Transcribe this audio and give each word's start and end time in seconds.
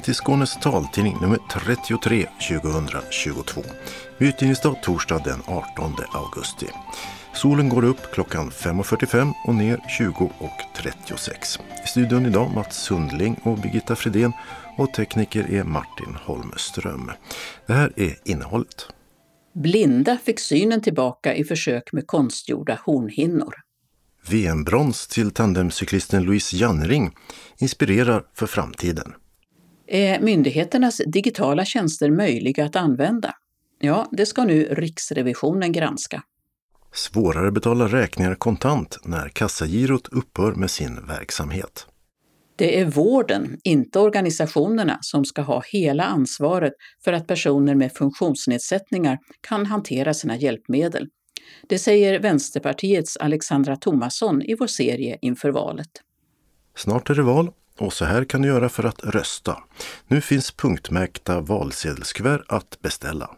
Välkommen 0.00 0.14
till 0.14 0.24
Skånes 0.24 0.60
taltidning 0.60 1.16
nummer 1.20 1.38
33 1.50 2.26
2022. 2.48 3.62
Utgivningsdag 4.18 4.82
torsdag 4.82 5.22
den 5.24 5.40
18 5.46 5.94
augusti. 6.12 6.66
Solen 7.34 7.68
går 7.68 7.84
upp 7.84 8.12
klockan 8.12 8.50
5.45 8.50 9.32
och 9.46 9.54
ner 9.54 9.76
20.36. 9.76 11.60
I 11.84 11.88
studion 11.88 12.26
idag 12.26 12.50
Mats 12.54 12.84
Sundling 12.84 13.40
och 13.42 13.58
Birgitta 13.58 13.96
Fredén 13.96 14.32
och 14.78 14.94
tekniker 14.94 15.50
är 15.50 15.64
Martin 15.64 16.14
Holmström. 16.24 17.10
Det 17.66 17.72
här 17.72 17.92
är 17.96 18.16
innehållet. 18.24 18.86
Blinda 19.54 20.18
fick 20.24 20.40
synen 20.40 20.82
tillbaka 20.82 21.34
i 21.34 21.44
försök 21.44 21.92
med 21.92 22.06
konstgjorda 22.06 22.80
hornhinnor. 22.84 23.54
VM-brons 24.28 25.06
till 25.06 25.30
tandemcyklisten 25.30 26.22
Louise 26.22 26.56
Jannering 26.56 27.10
inspirerar 27.58 28.24
för 28.34 28.46
framtiden. 28.46 29.14
Är 29.92 30.20
myndigheternas 30.20 31.00
digitala 31.06 31.64
tjänster 31.64 32.10
möjliga 32.10 32.64
att 32.64 32.76
använda? 32.76 33.34
Ja, 33.78 34.08
det 34.12 34.26
ska 34.26 34.44
nu 34.44 34.64
Riksrevisionen 34.64 35.72
granska. 35.72 36.22
Svårare 36.92 37.50
betala 37.52 37.86
räkningar 37.88 38.34
kontant 38.34 38.98
när 39.04 39.28
kassagirot 39.28 40.08
upphör 40.08 40.52
med 40.54 40.70
sin 40.70 41.06
verksamhet. 41.06 41.86
Det 42.56 42.80
är 42.80 42.84
vården, 42.84 43.58
inte 43.64 43.98
organisationerna, 43.98 44.98
som 45.00 45.24
ska 45.24 45.42
ha 45.42 45.62
hela 45.72 46.04
ansvaret 46.04 46.72
för 47.04 47.12
att 47.12 47.26
personer 47.26 47.74
med 47.74 47.92
funktionsnedsättningar 47.92 49.18
kan 49.40 49.66
hantera 49.66 50.14
sina 50.14 50.36
hjälpmedel. 50.36 51.08
Det 51.68 51.78
säger 51.78 52.20
Vänsterpartiets 52.20 53.16
Alexandra 53.16 53.76
Thomasson 53.76 54.42
i 54.42 54.54
vår 54.54 54.66
serie 54.66 55.18
inför 55.22 55.50
valet. 55.50 55.90
Snart 56.76 57.10
är 57.10 57.14
det 57.14 57.22
val 57.22 57.50
och 57.80 57.92
så 57.92 58.04
här 58.04 58.24
kan 58.24 58.42
du 58.42 58.48
göra 58.48 58.68
för 58.68 58.84
att 58.84 59.04
rösta. 59.04 59.58
Nu 60.08 60.20
finns 60.20 60.52
punktmärkta 60.52 61.40
valsedelskuvert 61.40 62.42
att 62.48 62.80
beställa. 62.82 63.30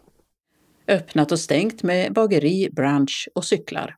Öppnat 0.87 1.31
och 1.31 1.39
stängt 1.39 1.83
med 1.83 2.13
bageri, 2.13 2.69
brunch 2.71 3.29
och 3.35 3.45
cyklar. 3.45 3.95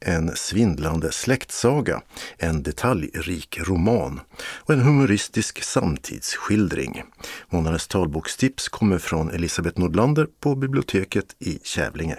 En 0.00 0.36
svindlande 0.36 1.12
släktsaga, 1.12 2.02
en 2.38 2.62
detaljrik 2.62 3.58
roman 3.58 4.20
och 4.40 4.74
en 4.74 4.80
humoristisk 4.80 5.62
samtidsskildring. 5.62 7.02
Månadens 7.48 7.88
talbokstips 7.88 8.68
kommer 8.68 8.98
från 8.98 9.30
Elisabeth 9.30 9.80
Nordlander 9.80 10.26
på 10.40 10.54
biblioteket 10.54 11.36
i 11.38 11.58
Kävlinge. 11.62 12.16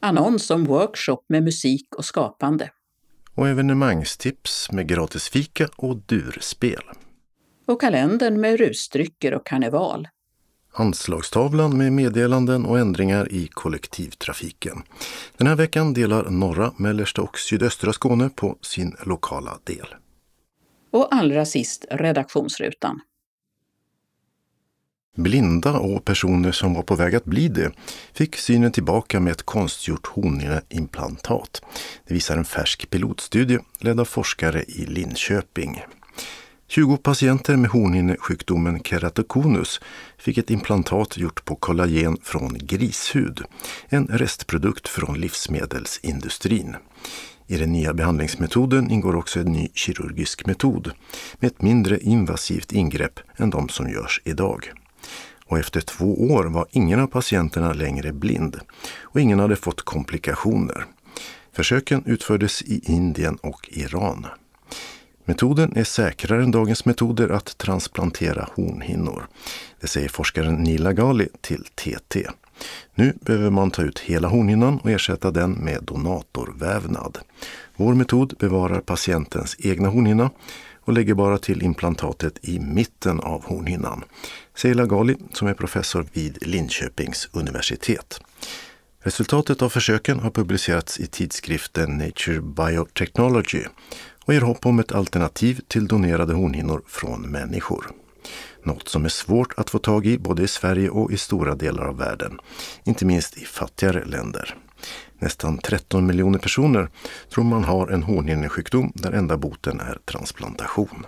Annons 0.00 0.50
om 0.50 0.64
workshop 0.64 1.24
med 1.28 1.42
musik 1.42 1.94
och 1.96 2.04
skapande. 2.04 2.70
Och 3.38 3.48
evenemangstips 3.48 4.72
med 4.72 4.88
gratis 4.88 5.28
fika 5.28 5.68
och 5.76 5.96
durspel. 5.96 6.82
Och 7.66 7.80
kalendern 7.80 8.40
med 8.40 8.58
rusdrycker 8.58 9.34
och 9.34 9.46
karneval. 9.46 10.08
Anslagstavlan 10.72 11.78
med 11.78 11.92
meddelanden 11.92 12.66
och 12.66 12.78
ändringar 12.78 13.32
i 13.32 13.46
kollektivtrafiken. 13.46 14.82
Den 15.36 15.46
här 15.46 15.56
veckan 15.56 15.94
delar 15.94 16.30
norra, 16.30 16.72
mellersta 16.76 17.22
och 17.22 17.38
sydöstra 17.38 17.92
Skåne 17.92 18.30
på 18.34 18.58
sin 18.60 18.96
lokala 19.06 19.58
del. 19.64 19.94
Och 20.92 21.14
allra 21.14 21.44
sist 21.44 21.84
redaktionsrutan. 21.90 23.00
Blinda 25.18 25.72
och 25.72 26.04
personer 26.04 26.52
som 26.52 26.74
var 26.74 26.82
på 26.82 26.94
väg 26.94 27.14
att 27.14 27.24
bli 27.24 27.48
det 27.48 27.72
fick 28.12 28.36
synen 28.36 28.72
tillbaka 28.72 29.20
med 29.20 29.30
ett 29.30 29.42
konstgjort 29.42 30.06
hornhinneimplantat. 30.06 31.62
Det 32.06 32.14
visar 32.14 32.36
en 32.36 32.44
färsk 32.44 32.90
pilotstudie 32.90 33.58
ledd 33.78 34.00
av 34.00 34.04
forskare 34.04 34.62
i 34.62 34.86
Linköping. 34.86 35.82
20 36.68 36.96
patienter 36.96 37.56
med 37.56 37.70
hornhinnesjukdomen 37.70 38.82
keratokonus 38.82 39.80
fick 40.18 40.38
ett 40.38 40.50
implantat 40.50 41.16
gjort 41.16 41.44
på 41.44 41.56
kollagen 41.56 42.16
från 42.22 42.58
grishud, 42.58 43.42
en 43.88 44.06
restprodukt 44.06 44.88
från 44.88 45.20
livsmedelsindustrin. 45.20 46.76
I 47.46 47.56
den 47.56 47.72
nya 47.72 47.94
behandlingsmetoden 47.94 48.90
ingår 48.90 49.16
också 49.16 49.40
en 49.40 49.52
ny 49.52 49.68
kirurgisk 49.74 50.46
metod 50.46 50.90
med 51.38 51.48
ett 51.52 51.62
mindre 51.62 51.98
invasivt 51.98 52.72
ingrepp 52.72 53.20
än 53.36 53.50
de 53.50 53.68
som 53.68 53.90
görs 53.90 54.22
idag. 54.24 54.72
Och 55.46 55.58
efter 55.58 55.80
två 55.80 56.32
år 56.32 56.44
var 56.44 56.66
ingen 56.70 57.00
av 57.00 57.06
patienterna 57.06 57.72
längre 57.72 58.12
blind 58.12 58.60
och 59.02 59.20
ingen 59.20 59.38
hade 59.38 59.56
fått 59.56 59.82
komplikationer. 59.82 60.84
Försöken 61.52 62.02
utfördes 62.06 62.62
i 62.62 62.80
Indien 62.84 63.36
och 63.36 63.68
Iran. 63.72 64.26
Metoden 65.24 65.76
är 65.76 65.84
säkrare 65.84 66.42
än 66.42 66.50
dagens 66.50 66.84
metoder 66.84 67.28
att 67.28 67.58
transplantera 67.58 68.48
hornhinnor. 68.54 69.26
Det 69.80 69.86
säger 69.86 70.08
forskaren 70.08 70.54
Nila 70.54 70.92
Gali 70.92 71.28
till 71.40 71.64
TT. 71.64 72.26
Nu 72.94 73.18
behöver 73.20 73.50
man 73.50 73.70
ta 73.70 73.82
ut 73.82 73.98
hela 73.98 74.28
hornhinnan 74.28 74.78
och 74.78 74.90
ersätta 74.90 75.30
den 75.30 75.52
med 75.52 75.82
donatorvävnad. 75.82 77.18
Vår 77.76 77.94
metod 77.94 78.34
bevarar 78.38 78.80
patientens 78.80 79.56
egna 79.58 79.88
hornhinna 79.88 80.30
och 80.80 80.92
lägger 80.92 81.14
bara 81.14 81.38
till 81.38 81.62
implantatet 81.62 82.38
i 82.42 82.58
mitten 82.58 83.20
av 83.20 83.44
hornhinnan, 83.44 84.04
Seila 84.58 84.86
Gali, 84.86 85.16
som 85.32 85.48
är 85.48 85.54
professor 85.54 86.06
vid 86.12 86.46
Linköpings 86.46 87.28
universitet. 87.32 88.20
Resultatet 89.02 89.62
av 89.62 89.68
försöken 89.68 90.20
har 90.20 90.30
publicerats 90.30 91.00
i 91.00 91.06
tidskriften 91.06 91.98
Nature 91.98 92.40
Biotechnology 92.40 93.64
och 94.24 94.34
ger 94.34 94.40
hopp 94.40 94.66
om 94.66 94.78
ett 94.78 94.92
alternativ 94.92 95.60
till 95.68 95.86
donerade 95.86 96.34
hornhinnor 96.34 96.82
från 96.86 97.22
människor. 97.22 97.86
Något 98.62 98.88
som 98.88 99.04
är 99.04 99.08
svårt 99.08 99.54
att 99.56 99.70
få 99.70 99.78
tag 99.78 100.06
i 100.06 100.18
både 100.18 100.42
i 100.42 100.48
Sverige 100.48 100.90
och 100.90 101.12
i 101.12 101.16
stora 101.16 101.54
delar 101.54 101.84
av 101.84 101.96
världen, 101.96 102.38
inte 102.84 103.06
minst 103.06 103.38
i 103.38 103.44
fattigare 103.44 104.04
länder. 104.04 104.56
Nästan 105.18 105.58
13 105.58 106.06
miljoner 106.06 106.38
personer 106.38 106.88
tror 107.30 107.44
man 107.44 107.64
har 107.64 107.88
en 107.88 108.02
hornhinnesjukdom 108.02 108.92
där 108.94 109.12
enda 109.12 109.36
boten 109.36 109.80
är 109.80 109.98
transplantation. 110.04 111.06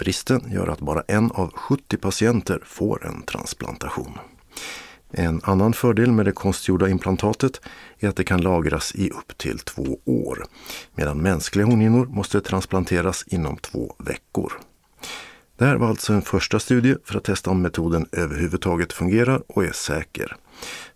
Bristen 0.00 0.52
gör 0.52 0.68
att 0.68 0.80
bara 0.80 1.02
en 1.08 1.30
av 1.30 1.52
70 1.52 1.96
patienter 1.96 2.62
får 2.64 3.06
en 3.06 3.22
transplantation. 3.22 4.18
En 5.10 5.40
annan 5.44 5.72
fördel 5.72 6.12
med 6.12 6.26
det 6.26 6.32
konstgjorda 6.32 6.88
implantatet 6.88 7.60
är 7.98 8.08
att 8.08 8.16
det 8.16 8.24
kan 8.24 8.40
lagras 8.40 8.94
i 8.94 9.10
upp 9.10 9.38
till 9.38 9.58
två 9.58 9.98
år, 10.04 10.44
medan 10.94 11.18
mänskliga 11.18 11.66
hornhinnor 11.66 12.06
måste 12.06 12.40
transplanteras 12.40 13.24
inom 13.26 13.56
två 13.56 13.94
veckor. 13.98 14.52
Det 15.56 15.64
här 15.64 15.76
var 15.76 15.88
alltså 15.88 16.12
en 16.12 16.22
första 16.22 16.58
studie 16.58 16.96
för 17.04 17.16
att 17.16 17.24
testa 17.24 17.50
om 17.50 17.62
metoden 17.62 18.06
överhuvudtaget 18.12 18.92
fungerar 18.92 19.42
och 19.46 19.64
är 19.64 19.72
säker. 19.72 20.36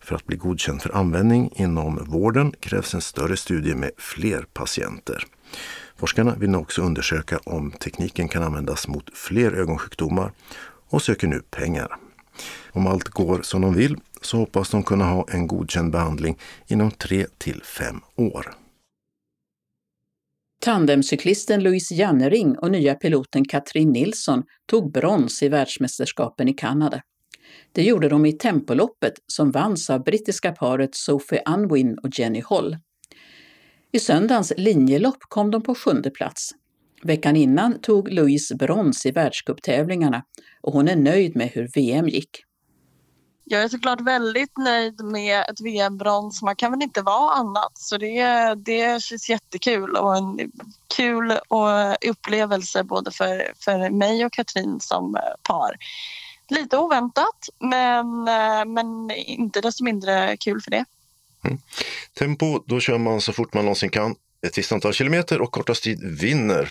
För 0.00 0.16
att 0.16 0.26
bli 0.26 0.36
godkänd 0.36 0.82
för 0.82 0.96
användning 0.96 1.52
inom 1.56 2.04
vården 2.04 2.52
krävs 2.60 2.94
en 2.94 3.00
större 3.00 3.36
studie 3.36 3.74
med 3.74 3.90
fler 3.98 4.46
patienter. 4.52 5.26
Forskarna 5.96 6.34
vill 6.34 6.50
nu 6.50 6.58
också 6.58 6.82
undersöka 6.82 7.38
om 7.44 7.70
tekniken 7.70 8.28
kan 8.28 8.42
användas 8.42 8.88
mot 8.88 9.16
fler 9.16 9.52
ögonsjukdomar 9.52 10.32
och 10.88 11.02
söker 11.02 11.26
nu 11.26 11.40
pengar. 11.50 11.96
Om 12.72 12.86
allt 12.86 13.08
går 13.08 13.42
som 13.42 13.60
de 13.60 13.74
vill 13.74 13.96
så 14.20 14.36
hoppas 14.36 14.70
de 14.70 14.82
kunna 14.82 15.04
ha 15.04 15.26
en 15.28 15.46
godkänd 15.46 15.92
behandling 15.92 16.38
inom 16.66 16.90
3 16.90 17.26
till 17.38 17.62
5 17.62 18.00
år. 18.16 18.54
Tandemcyklisten 20.60 21.62
Louise 21.62 21.94
Jannering 21.94 22.58
och 22.58 22.70
nya 22.70 22.94
piloten 22.94 23.44
Katrin 23.44 23.92
Nilsson 23.92 24.42
tog 24.66 24.92
brons 24.92 25.42
i 25.42 25.48
världsmästerskapen 25.48 26.48
i 26.48 26.52
Kanada. 26.54 27.02
Det 27.72 27.82
gjorde 27.82 28.08
de 28.08 28.26
i 28.26 28.32
tempoloppet 28.32 29.12
som 29.26 29.50
vanns 29.50 29.90
av 29.90 30.04
brittiska 30.04 30.52
paret 30.52 30.94
Sophie 30.94 31.42
Unwin 31.46 31.98
och 31.98 32.18
Jenny 32.18 32.40
Holl. 32.40 32.76
I 33.94 34.00
söndagens 34.00 34.52
linjelopp 34.56 35.18
kom 35.20 35.50
de 35.50 35.62
på 35.62 35.74
sjunde 35.74 36.10
plats. 36.10 36.50
Veckan 37.02 37.36
innan 37.36 37.80
tog 37.80 38.12
Louise 38.12 38.54
brons 38.54 39.06
i 39.06 39.10
världscuptävlingarna 39.10 40.22
och 40.62 40.72
hon 40.72 40.88
är 40.88 40.96
nöjd 40.96 41.36
med 41.36 41.48
hur 41.48 41.68
VM 41.74 42.08
gick. 42.08 42.44
Jag 43.44 43.62
är 43.62 43.68
såklart 43.68 44.00
väldigt 44.00 44.58
nöjd 44.58 45.04
med 45.04 45.44
ett 45.50 45.60
VM-brons. 45.60 46.42
Man 46.42 46.56
kan 46.56 46.70
väl 46.72 46.82
inte 46.82 47.02
vara 47.02 47.30
annat. 47.30 47.72
Så 47.74 47.96
det, 47.96 48.54
det 48.54 49.02
känns 49.02 49.30
jättekul 49.30 49.96
och 49.96 50.16
en 50.16 50.52
kul 50.96 51.32
och 51.48 52.08
upplevelse 52.10 52.84
både 52.84 53.10
för, 53.10 53.52
för 53.64 53.90
mig 53.90 54.24
och 54.24 54.32
Katrin 54.32 54.80
som 54.80 55.16
eh, 55.16 55.22
par. 55.42 55.76
Lite 56.48 56.78
oväntat 56.78 57.48
men, 57.58 58.28
eh, 58.28 58.64
men 58.64 59.10
inte 59.10 59.60
desto 59.60 59.84
mindre 59.84 60.36
kul 60.36 60.60
för 60.60 60.70
det. 60.70 60.84
Mm. 61.44 61.58
Tempo, 62.18 62.62
då 62.66 62.80
kör 62.80 62.98
man 62.98 63.20
så 63.20 63.32
fort 63.32 63.54
man 63.54 63.64
någonsin 63.64 63.90
kan 63.90 64.14
ett 64.46 64.58
visst 64.58 64.72
antal 64.72 64.92
kilometer 64.92 65.40
och 65.40 65.52
kortast 65.52 65.82
tid 65.82 66.20
vinner. 66.20 66.70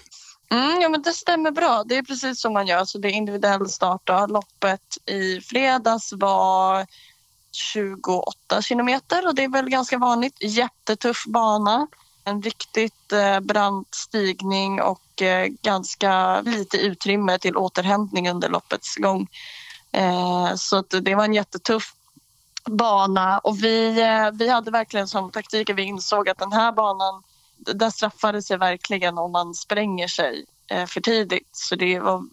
Mm, 0.52 0.82
ja, 0.82 0.90
men 0.90 1.02
det 1.02 1.14
stämmer 1.14 1.52
bra. 1.52 1.84
Det 1.86 1.98
är 1.98 2.04
precis 2.04 2.42
som 2.42 2.54
man 2.54 2.68
gör. 2.68 2.86
Så 2.86 2.98
det 2.98 3.08
är 3.08 3.12
individuell 3.12 3.70
start. 3.70 4.02
Då. 4.04 4.28
Loppet 4.28 4.98
i 5.06 5.42
fredags 5.42 6.14
var 6.14 6.86
28 7.52 8.62
kilometer 8.62 9.28
och 9.28 9.36
det 9.36 9.44
är 9.44 9.50
väl 9.50 9.70
ganska 9.70 9.98
vanligt. 9.98 10.36
Jättetuff 10.40 11.26
bana. 11.28 11.88
En 12.24 12.42
riktigt 12.42 13.12
eh, 13.12 13.40
brant 13.40 13.96
stigning 13.96 14.82
och 14.82 15.22
eh, 15.22 15.48
ganska 15.62 16.42
lite 16.42 16.78
utrymme 16.78 17.40
till 17.40 17.58
återhämtning 17.58 18.30
under 18.30 18.50
loppets 18.50 18.96
gång. 18.96 19.28
Eh, 19.92 20.56
så 20.56 20.82
det 20.82 21.16
var 21.16 21.24
en 21.24 21.34
jättetuff 21.34 21.94
bana 22.70 23.40
och 23.40 23.64
vi, 23.64 24.02
eh, 24.02 24.32
vi 24.34 24.50
hade 24.50 24.72
verkligen 24.72 25.08
som 25.08 25.32
taktik 25.32 25.70
att 25.70 25.76
vi 25.76 25.84
insåg 25.84 26.30
att 26.30 26.38
den 26.38 26.52
här 26.52 26.72
banan, 26.72 27.24
där 27.58 27.90
straffade 27.90 28.42
sig 28.42 28.58
verkligen 28.58 29.18
om 29.18 29.32
man 29.32 29.54
spränger 29.54 30.08
sig 30.08 30.46
eh, 30.68 30.86
för 30.86 31.02
tidigt. 31.02 31.50
Så 31.52 31.76
det 31.76 32.00
var 32.00 32.24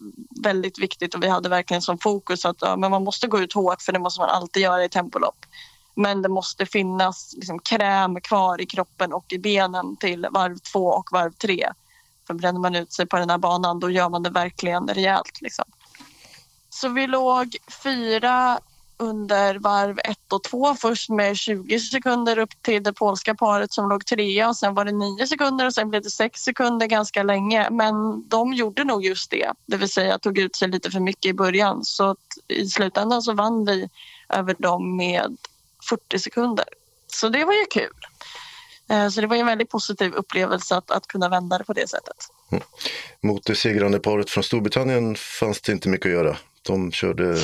väldigt 0.43 0.79
viktigt 0.79 1.15
och 1.15 1.23
vi 1.23 1.27
hade 1.27 1.49
verkligen 1.49 1.81
som 1.81 1.97
fokus 1.97 2.45
att 2.45 2.57
ja, 2.59 2.75
men 2.75 2.91
man 2.91 3.03
måste 3.03 3.27
gå 3.27 3.39
ut 3.39 3.53
hårt 3.53 3.81
för 3.81 3.91
det 3.91 3.99
måste 3.99 4.21
man 4.21 4.29
alltid 4.29 4.63
göra 4.63 4.83
i 4.83 4.89
tempolopp. 4.89 5.45
Men 5.95 6.21
det 6.21 6.29
måste 6.29 6.65
finnas 6.65 7.33
liksom, 7.35 7.59
kräm 7.59 8.21
kvar 8.21 8.61
i 8.61 8.65
kroppen 8.65 9.13
och 9.13 9.33
i 9.33 9.37
benen 9.37 9.97
till 9.97 10.27
varv 10.31 10.57
två 10.57 10.85
och 10.85 11.09
varv 11.11 11.31
tre. 11.31 11.69
För 12.27 12.33
bränner 12.33 12.59
man 12.59 12.75
ut 12.75 12.93
sig 12.93 13.05
på 13.05 13.17
den 13.17 13.29
här 13.29 13.37
banan 13.37 13.79
då 13.79 13.89
gör 13.89 14.09
man 14.09 14.23
det 14.23 14.29
verkligen 14.29 14.87
rejält. 14.87 15.41
Liksom. 15.41 15.65
Så 16.69 16.89
vi 16.89 17.07
låg 17.07 17.57
fyra 17.83 18.59
under 19.01 19.55
varv 19.55 19.99
1 20.03 20.33
och 20.33 20.43
2 20.43 20.75
först 20.75 21.09
med 21.09 21.37
20 21.37 21.79
sekunder 21.79 22.39
upp 22.39 22.61
till 22.61 22.83
det 22.83 22.93
polska 22.93 23.35
paret 23.35 23.73
som 23.73 23.89
låg 23.89 24.05
trea 24.05 24.49
och 24.49 24.57
sen 24.57 24.73
var 24.73 24.85
det 24.85 24.91
9 24.91 25.27
sekunder 25.27 25.65
och 25.65 25.73
sen 25.73 25.89
blev 25.89 26.01
det 26.01 26.09
6 26.09 26.41
sekunder 26.41 26.87
ganska 26.87 27.23
länge. 27.23 27.69
Men 27.69 28.27
de 28.29 28.53
gjorde 28.53 28.83
nog 28.83 29.05
just 29.05 29.31
det, 29.31 29.51
det 29.65 29.77
vill 29.77 29.89
säga 29.89 30.19
tog 30.19 30.37
ut 30.37 30.55
sig 30.55 30.67
lite 30.67 30.91
för 30.91 30.99
mycket 30.99 31.25
i 31.29 31.33
början. 31.33 31.85
Så 31.85 32.15
i 32.47 32.67
slutändan 32.67 33.21
så 33.21 33.33
vann 33.33 33.65
vi 33.65 33.89
över 34.29 34.55
dem 34.59 34.97
med 34.97 35.37
40 35.89 36.19
sekunder. 36.19 36.65
Så 37.07 37.29
det 37.29 37.45
var 37.45 37.53
ju 37.53 37.65
kul. 37.65 37.93
Eh, 38.89 39.09
så 39.09 39.21
det 39.21 39.27
var 39.27 39.35
en 39.35 39.45
väldigt 39.45 39.69
positiv 39.69 40.13
upplevelse 40.13 40.75
att, 40.75 40.91
att 40.91 41.07
kunna 41.07 41.29
vända 41.29 41.57
det 41.57 41.63
på 41.63 41.73
det 41.73 41.89
sättet. 41.89 42.17
Mm. 42.51 42.63
Mot 43.21 43.45
det 43.45 43.55
segrande 43.55 43.99
paret 43.99 44.29
från 44.29 44.43
Storbritannien 44.43 45.15
fanns 45.15 45.61
det 45.61 45.71
inte 45.71 45.89
mycket 45.89 46.05
att 46.05 46.11
göra. 46.11 46.37
De 46.61 46.91
körde 46.91 47.37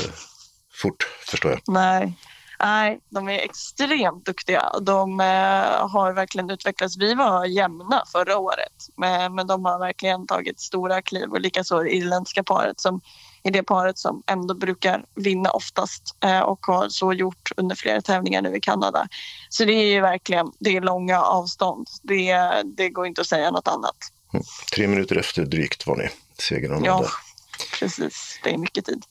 fort, 0.81 1.03
förstår 1.25 1.51
jag. 1.51 1.61
Nej, 1.67 2.13
Nej 2.59 2.99
de 3.09 3.29
är 3.29 3.39
extremt 3.39 4.25
duktiga. 4.25 4.71
De 4.81 5.19
eh, 5.19 5.89
har 5.89 6.13
verkligen 6.13 6.49
utvecklats. 6.49 6.97
Vi 6.97 7.13
var 7.13 7.45
jämna 7.45 8.03
förra 8.11 8.37
året, 8.37 8.89
men, 8.97 9.35
men 9.35 9.47
de 9.47 9.65
har 9.65 9.79
verkligen 9.79 10.27
tagit 10.27 10.59
stora 10.59 11.01
kliv 11.01 11.29
och 11.29 11.41
likaså 11.41 11.83
det 11.83 11.95
irländska 11.95 12.43
paret 12.43 12.79
som 12.79 13.01
är 13.43 13.51
det 13.51 13.63
paret 13.63 13.97
som 13.97 14.23
ändå 14.27 14.53
brukar 14.53 15.05
vinna 15.15 15.51
oftast 15.51 16.03
eh, 16.23 16.39
och 16.39 16.65
har 16.65 16.89
så 16.89 17.13
gjort 17.13 17.51
under 17.57 17.75
flera 17.75 18.01
tävlingar 18.01 18.41
nu 18.41 18.55
i 18.55 18.59
Kanada. 18.59 19.07
Så 19.49 19.65
det 19.65 19.73
är 19.73 19.93
ju 19.93 20.01
verkligen 20.01 20.51
det 20.59 20.75
är 20.75 20.81
långa 20.81 21.21
avstånd. 21.21 21.87
Det, 22.03 22.35
det 22.65 22.89
går 22.89 23.07
inte 23.07 23.21
att 23.21 23.27
säga 23.27 23.51
något 23.51 23.67
annat. 23.67 23.95
Mm. 24.33 24.43
Tre 24.75 24.87
minuter 24.87 25.15
efter 25.15 25.45
drygt 25.45 25.87
var 25.87 25.95
ni 25.95 26.09
segrarna. 26.37 26.85
Ja, 26.85 27.05
precis. 27.79 28.39
Det 28.43 28.53
är 28.53 28.57
mycket 28.57 28.85
tid. 28.85 29.03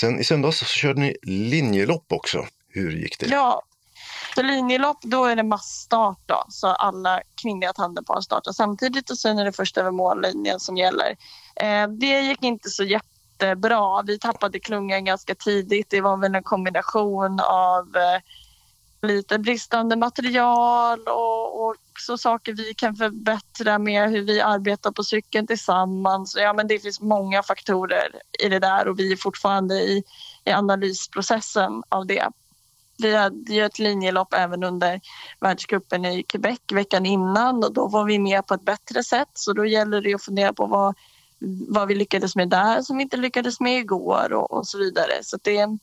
Sen 0.00 0.20
i 0.20 0.24
söndags 0.24 0.58
så 0.58 0.64
körde 0.64 1.00
ni 1.00 1.16
linjelopp 1.22 2.12
också. 2.12 2.46
Hur 2.68 2.92
gick 2.92 3.18
det? 3.18 3.26
Ja, 3.26 3.62
så 4.34 4.42
linjelopp 4.42 5.02
då 5.02 5.24
är 5.24 5.36
det 5.36 5.42
massstart 5.42 6.18
då, 6.26 6.44
så 6.48 6.66
alla 6.66 7.20
kvinnliga 7.42 7.72
tandempar 7.72 8.20
startar 8.20 8.52
samtidigt 8.52 9.10
och 9.10 9.18
sen 9.18 9.38
är 9.38 9.44
det 9.44 9.52
först 9.52 9.78
över 9.78 9.90
mållinjen 9.90 10.60
som 10.60 10.76
gäller. 10.76 11.16
Eh, 11.56 11.88
det 11.88 12.20
gick 12.20 12.42
inte 12.42 12.70
så 12.70 12.84
jättebra. 12.84 14.02
Vi 14.02 14.18
tappade 14.18 14.60
klungan 14.60 15.04
ganska 15.04 15.34
tidigt. 15.34 15.90
Det 15.90 16.00
var 16.00 16.16
väl 16.16 16.34
en 16.34 16.42
kombination 16.42 17.40
av 17.40 17.96
eh, 17.96 18.20
lite 19.02 19.38
bristande 19.38 19.96
material 19.96 21.00
och, 21.00 21.60
och 21.60 21.76
också 21.92 22.18
saker 22.18 22.52
vi 22.52 22.74
kan 22.74 22.96
förbättra 22.96 23.78
med 23.78 24.10
hur 24.10 24.22
vi 24.22 24.40
arbetar 24.40 24.90
på 24.90 25.04
cykeln 25.04 25.46
tillsammans. 25.46 26.36
Ja, 26.38 26.52
men 26.52 26.66
det 26.66 26.78
finns 26.78 27.00
många 27.00 27.42
faktorer 27.42 28.12
i 28.44 28.48
det 28.48 28.58
där 28.58 28.88
och 28.88 28.98
vi 28.98 29.12
är 29.12 29.16
fortfarande 29.16 29.74
i, 29.74 30.04
i 30.44 30.50
analysprocessen 30.50 31.82
av 31.88 32.06
det. 32.06 32.28
Vi 32.98 33.16
hade 33.16 33.52
ju 33.52 33.64
ett 33.64 33.78
linjelopp 33.78 34.34
även 34.34 34.64
under 34.64 35.00
världscupen 35.40 36.04
i 36.04 36.22
Quebec 36.22 36.58
veckan 36.72 37.06
innan 37.06 37.64
och 37.64 37.72
då 37.72 37.88
var 37.88 38.04
vi 38.04 38.18
med 38.18 38.46
på 38.46 38.54
ett 38.54 38.64
bättre 38.64 39.04
sätt 39.04 39.30
så 39.34 39.52
då 39.52 39.66
gäller 39.66 40.00
det 40.00 40.14
att 40.14 40.24
fundera 40.24 40.52
på 40.52 40.66
vad, 40.66 40.94
vad 41.68 41.88
vi 41.88 41.94
lyckades 41.94 42.36
med 42.36 42.48
där 42.48 42.82
som 42.82 42.96
vi 42.96 43.02
inte 43.02 43.16
lyckades 43.16 43.60
med 43.60 43.78
igår 43.78 44.32
och, 44.32 44.52
och 44.52 44.66
så 44.66 44.78
vidare. 44.78 45.12
Så 45.22 45.38
det, 45.42 45.78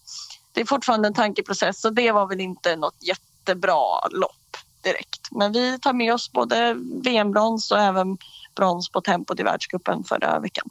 det 0.53 0.61
är 0.61 0.65
fortfarande 0.65 1.07
en 1.07 1.13
tankeprocess 1.13 1.85
och 1.85 1.94
det 1.94 2.11
var 2.11 2.27
väl 2.27 2.41
inte 2.41 2.75
något 2.75 2.97
jättebra 3.03 4.07
lopp 4.11 4.57
direkt. 4.83 5.31
Men 5.31 5.51
vi 5.51 5.79
tar 5.79 5.94
med 5.94 6.13
oss 6.13 6.31
både 6.31 6.75
VM-brons 7.03 7.71
och 7.71 7.79
även 7.79 8.17
brons 8.55 8.89
på 8.89 9.01
tempot 9.01 9.39
i 9.39 9.44
världscupen 9.44 10.03
förra 10.03 10.39
veckan. 10.39 10.69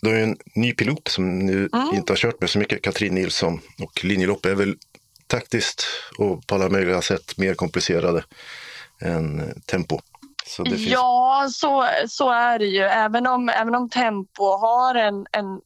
Du 0.00 0.08
har 0.10 0.16
ju 0.16 0.22
en 0.22 0.36
ny 0.54 0.72
pilot 0.72 1.08
som 1.08 1.38
nu 1.38 1.68
mm. 1.72 1.94
inte 1.94 2.12
har 2.12 2.16
kört 2.16 2.40
med 2.40 2.50
så 2.50 2.58
mycket, 2.58 2.82
Katrin 2.82 3.14
Nilsson. 3.14 3.60
Och 3.82 4.04
linjelopp 4.04 4.46
är 4.46 4.54
väl 4.54 4.76
taktiskt 5.26 5.86
och 6.18 6.46
på 6.46 6.54
alla 6.54 6.68
möjliga 6.68 7.02
sätt 7.02 7.38
mer 7.38 7.54
komplicerade 7.54 8.24
än 9.00 9.62
tempo. 9.66 10.00
Så 10.46 10.64
finns... 10.64 10.80
Ja, 10.80 11.48
så, 11.52 11.88
så 12.08 12.30
är 12.30 12.58
det 12.58 12.66
ju. 12.66 12.82
Även 12.82 13.26
om, 13.26 13.48
även 13.48 13.74
om 13.74 13.90
tempo 13.90 14.44
har 14.44 14.94
en, 14.94 15.26
en 15.32 15.60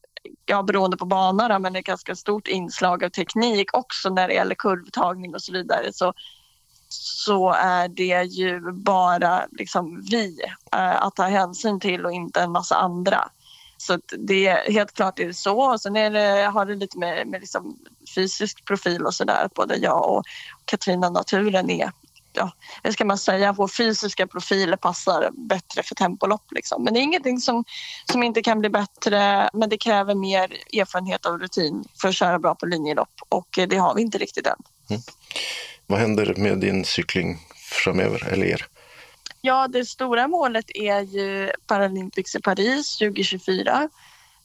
ja, 0.46 0.62
beroende 0.62 0.96
på 0.96 1.04
banorna, 1.04 1.58
men 1.58 1.76
ett 1.76 1.84
ganska 1.84 2.16
stort 2.16 2.48
inslag 2.48 3.04
av 3.04 3.08
teknik 3.08 3.76
också 3.76 4.10
när 4.10 4.28
det 4.28 4.34
gäller 4.34 4.54
kurvtagning 4.54 5.34
och 5.34 5.42
så 5.42 5.52
vidare. 5.52 5.92
Så, 5.92 6.12
så 6.88 7.50
är 7.52 7.88
det 7.88 8.22
ju 8.22 8.72
bara 8.72 9.46
liksom 9.50 10.02
vi 10.10 10.40
eh, 10.72 11.02
att 11.02 11.16
ta 11.16 11.22
hänsyn 11.22 11.80
till 11.80 12.06
och 12.06 12.12
inte 12.12 12.40
en 12.40 12.52
massa 12.52 12.76
andra. 12.76 13.28
Så 13.76 13.98
det 14.18 14.72
helt 14.72 14.92
klart 14.92 15.18
är 15.18 15.26
det 15.26 15.34
så. 15.34 15.72
Och 15.72 15.80
sen 15.80 15.96
är 15.96 16.10
det, 16.10 16.46
har 16.46 16.66
det 16.66 16.74
lite 16.74 16.98
med, 16.98 17.26
med 17.26 17.40
liksom 17.40 17.78
fysisk 18.14 18.64
profil 18.64 19.06
och 19.06 19.14
sådär. 19.14 19.48
Både 19.54 19.76
jag 19.76 20.10
och 20.10 20.24
Katrina 20.64 21.10
Naturen 21.10 21.70
är 21.70 21.92
ja, 22.38 22.52
hur 22.82 22.92
ska 22.92 23.04
man 23.04 23.18
säga, 23.18 23.52
vår 23.52 23.68
fysiska 23.68 24.26
profil 24.26 24.76
passar 24.80 25.30
bättre 25.32 25.82
för 25.82 25.94
tempolopp. 25.94 26.52
Liksom. 26.52 26.84
Men 26.84 26.94
det 26.94 27.00
är 27.00 27.02
ingenting 27.02 27.40
som, 27.40 27.64
som 28.12 28.22
inte 28.22 28.42
kan 28.42 28.60
bli 28.60 28.68
bättre, 28.68 29.50
men 29.52 29.68
det 29.68 29.76
kräver 29.78 30.14
mer 30.14 30.52
erfarenhet 30.80 31.26
och 31.26 31.40
rutin 31.40 31.84
för 32.00 32.08
att 32.08 32.14
köra 32.14 32.38
bra 32.38 32.54
på 32.54 32.66
linjelopp 32.66 33.14
och 33.28 33.58
det 33.68 33.76
har 33.76 33.94
vi 33.94 34.02
inte 34.02 34.18
riktigt 34.18 34.46
än. 34.46 34.62
Mm. 34.90 35.02
Vad 35.86 35.98
händer 35.98 36.34
med 36.36 36.58
din 36.58 36.84
cykling 36.84 37.38
framöver, 37.84 38.28
eller 38.32 38.46
er? 38.46 38.66
Ja, 39.40 39.68
det 39.68 39.84
stora 39.84 40.28
målet 40.28 40.64
är 40.74 41.00
ju 41.00 41.50
Paralympics 41.66 42.36
i 42.36 42.40
Paris 42.40 42.98
2024. 42.98 43.88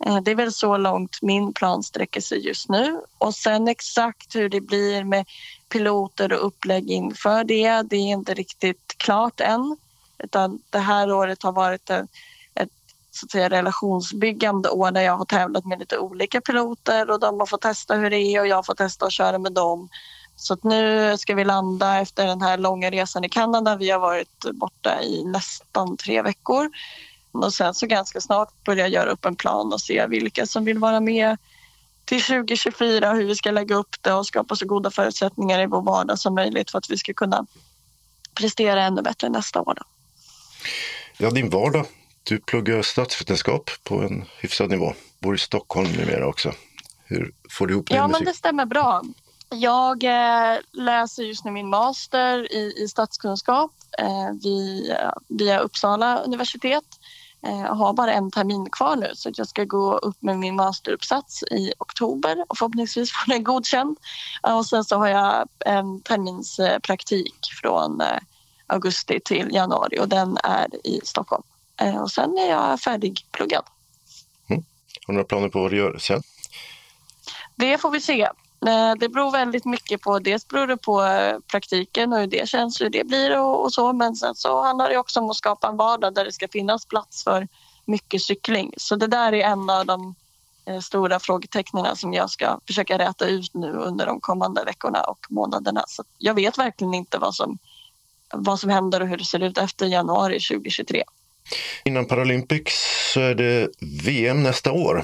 Eh, 0.06 0.22
det 0.22 0.32
är 0.32 0.36
väl 0.36 0.54
så 0.54 0.78
långt 0.78 1.22
min 1.22 1.54
plan 1.54 1.84
sträcker 1.84 2.22
sig 2.22 2.46
just 2.48 2.70
nu. 2.70 3.02
Och 3.18 3.36
sen 3.36 3.68
exakt 3.68 4.36
hur 4.36 4.50
det 4.50 4.62
blir 4.62 5.04
med 5.04 5.26
piloter 5.70 6.34
och 6.34 6.48
upplägg 6.48 6.92
inför 6.92 7.44
det, 7.44 7.82
det 7.82 7.96
är 7.96 8.12
inte 8.12 8.34
riktigt 8.34 8.96
klart 8.98 9.40
än. 9.40 9.78
Utan 10.24 10.60
det 10.70 10.80
här 10.80 11.12
året 11.12 11.44
har 11.44 11.52
varit 11.52 11.90
ett, 11.90 12.10
ett 12.56 12.70
så 13.12 13.26
att 13.26 13.32
säga, 13.32 13.50
relationsbyggande 13.50 14.70
år 14.70 14.92
där 14.92 15.02
jag 15.02 15.18
har 15.18 15.26
tävlat 15.26 15.66
med 15.66 15.80
lite 15.80 15.98
olika 15.98 16.42
piloter 16.42 17.10
och 17.10 17.20
de 17.20 17.40
har 17.40 17.46
fått 17.46 17.62
testa 17.62 17.96
hur 17.96 18.10
det 18.10 18.18
är 18.18 18.42
och 18.42 18.48
jag 18.48 18.56
har 18.56 18.64
fått 18.64 18.78
testa 18.78 19.06
att 19.06 19.14
köra 19.14 19.38
med 19.40 19.52
dem. 19.52 19.90
Så 20.36 20.54
att 20.54 20.64
nu 20.64 21.18
ska 21.18 21.36
vi 21.36 21.46
landa 21.46 22.02
efter 22.02 22.28
den 22.28 22.42
här 22.42 22.58
långa 22.58 22.90
resan 22.90 23.24
i 23.24 23.30
Kanada. 23.30 23.76
Vi 23.76 23.90
har 23.90 24.00
varit 24.00 24.46
borta 24.54 25.02
i 25.02 25.24
nästan 25.26 25.98
tre 25.98 26.22
veckor. 26.22 26.70
Och 27.34 27.54
sen 27.54 27.74
så 27.74 27.88
ganska 27.88 28.22
snart 28.22 28.64
börja 28.64 28.88
göra 28.88 29.12
upp 29.12 29.26
en 29.26 29.36
plan 29.36 29.74
och 29.74 29.82
se 29.82 30.08
vilka 30.08 30.46
som 30.46 30.66
vill 30.66 30.78
vara 30.78 31.00
med 31.00 31.38
till 32.06 32.22
2024, 32.22 33.14
hur 33.14 33.26
vi 33.26 33.36
ska 33.36 33.52
lägga 33.52 33.76
upp 33.76 33.96
det 34.02 34.14
och 34.14 34.26
skapa 34.26 34.56
så 34.56 34.66
goda 34.66 34.92
förutsättningar 34.92 35.62
i 35.62 35.66
vår 35.66 35.82
vardag 35.82 36.20
som 36.20 36.36
möjligt 36.36 36.72
för 36.72 36.78
att 36.78 36.90
vi 36.90 36.98
ska 36.98 37.14
kunna 37.14 37.46
prestera 38.34 38.84
ännu 38.84 39.02
bättre 39.02 39.30
nästa 39.30 39.62
år. 39.62 39.74
Då. 39.74 39.84
Ja, 41.18 41.30
din 41.30 41.50
vardag. 41.50 41.86
Du 42.24 42.40
pluggar 42.40 42.82
statsvetenskap 42.82 43.70
på 43.84 44.02
en 44.02 44.26
hyfsad 44.40 44.70
nivå. 44.70 44.94
Bor 45.20 45.36
i 45.36 45.38
Stockholm 45.38 45.92
numera 45.92 46.28
också. 46.28 46.54
Hur 47.06 47.34
får 47.50 47.68
du 47.68 47.74
ihop 47.74 47.88
det? 47.88 47.96
Ja, 47.96 48.08
men 48.08 48.24
det 48.24 48.34
stämmer 48.34 48.66
bra. 48.66 49.02
Jag 49.50 50.04
eh, 50.04 50.60
läser 50.72 51.24
just 51.24 51.46
nu 51.46 51.52
min 51.52 51.70
master 51.70 52.54
i, 52.54 52.84
i 52.84 52.88
statskunskap 52.88 53.72
eh, 54.00 54.32
via, 54.44 55.14
via 55.28 55.60
Uppsala 55.60 56.20
universitet. 56.20 56.84
Jag 57.46 57.60
eh, 57.60 57.76
har 57.76 57.94
bara 57.94 58.14
en 58.14 58.32
termin 58.32 58.70
kvar 58.70 58.96
nu 58.96 59.12
så 59.16 59.32
jag 59.36 59.48
ska 59.48 59.64
gå 59.64 59.98
upp 59.98 60.18
med 60.20 60.40
min 60.40 60.56
masteruppsats 60.56 61.44
i 61.44 61.74
oktober 61.78 62.46
och 62.50 62.58
förhoppningsvis 62.58 63.12
få 63.12 63.32
den 63.32 63.44
godkänd. 63.44 63.98
Och 64.42 64.66
sen 64.66 64.84
så 64.84 64.98
har 64.98 65.08
jag 65.08 65.48
en 65.66 66.02
termins 66.02 66.60
eh, 66.60 66.80
praktik 66.80 67.36
från 67.62 68.02
eh, 68.02 68.18
augusti 68.68 69.20
till 69.26 69.50
januari 69.54 70.00
och 70.00 70.10
den 70.10 70.38
är 70.44 70.88
i 70.88 71.02
Stockholm. 71.04 71.44
Och 72.02 72.12
sen 72.12 72.38
är 72.38 72.50
jag 72.50 72.80
färdigpluggad. 72.80 73.64
Mm. 74.50 74.64
Har 75.08 75.14
du 75.14 75.14
några 75.14 75.28
planer 75.28 75.50
på 75.50 75.62
vad 75.62 75.72
du 75.72 75.78
gör 75.78 75.98
sen? 75.98 76.24
Det 77.56 77.78
får 77.78 77.92
vi 77.92 78.02
se. 78.02 78.30
Eh, 78.68 78.96
det 79.00 79.10
beror 79.10 79.32
väldigt 79.32 79.66
mycket 79.66 80.02
på, 80.02 80.20
dels 80.20 80.48
beror 80.48 80.68
det 80.68 80.78
på 80.78 81.04
eh, 81.04 81.40
praktiken 81.52 82.14
och 82.14 82.20
hur 82.20 82.28
det 82.28 82.50
känns, 82.50 82.82
hur 82.82 82.90
det 82.90 83.08
blir 83.08 83.40
och, 83.40 83.64
och 83.64 83.74
så. 83.74 83.94
Men 83.94 84.16
sen 84.16 84.36
så 84.36 84.64
handlar 84.64 84.90
det 84.90 84.98
också 84.98 85.20
om 85.20 85.30
att 85.30 85.36
skapa 85.36 85.68
en 85.68 85.78
vardag 85.78 86.14
där 86.16 86.26
det 86.26 86.32
ska 86.32 86.48
finnas 86.48 86.86
plats 86.86 87.24
för 87.24 87.48
mycket 87.86 88.22
cykling. 88.22 88.74
Så 88.78 88.96
det 88.96 89.08
där 89.08 89.34
är 89.34 89.44
en 89.44 89.70
av 89.70 89.86
de 89.86 90.16
eh, 90.66 90.80
stora 90.80 91.20
frågetecknen 91.20 91.96
som 91.96 92.14
jag 92.14 92.30
ska 92.30 92.60
försöka 92.68 92.98
räta 92.98 93.28
ut 93.28 93.54
nu 93.54 93.72
under 93.72 94.06
de 94.06 94.20
kommande 94.20 94.64
veckorna 94.64 95.02
och 95.02 95.20
månaderna. 95.30 95.84
Så 95.88 96.04
jag 96.18 96.34
vet 96.34 96.58
verkligen 96.58 96.94
inte 96.94 97.18
vad 97.18 97.36
som, 97.36 97.58
vad 98.34 98.60
som 98.60 98.70
händer 98.70 99.02
och 99.02 99.08
hur 99.08 99.18
det 99.18 99.26
ser 99.26 99.44
ut 99.44 99.58
efter 99.58 99.86
januari 99.86 100.40
2023. 100.40 101.04
Innan 101.86 102.06
Paralympics 102.06 102.74
så 103.14 103.20
är 103.20 103.36
det 103.36 103.70
VM 104.04 104.44
nästa 104.44 104.72
år. 104.72 105.04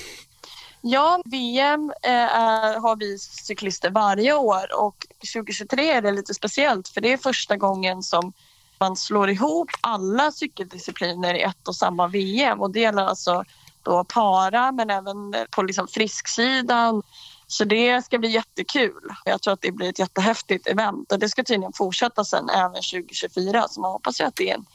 Ja, 0.82 1.22
VM 1.26 1.94
eh, 2.04 2.82
har 2.82 2.96
vi 2.96 3.20
cyklister 3.20 3.90
varje 3.90 4.34
år 4.34 4.80
och 4.80 5.08
2023 5.34 5.92
är 5.92 6.02
det 6.02 6.12
lite 6.12 6.34
speciellt 6.34 6.88
för 6.88 7.02
det 7.02 7.14
är 7.14 7.18
första 7.18 7.58
gången 7.58 8.04
som 8.04 8.34
man 8.80 8.96
slår 8.96 9.30
ihop 9.30 9.70
alla 9.82 10.32
cykeldiscipliner 10.32 11.34
i 11.34 11.42
ett 11.42 11.68
och 11.68 11.76
samma 11.76 12.08
VM 12.08 12.62
och 12.62 12.72
det 12.72 12.80
gäller 12.80 13.04
alltså 13.04 13.44
då 13.84 14.04
para 14.04 14.72
men 14.72 14.90
även 14.90 15.36
på 15.52 15.64
liksom 15.64 15.88
frisksidan. 15.88 17.04
Så 17.48 17.64
det 17.64 18.06
ska 18.06 18.18
bli 18.18 18.30
jättekul. 18.30 19.02
Jag 19.26 19.42
tror 19.42 19.54
att 19.54 19.62
det 19.62 19.72
blir 19.72 19.90
ett 19.90 20.00
jättehäftigt 20.00 20.68
event 20.68 21.12
och 21.12 21.20
det 21.20 21.30
ska 21.30 21.44
tydligen 21.44 21.74
fortsätta 21.74 22.26
sen 22.26 22.50
även 22.50 22.74
2024 22.74 23.68
så 23.70 23.82
man 23.82 23.92
hoppas 23.92 24.22
ju 24.22 24.26
att 24.26 24.36
det 24.36 24.50
är 24.50 24.56
en, 24.56 24.66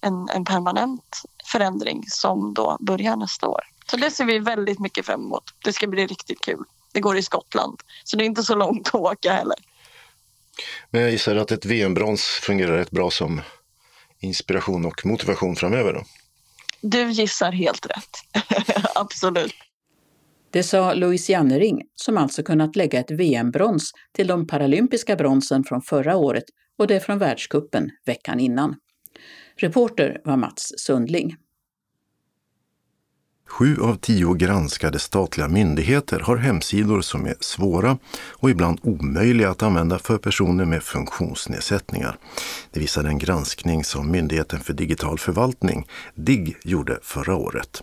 en, 0.00 0.28
en 0.28 0.44
permanent 0.44 1.22
förändring 1.52 2.04
som 2.08 2.54
då 2.54 2.76
börjar 2.80 3.16
nästa 3.16 3.48
år. 3.48 3.60
Så 3.90 3.96
det 3.96 4.10
ser 4.10 4.24
vi 4.24 4.38
väldigt 4.38 4.80
mycket 4.80 5.06
fram 5.06 5.20
emot. 5.20 5.44
Det 5.64 5.72
ska 5.72 5.86
bli 5.86 6.06
riktigt 6.06 6.40
kul. 6.40 6.64
Det 6.92 7.00
går 7.00 7.16
i 7.16 7.22
Skottland, 7.22 7.80
så 8.04 8.16
det 8.16 8.24
är 8.24 8.26
inte 8.26 8.42
så 8.42 8.54
långt 8.54 8.88
att 8.88 8.94
åka 8.94 9.32
heller. 9.32 9.56
Men 10.90 11.02
jag 11.02 11.10
gissar 11.10 11.36
att 11.36 11.50
ett 11.50 11.64
VM-brons 11.64 12.22
fungerar 12.22 12.76
rätt 12.76 12.90
bra 12.90 13.10
som 13.10 13.40
inspiration 14.20 14.84
och 14.84 15.06
motivation 15.06 15.56
framöver 15.56 15.92
då? 15.92 16.04
Du 16.80 17.10
gissar 17.10 17.52
helt 17.52 17.86
rätt. 17.86 18.44
Absolut. 18.94 19.54
Det 20.50 20.62
sa 20.62 20.94
Louise 20.94 21.32
Jannering, 21.32 21.82
som 21.94 22.18
alltså 22.18 22.42
kunnat 22.42 22.76
lägga 22.76 23.00
ett 23.00 23.10
VM-brons 23.10 23.92
till 24.12 24.26
de 24.26 24.46
paralympiska 24.46 25.16
bronsen 25.16 25.64
från 25.64 25.82
förra 25.82 26.16
året 26.16 26.44
och 26.78 26.86
det 26.86 27.00
från 27.00 27.18
världskuppen 27.18 27.90
veckan 28.06 28.40
innan. 28.40 28.76
Reporter 29.56 30.20
var 30.24 30.36
Mats 30.36 30.72
Sundling. 30.76 31.36
Sju 33.52 33.80
av 33.80 33.96
tio 33.96 34.34
granskade 34.34 34.98
statliga 34.98 35.48
myndigheter 35.48 36.20
har 36.20 36.36
hemsidor 36.36 37.00
som 37.00 37.26
är 37.26 37.34
svåra 37.40 37.98
och 38.30 38.50
ibland 38.50 38.78
omöjliga 38.82 39.50
att 39.50 39.62
använda 39.62 39.98
för 39.98 40.18
personer 40.18 40.64
med 40.64 40.82
funktionsnedsättningar. 40.82 42.18
Det 42.70 42.80
visar 42.80 43.04
en 43.04 43.18
granskning 43.18 43.84
som 43.84 44.10
Myndigheten 44.10 44.60
för 44.60 44.72
digital 44.72 45.18
förvaltning, 45.18 45.86
DIGG, 46.14 46.56
gjorde 46.62 46.98
förra 47.02 47.36
året. 47.36 47.82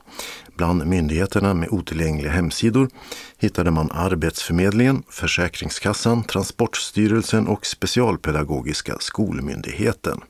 Bland 0.57 0.85
myndigheterna 0.85 1.53
med 1.53 1.69
otillgängliga 1.69 2.31
hemsidor 2.31 2.89
hittade 3.37 3.71
man 3.71 3.91
Arbetsförmedlingen, 3.91 5.03
Försäkringskassan, 5.09 6.23
Transportstyrelsen 6.23 7.47
och 7.47 7.65
Specialpedagogiska 7.65 8.97
skolmyndigheten. 8.99 10.21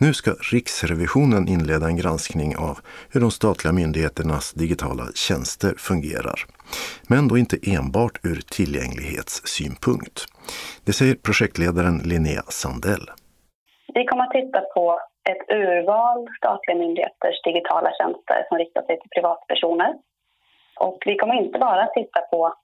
Nu 0.00 0.14
ska 0.14 0.30
Riksrevisionen 0.52 1.48
inleda 1.48 1.86
en 1.86 1.96
granskning 1.96 2.56
av 2.56 2.76
hur 3.12 3.20
de 3.20 3.30
statliga 3.30 3.72
myndigheternas 3.72 4.52
digitala 4.52 5.04
tjänster 5.14 5.74
fungerar. 5.88 6.38
Men 7.08 7.28
då 7.28 7.34
inte 7.38 7.56
enbart 7.76 8.16
ur 8.30 8.38
tillgänglighetssynpunkt. 8.56 10.18
Det 10.86 10.92
säger 10.92 11.14
projektledaren 11.26 11.96
Linnea 12.10 12.44
Sandell. 12.60 13.06
Vi 13.96 14.02
kommer 14.08 14.24
att 14.24 14.36
titta 14.38 14.60
på 14.74 14.84
ett 15.30 15.42
urval 15.60 16.18
statliga 16.38 16.76
myndigheters 16.82 17.36
digitala 17.48 17.90
tjänster 17.98 18.38
som 18.48 18.58
riktar 18.58 18.82
sig 18.82 18.94
till 19.00 19.10
privatpersoner. 19.16 19.90
Och 20.86 20.98
vi 21.06 21.14
kommer 21.20 21.34
inte 21.42 21.58
bara 21.58 21.82
att 21.82 21.94
titta 22.00 22.20
på 22.32 22.54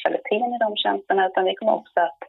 kvaliteten 0.00 0.50
i 0.56 0.58
de 0.64 0.70
tjänsterna 0.76 1.26
utan 1.28 1.44
vi 1.44 1.54
kommer 1.54 1.74
också 1.80 2.00
att 2.08 2.20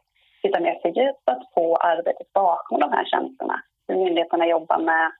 titta 0.42 0.60
mer 0.60 0.76
fördjupat 0.82 1.40
på 1.54 1.76
arbetet 1.76 2.32
bakom 2.32 2.80
de 2.80 2.88
här 2.92 3.04
tjänsterna 3.12 3.62
myndigheterna 3.96 4.46
jobbar 4.46 4.78
med 4.78 5.12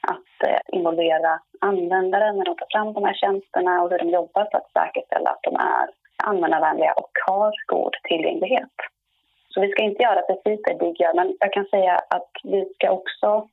att 0.00 0.48
eh, 0.48 0.60
involvera 0.78 1.40
användare 1.60 2.32
när 2.32 2.44
de 2.44 2.56
tar 2.56 2.66
fram 2.70 2.92
de 2.92 3.04
här 3.04 3.14
tjänsterna 3.14 3.82
och 3.82 3.90
hur 3.90 3.98
de 3.98 4.08
jobbar 4.08 4.48
för 4.50 4.58
att 4.58 4.72
säkerställa 4.72 5.30
att 5.30 5.42
de 5.42 5.54
är 5.56 5.86
användarvänliga 6.24 6.92
och 6.92 7.10
har 7.26 7.52
god 7.66 7.94
tillgänglighet. 8.08 8.76
Så 9.48 9.60
vi 9.60 9.68
ska 9.70 9.82
inte 9.82 10.02
göra 10.02 10.22
precis 10.22 10.60
det 10.64 10.78
DIGG 10.80 11.00
gör, 11.00 11.14
men 11.14 11.36
jag 11.40 11.52
kan 11.52 11.64
säga 11.64 11.94
att 12.10 12.30
vi 12.44 12.72
ska 12.74 12.90
också 12.90 13.48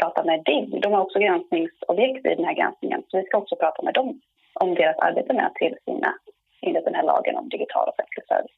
prata 0.00 0.24
med 0.24 0.42
DIGG. 0.44 0.82
De 0.82 0.92
har 0.92 1.00
också 1.00 1.18
granskningsobjekt 1.18 2.26
i 2.26 2.34
den 2.34 2.44
här 2.44 2.54
granskningen, 2.54 3.02
så 3.08 3.18
vi 3.18 3.24
ska 3.24 3.38
också 3.38 3.56
prata 3.56 3.82
med 3.82 3.94
dem 3.94 4.20
om 4.54 4.74
deras 4.74 4.98
arbete 4.98 5.32
med 5.32 5.46
att 5.46 5.54
tillsyna 5.54 6.14
enligt 6.62 6.84
den 6.84 6.94
här 6.94 7.02
lagen 7.02 7.36
om 7.36 7.48
digital 7.48 7.88
offentlig 7.88 8.26
service. 8.28 8.56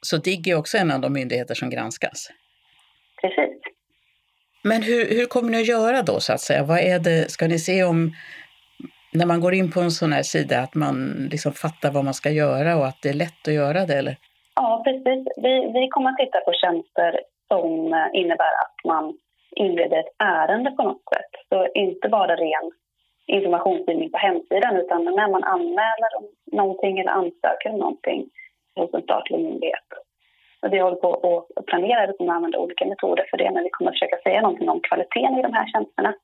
Så 0.00 0.16
DIGG 0.16 0.48
är 0.48 0.58
också 0.58 0.78
en 0.78 0.90
av 0.90 1.00
de 1.00 1.12
myndigheter 1.12 1.54
som 1.54 1.70
granskas? 1.70 2.30
Precis. 3.20 3.60
Men 4.70 4.82
hur, 4.82 5.02
hur 5.16 5.26
kommer 5.26 5.50
ni 5.50 5.60
att 5.60 5.68
göra 5.68 6.02
då 6.02 6.20
så 6.20 6.32
att 6.32 6.40
säga? 6.40 6.62
Vad 6.62 6.78
är 6.78 6.98
det, 6.98 7.30
ska 7.30 7.46
ni 7.48 7.58
se 7.58 7.84
om 7.84 7.98
när 9.18 9.26
man 9.26 9.40
går 9.40 9.54
in 9.54 9.72
på 9.72 9.80
en 9.80 9.90
sån 9.90 10.12
här 10.12 10.22
sida 10.22 10.60
att 10.60 10.74
man 10.74 10.96
liksom 11.30 11.52
fattar 11.52 11.90
vad 11.92 12.04
man 12.04 12.14
ska 12.14 12.30
göra 12.30 12.76
och 12.76 12.86
att 12.86 13.00
det 13.02 13.08
är 13.08 13.20
lätt 13.24 13.48
att 13.48 13.54
göra 13.54 13.80
det 13.86 13.94
eller? 13.94 14.16
Ja, 14.54 14.82
precis. 14.84 15.22
Vi, 15.36 15.54
vi 15.76 15.88
kommer 15.88 16.10
att 16.10 16.16
titta 16.16 16.40
på 16.40 16.52
tjänster 16.62 17.20
som 17.48 17.64
innebär 18.20 18.54
att 18.64 18.78
man 18.84 19.04
inleder 19.56 19.98
ett 20.00 20.14
ärende 20.18 20.70
på 20.70 20.82
något 20.82 21.06
sätt. 21.14 21.32
Så 21.48 21.68
inte 21.74 22.08
bara 22.08 22.36
ren 22.36 22.66
informationsgivning 23.26 24.10
på 24.10 24.18
hemsidan 24.18 24.76
utan 24.76 25.04
när 25.04 25.30
man 25.30 25.44
anmäler 25.44 26.12
någonting 26.52 26.98
eller 26.98 27.10
ansöker 27.10 27.70
om 27.72 27.78
någonting 27.78 28.20
hos 28.76 28.94
en 28.94 29.02
statlig 29.02 29.38
myndighet 29.38 29.88
vi 30.70 30.78
håller 30.78 30.96
på 30.96 31.46
att 31.56 31.66
planera, 31.66 32.06
vi 32.06 32.12
kommer 32.16 32.32
att 32.32 32.36
använda 32.36 32.58
olika 32.58 32.84
metoder 32.84 33.26
för 33.30 33.36
det, 33.36 33.50
men 33.50 33.64
vi 33.64 33.70
kommer 33.70 33.90
att 33.90 33.94
försöka 33.94 34.16
säga 34.16 34.40
någonting 34.40 34.68
om 34.68 34.80
kvaliteten 34.80 35.38
i 35.38 35.42
de 35.42 35.52
här 35.52 35.66
tjänsterna. 35.72 36.14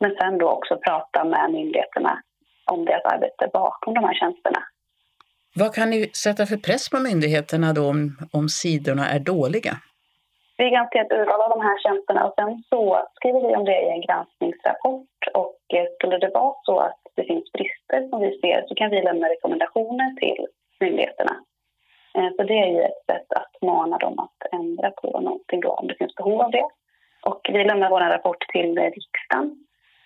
Men 0.00 0.16
sen 0.20 0.38
då 0.38 0.48
också 0.50 0.78
prata 0.86 1.24
med 1.24 1.50
myndigheterna 1.50 2.22
om 2.70 2.84
deras 2.84 3.04
arbete 3.04 3.50
bakom 3.52 3.94
de 3.94 4.04
här 4.04 4.14
tjänsterna. 4.14 4.62
Vad 5.54 5.74
kan 5.74 5.90
ni 5.90 6.10
sätta 6.24 6.46
för 6.46 6.56
press 6.56 6.90
på 6.90 6.98
myndigheterna 6.98 7.72
då 7.72 7.88
om, 7.88 8.00
om 8.32 8.48
sidorna 8.48 9.08
är 9.08 9.18
dåliga? 9.18 9.74
Vi 10.56 10.70
granskar 10.70 11.00
ett 11.04 11.12
urval 11.12 11.40
av 11.42 11.50
de 11.50 11.60
här 11.60 11.78
tjänsterna 11.82 12.24
och 12.26 12.34
sen 12.38 12.62
så 12.70 13.08
skriver 13.16 13.40
vi 13.48 13.56
om 13.56 13.64
det 13.64 13.80
i 13.86 13.88
en 13.88 14.00
granskningsrapport. 14.00 15.20
Och 15.34 15.60
eh, 15.76 15.86
skulle 15.94 16.18
det 16.18 16.30
vara 16.34 16.54
så 16.62 16.78
att 16.78 17.00
det 17.16 17.24
finns 17.24 17.52
brister 17.52 18.08
som 18.10 18.20
vi 18.20 18.40
ser 18.40 18.64
så 18.68 18.74
kan 18.74 18.90
vi 18.90 19.02
lämna 19.02 19.28
rekommendationer 19.28 20.08
till 20.20 20.46
myndigheterna 20.80 21.34
Eh, 22.18 22.30
så 22.36 22.42
det 22.42 22.58
är 22.58 22.70
ju 22.76 22.80
ett 22.82 23.04
sätt 23.10 23.32
att 23.40 23.62
mana 23.62 23.98
dem 23.98 24.18
att 24.18 24.52
ändra 24.52 24.90
på 24.90 25.20
någonting 25.20 25.60
då, 25.60 25.70
om 25.70 25.86
det 25.86 25.94
finns 25.94 26.14
behov 26.14 26.40
av 26.40 26.50
det. 26.50 26.66
Och 27.22 27.40
vi 27.52 27.64
lämnar 27.64 27.90
vår 27.90 28.00
rapport 28.00 28.44
till 28.52 28.78
riksdagen. 28.78 29.46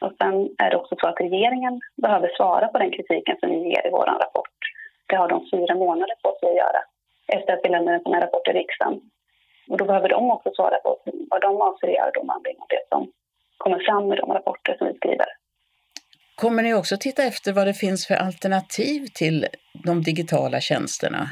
Och 0.00 0.12
sen 0.20 0.34
är 0.58 0.70
det 0.70 0.76
också 0.76 0.94
så 1.00 1.08
att 1.08 1.20
regeringen 1.20 1.80
behöver 2.02 2.28
svara 2.36 2.68
på 2.68 2.78
den 2.78 2.90
kritiken 2.90 3.36
som 3.40 3.50
vi 3.50 3.56
ger 3.56 3.86
i 3.86 3.90
vår 3.90 4.06
rapport. 4.24 4.58
Det 5.06 5.16
har 5.16 5.28
de 5.28 5.48
fyra 5.52 5.74
månader 5.74 6.14
på 6.22 6.36
sig 6.40 6.48
att 6.48 6.56
göra 6.56 6.80
efter 7.36 7.52
att 7.52 7.60
vi 7.64 7.68
lämnar 7.68 7.92
en 7.92 8.02
sån 8.02 8.14
här 8.14 8.20
rapport 8.20 8.44
till 8.44 8.54
riksdagen. 8.54 9.00
Och 9.68 9.78
då 9.78 9.84
behöver 9.84 10.08
de 10.08 10.30
också 10.30 10.50
svara 10.56 10.78
på 10.78 10.98
vad 11.30 11.40
de 11.40 11.62
avser 11.62 11.88
att 11.88 11.94
göra 11.94 12.24
med 12.24 12.34
anledning 12.36 12.62
av 12.62 12.68
det 12.68 12.84
som 12.88 13.12
kommer 13.56 13.78
fram 13.78 14.12
i 14.12 14.16
de 14.16 14.32
rapporter 14.32 14.76
som 14.78 14.86
vi 14.86 14.94
skriver. 14.94 15.26
Kommer 16.34 16.62
ni 16.62 16.74
också 16.74 16.96
titta 17.00 17.22
efter 17.24 17.52
vad 17.52 17.66
det 17.66 17.74
finns 17.74 18.06
för 18.06 18.14
alternativ 18.14 19.06
till 19.14 19.46
de 19.84 20.02
digitala 20.02 20.60
tjänsterna? 20.60 21.28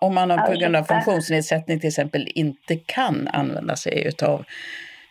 Om 0.00 0.14
man 0.14 0.28
på 0.28 0.52
grund 0.52 0.76
av 0.76 0.82
funktionsnedsättning 0.82 1.80
till 1.80 1.88
exempel 1.88 2.28
inte 2.34 2.76
kan 2.76 3.28
använda 3.28 3.76
sig 3.76 4.10
av 4.22 4.44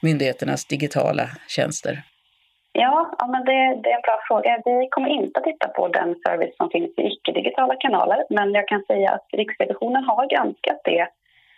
myndigheternas 0.02 0.66
digitala 0.66 1.26
tjänster? 1.48 2.04
Ja, 2.72 3.16
ja 3.20 3.28
men 3.28 3.46
det, 3.46 3.82
det, 3.84 3.90
är 3.92 3.96
en 3.96 4.08
bra 4.10 4.20
fråga. 4.28 4.62
Vi 4.66 4.88
kommer 4.92 5.10
inte 5.10 5.40
att 5.40 5.44
titta 5.44 5.68
på 5.68 5.88
den 5.88 6.16
service 6.26 6.58
som 6.58 6.70
finns 6.70 6.92
i 6.98 7.02
icke-digitala 7.02 7.76
kanaler 7.76 8.26
men 8.30 8.54
jag 8.54 8.68
kan 8.68 8.84
säga 8.88 9.12
att 9.12 9.28
Riksrevisionen 9.34 10.04
har 10.04 10.30
granskat 10.34 10.82
det 10.84 11.08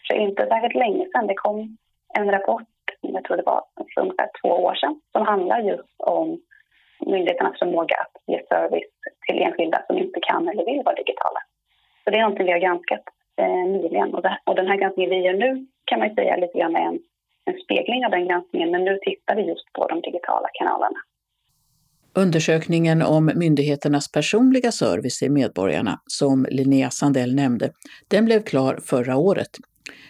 för 0.08 0.16
inte 0.16 0.48
särskilt 0.48 0.76
länge 0.76 1.06
sedan. 1.12 1.28
Det 1.28 1.36
kom 1.36 1.78
en 2.20 2.32
rapport, 2.32 2.64
jag 3.02 3.24
tror 3.24 3.38
det 3.38 3.44
var 3.44 3.64
för 3.94 4.02
ungefär 4.02 4.30
två 4.42 4.50
år 4.50 4.76
sedan, 4.76 5.02
som 5.12 5.26
handlar 5.26 5.60
just 5.60 5.96
om 5.98 6.42
myndigheternas 7.06 7.60
förmåga 7.60 7.96
att 7.96 8.16
ge 8.28 8.40
service 8.50 8.94
till 9.26 9.42
enskilda 9.42 9.84
som 9.88 9.98
inte 9.98 10.20
kan 10.30 10.48
eller 10.48 10.66
vill 10.66 10.84
vara 10.86 10.96
digitala. 10.96 11.40
Så 12.04 12.10
det 12.10 12.18
är 12.18 12.22
någonting 12.22 12.46
vi 12.46 12.52
har 12.52 12.60
granskat 12.60 13.04
eh, 13.38 13.66
nyligen. 13.74 14.14
Och, 14.16 14.22
det, 14.22 14.40
och 14.46 14.56
den 14.56 14.68
här 14.68 14.78
granskningen 14.78 15.10
vi 15.10 15.18
gör 15.28 15.34
nu 15.34 15.68
kan 15.86 16.00
man 16.00 16.16
säga 16.16 16.36
lite 16.36 16.58
grann 16.60 16.76
är 16.76 16.86
en, 16.92 17.00
en 17.46 17.58
spegling 17.64 18.06
av 18.06 18.12
den 18.12 18.28
granskningen. 18.28 18.72
Men 18.72 18.84
nu 18.86 19.00
tittar 19.02 19.36
vi 19.36 19.42
just 19.42 19.74
på 19.74 19.88
de 19.88 20.02
digitala 20.02 20.48
kanalerna. 20.54 21.00
Undersökningen 22.16 23.02
om 23.02 23.32
myndigheternas 23.36 24.12
personliga 24.12 24.72
service 24.72 25.20
till 25.20 25.32
medborgarna, 25.32 26.00
som 26.06 26.46
Linnea 26.50 26.90
Sandell 26.90 27.36
nämnde, 27.36 27.72
den 28.08 28.26
blev 28.26 28.42
klar 28.44 28.80
förra 28.86 29.18
året 29.18 29.50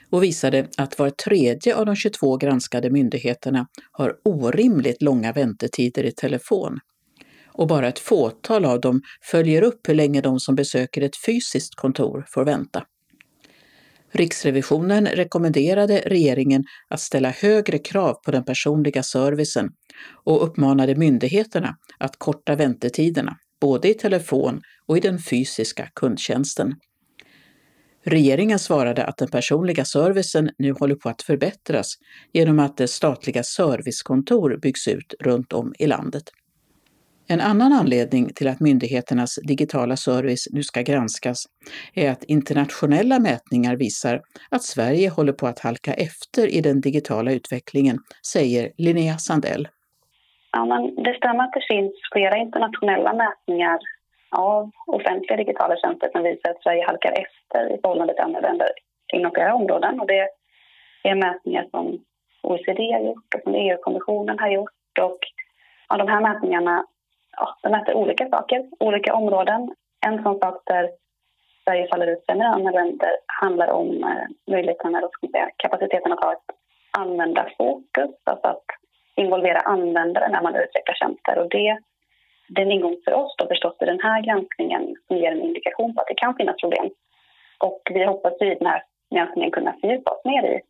och 0.09 0.23
visade 0.23 0.67
att 0.77 0.99
var 0.99 1.09
tredje 1.09 1.75
av 1.75 1.85
de 1.85 1.95
22 1.95 2.37
granskade 2.37 2.89
myndigheterna 2.89 3.67
har 3.91 4.13
orimligt 4.23 5.01
långa 5.01 5.33
väntetider 5.33 6.03
i 6.03 6.11
telefon. 6.11 6.79
Och 7.47 7.67
bara 7.67 7.87
ett 7.87 7.99
fåtal 7.99 8.65
av 8.65 8.81
dem 8.81 9.01
följer 9.21 9.61
upp 9.61 9.89
hur 9.89 9.95
länge 9.95 10.21
de 10.21 10.39
som 10.39 10.55
besöker 10.55 11.01
ett 11.01 11.25
fysiskt 11.25 11.75
kontor 11.75 12.25
får 12.27 12.45
vänta. 12.45 12.83
Riksrevisionen 14.17 15.07
rekommenderade 15.07 16.01
regeringen 16.05 16.63
att 16.87 16.99
ställa 16.99 17.29
högre 17.29 17.77
krav 17.77 18.13
på 18.13 18.31
den 18.31 18.45
personliga 18.45 19.03
servicen 19.03 19.69
och 20.23 20.43
uppmanade 20.43 20.95
myndigheterna 20.95 21.75
att 21.99 22.19
korta 22.19 22.55
väntetiderna, 22.55 23.37
både 23.61 23.89
i 23.89 23.93
telefon 23.93 24.61
och 24.85 24.97
i 24.97 24.99
den 24.99 25.19
fysiska 25.19 25.89
kundtjänsten. 25.93 26.75
Regeringen 28.03 28.59
svarade 28.59 29.05
att 29.05 29.17
den 29.17 29.27
personliga 29.27 29.85
servicen 29.85 30.49
nu 30.57 30.71
håller 30.71 30.95
på 30.95 31.09
att 31.09 31.21
förbättras 31.21 31.93
genom 32.33 32.59
att 32.59 32.89
statliga 32.89 33.43
servicekontor 33.43 34.59
byggs 34.61 34.87
ut 34.87 35.13
runt 35.19 35.53
om 35.53 35.73
i 35.79 35.87
landet. 35.87 36.23
En 37.29 37.41
annan 37.41 37.73
anledning 37.73 38.29
till 38.35 38.47
att 38.47 38.59
myndigheternas 38.59 39.39
digitala 39.47 39.95
service 39.95 40.47
nu 40.53 40.63
ska 40.63 40.81
granskas 40.81 41.45
är 41.93 42.11
att 42.11 42.23
internationella 42.23 43.19
mätningar 43.19 43.75
visar 43.75 44.21
att 44.51 44.63
Sverige 44.63 45.09
håller 45.09 45.33
på 45.33 45.47
att 45.47 45.59
halka 45.59 45.93
efter 45.93 46.55
i 46.57 46.61
den 46.61 46.81
digitala 46.81 47.31
utvecklingen, 47.31 47.97
säger 48.33 48.71
Linnea 48.77 49.17
Sandell. 49.17 49.67
Ja, 50.51 50.65
men 50.65 51.03
det 51.03 51.13
stämmer 51.13 51.43
att 51.43 51.53
det 51.53 51.65
finns 51.73 51.93
flera 52.13 52.37
internationella 52.37 53.13
mätningar 53.13 53.79
av 54.31 54.71
offentliga 54.87 55.37
digitala 55.37 55.75
tjänster 55.77 56.09
som 56.11 56.23
visar 56.23 56.49
att 56.49 56.63
Sverige 56.63 56.85
halkar 56.85 57.11
efter 57.11 57.75
i 57.75 57.81
förhållande 57.81 58.13
till 58.13 58.23
andra 58.23 58.39
länder 58.39 58.67
inom 59.13 59.31
flera 59.31 59.55
områden. 59.55 59.99
Och 59.99 60.07
det 60.07 60.27
är 61.03 61.15
mätningar 61.15 61.67
som 61.71 61.99
OECD 62.43 62.81
har 62.93 62.99
gjort 62.99 63.35
och 63.35 63.41
som 63.43 63.55
EU-kommissionen 63.55 64.39
har 64.39 64.49
gjort. 64.49 64.99
Och 65.01 65.19
ja, 65.89 65.97
de 65.97 66.07
här 66.07 66.21
mätningarna 66.21 66.85
ja, 67.37 67.57
de 67.63 67.69
mäter 67.69 67.93
olika 67.93 68.29
saker, 68.29 68.65
olika 68.79 69.15
områden. 69.15 69.75
En 70.07 70.23
sån 70.23 70.39
sak 70.39 70.61
där 70.65 70.89
Sverige 71.63 71.87
faller 71.87 72.07
ut 72.07 72.25
sämre 72.25 72.47
än 72.47 72.53
andra 72.53 72.71
länder 72.71 73.11
handlar 73.41 73.69
om 73.71 74.03
eh, 74.03 74.51
möjligheten, 74.51 74.95
eller 74.95 75.09
eh, 75.23 75.29
säga, 75.31 75.49
kapaciteten 75.57 76.11
att 76.11 76.23
ha 76.23 76.33
ett 76.33 76.49
användarfokus, 76.97 78.15
alltså 78.23 78.47
att 78.47 78.65
involvera 79.15 79.59
användare 79.59 80.27
när 80.29 80.41
man 80.41 80.55
utvecklar 80.55 80.95
tjänster. 80.95 81.37
Och 81.37 81.49
det, 81.49 81.79
det 82.49 82.61
är 82.61 82.65
en 82.65 82.71
ingång 82.71 82.97
för 83.05 83.13
oss 83.13 83.35
då 83.37 83.47
förstås 83.47 83.75
i 83.81 83.85
den 83.85 83.99
här 83.99 84.21
granskningen 84.21 84.95
som 85.07 85.17
ger 85.17 85.31
en 85.31 85.41
indikation 85.41 85.93
på 85.93 86.01
att 86.01 86.07
det 86.07 86.21
kan 86.23 86.35
finnas 86.35 86.61
problem. 86.61 86.89
Och 87.59 87.81
vi 87.93 88.05
hoppas 88.05 88.41
i 88.41 88.55
den 88.55 88.67
här 88.67 88.83
granskningen 89.15 89.51
kunna 89.51 89.73
fördjupa 89.81 90.11
oss 90.11 90.25
mer 90.25 90.43
i 90.43 90.61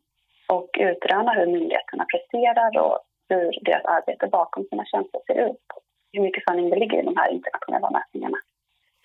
och 0.48 0.70
utröna 0.80 1.32
hur 1.34 1.46
myndigheterna 1.46 2.06
presterar 2.12 2.80
och 2.86 3.00
hur 3.30 3.52
deras 3.62 3.86
arbete 3.86 4.28
bakom 4.28 4.64
sina 4.64 4.86
tjänster 4.86 5.20
ser 5.28 5.50
ut 5.50 5.66
hur 6.14 6.22
mycket 6.22 6.44
sanning 6.44 6.70
det 6.70 6.80
ligger 6.80 7.00
i 7.00 7.06
de 7.06 7.18
här 7.18 7.32
internationella 7.32 7.90
mätningarna. 7.92 8.38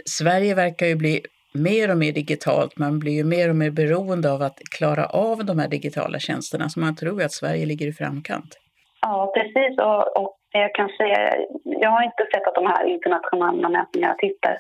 Sverige 0.05 0.55
verkar 0.55 0.87
ju 0.87 0.97
bli 0.97 1.21
mer 1.55 1.91
och 1.91 1.99
mer 1.99 2.13
digitalt. 2.13 2.79
Man 2.79 2.99
blir 2.99 3.13
ju 3.13 3.25
mer 3.25 3.49
och 3.51 3.57
mer 3.57 3.71
beroende 3.71 4.33
av 4.33 4.43
att 4.43 4.59
klara 4.77 5.07
av 5.07 5.45
de 5.45 5.59
här 5.59 5.69
digitala 5.69 6.19
tjänsterna, 6.19 6.69
så 6.69 6.81
man 6.81 6.97
tror 6.97 7.23
att 7.23 7.33
Sverige 7.33 7.67
ligger 7.67 7.87
i 7.87 7.93
framkant. 7.93 8.59
Ja, 9.01 9.33
precis. 9.37 9.79
Och, 9.79 10.17
och 10.23 10.37
jag 10.53 10.75
kan 10.75 10.89
säga, 10.89 11.35
jag 11.65 11.91
har 11.91 12.03
inte 12.03 12.27
sett 12.33 12.47
att 12.49 12.55
de 12.55 12.67
här 12.67 12.85
internationella 12.87 13.69
mätningarna 13.69 14.15
tittar 14.15 14.59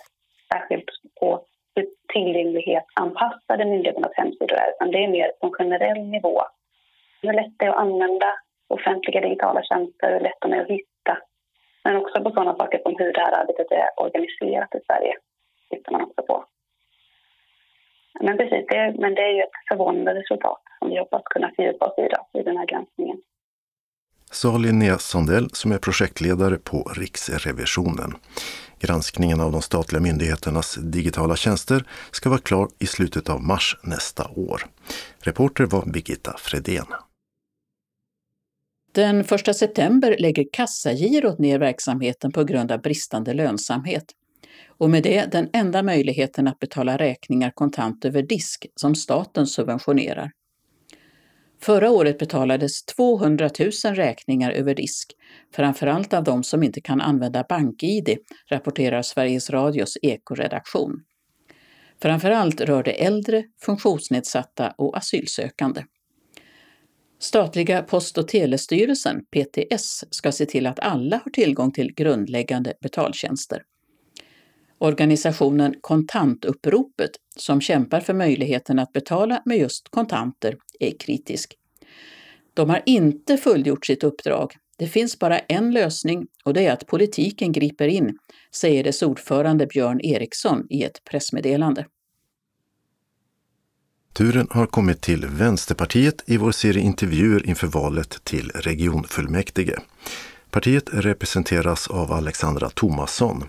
särskilt 0.52 0.90
på 1.20 1.44
hur 1.74 1.86
tillgänglighetsanpassade 2.12 3.64
myndigheternas 3.64 4.12
hemsidor 4.14 4.56
är, 4.56 4.70
utan 4.70 4.90
det 4.90 5.04
är 5.04 5.08
mer 5.08 5.32
på 5.40 5.46
en 5.46 5.52
generell 5.52 6.02
nivå. 6.16 6.42
Hur 7.22 7.32
lätt 7.32 7.58
det 7.58 7.64
är 7.64 7.70
att 7.70 7.76
använda 7.76 8.34
offentliga 8.68 9.20
digitala 9.20 9.62
tjänster, 9.62 10.12
hur 10.12 10.20
lätt 10.20 10.40
de 10.40 10.52
är 10.52 10.60
att 10.60 10.68
hitta 10.68 10.91
men 11.84 11.96
också 11.96 12.22
på 12.24 12.30
sådana 12.30 12.56
saker 12.56 12.78
som 12.82 12.94
hur 12.98 13.12
det 13.12 13.20
här 13.20 13.40
arbetet 13.40 13.70
är 13.70 13.88
organiserat 13.96 14.74
i 14.74 14.80
Sverige. 14.86 15.14
tittar 15.70 15.92
man 15.92 16.02
också 16.02 16.22
på. 16.22 16.44
Men 18.20 18.36
precis, 18.36 18.66
det, 18.68 18.94
men 18.98 19.14
det 19.14 19.22
är 19.22 19.34
ju 19.38 19.42
ett 19.42 19.58
förvånande 19.68 20.14
resultat 20.14 20.62
som 20.78 20.90
vi 20.90 20.98
hoppas 20.98 21.22
kunna 21.24 21.50
fördjupa 21.56 21.86
oss 21.86 21.98
i 21.98 22.08
då, 22.14 22.40
i 22.40 22.42
den 22.42 22.56
här 22.56 22.66
granskningen. 22.66 23.18
Sa 24.30 24.58
Linnea 24.58 24.98
Sandell 24.98 25.50
som 25.52 25.72
är 25.72 25.78
projektledare 25.78 26.56
på 26.58 26.92
Riksrevisionen. 26.96 28.12
Granskningen 28.80 29.40
av 29.40 29.52
de 29.52 29.62
statliga 29.62 30.02
myndigheternas 30.02 30.74
digitala 30.74 31.36
tjänster 31.36 31.84
ska 32.10 32.30
vara 32.30 32.40
klar 32.40 32.68
i 32.78 32.86
slutet 32.86 33.28
av 33.30 33.42
mars 33.42 33.76
nästa 33.82 34.22
år. 34.36 34.62
Reporter 35.20 35.64
var 35.64 35.82
Birgitta 35.86 36.34
Fredén. 36.38 36.86
Den 38.94 39.20
1 39.20 39.56
september 39.56 40.16
lägger 40.18 40.44
Kassagirot 40.52 41.38
ner 41.38 41.58
verksamheten 41.58 42.32
på 42.32 42.44
grund 42.44 42.72
av 42.72 42.80
bristande 42.80 43.34
lönsamhet. 43.34 44.04
Och 44.78 44.90
med 44.90 45.02
det 45.02 45.32
den 45.32 45.50
enda 45.52 45.82
möjligheten 45.82 46.48
att 46.48 46.58
betala 46.58 46.98
räkningar 46.98 47.50
kontant 47.50 48.04
över 48.04 48.22
disk 48.22 48.66
som 48.76 48.94
staten 48.94 49.46
subventionerar. 49.46 50.30
Förra 51.62 51.90
året 51.90 52.18
betalades 52.18 52.84
200 52.84 53.50
000 53.58 53.94
räkningar 53.94 54.50
över 54.50 54.74
disk, 54.74 55.12
framförallt 55.54 56.14
av 56.14 56.24
de 56.24 56.42
som 56.42 56.62
inte 56.62 56.80
kan 56.80 57.00
använda 57.00 57.44
BankID, 57.48 58.18
rapporterar 58.50 59.02
Sveriges 59.02 59.50
Radios 59.50 59.96
ekoredaktion. 60.02 61.02
Framförallt 62.02 62.60
rör 62.60 62.82
det 62.82 63.04
äldre, 63.04 63.44
funktionsnedsatta 63.60 64.74
och 64.78 64.96
asylsökande. 64.96 65.82
Statliga 67.22 67.82
Post 67.82 68.18
och 68.18 68.28
telestyrelsen, 68.28 69.20
PTS, 69.24 70.04
ska 70.10 70.32
se 70.32 70.46
till 70.46 70.66
att 70.66 70.80
alla 70.80 71.20
har 71.24 71.30
tillgång 71.30 71.72
till 71.72 71.94
grundläggande 71.94 72.74
betaltjänster. 72.80 73.62
Organisationen 74.78 75.74
Kontantuppropet, 75.80 77.10
som 77.36 77.60
kämpar 77.60 78.00
för 78.00 78.14
möjligheten 78.14 78.78
att 78.78 78.92
betala 78.92 79.42
med 79.44 79.58
just 79.58 79.88
kontanter, 79.88 80.56
är 80.80 80.90
kritisk. 80.98 81.54
De 82.54 82.70
har 82.70 82.82
inte 82.86 83.36
fullgjort 83.36 83.86
sitt 83.86 84.04
uppdrag. 84.04 84.52
Det 84.78 84.86
finns 84.86 85.18
bara 85.18 85.38
en 85.38 85.70
lösning 85.70 86.26
och 86.44 86.54
det 86.54 86.66
är 86.66 86.72
att 86.72 86.86
politiken 86.86 87.52
griper 87.52 87.88
in, 87.88 88.18
säger 88.54 88.84
dess 88.84 89.02
ordförande 89.02 89.66
Björn 89.66 90.00
Eriksson 90.00 90.66
i 90.70 90.82
ett 90.82 91.04
pressmeddelande. 91.04 91.86
Turen 94.12 94.48
har 94.50 94.66
kommit 94.66 95.00
till 95.00 95.26
Vänsterpartiet 95.26 96.22
i 96.26 96.36
vår 96.36 96.52
serie 96.52 96.82
intervjuer 96.82 97.46
inför 97.46 97.66
valet 97.66 98.24
till 98.24 98.50
regionfullmäktige. 98.54 99.78
Partiet 100.50 100.84
representeras 100.92 101.88
av 101.88 102.12
Alexandra 102.12 102.70
Tomasson, 102.70 103.44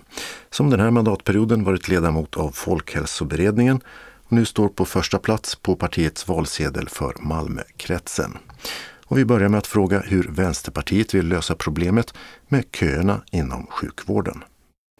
som 0.50 0.70
den 0.70 0.80
här 0.80 0.90
mandatperioden 0.90 1.64
varit 1.64 1.88
ledamot 1.88 2.36
av 2.36 2.50
Folkhälsoberedningen 2.50 3.80
och 4.24 4.32
nu 4.32 4.44
står 4.44 4.68
på 4.68 4.84
första 4.84 5.18
plats 5.18 5.56
på 5.56 5.76
partiets 5.76 6.28
valsedel 6.28 6.88
för 6.88 7.14
Malmökretsen. 7.20 8.38
Och 9.06 9.18
vi 9.18 9.24
börjar 9.24 9.48
med 9.48 9.58
att 9.58 9.66
fråga 9.66 10.00
hur 10.00 10.26
Vänsterpartiet 10.30 11.14
vill 11.14 11.28
lösa 11.28 11.54
problemet 11.54 12.14
med 12.48 12.64
köerna 12.72 13.22
inom 13.32 13.66
sjukvården. 13.66 14.44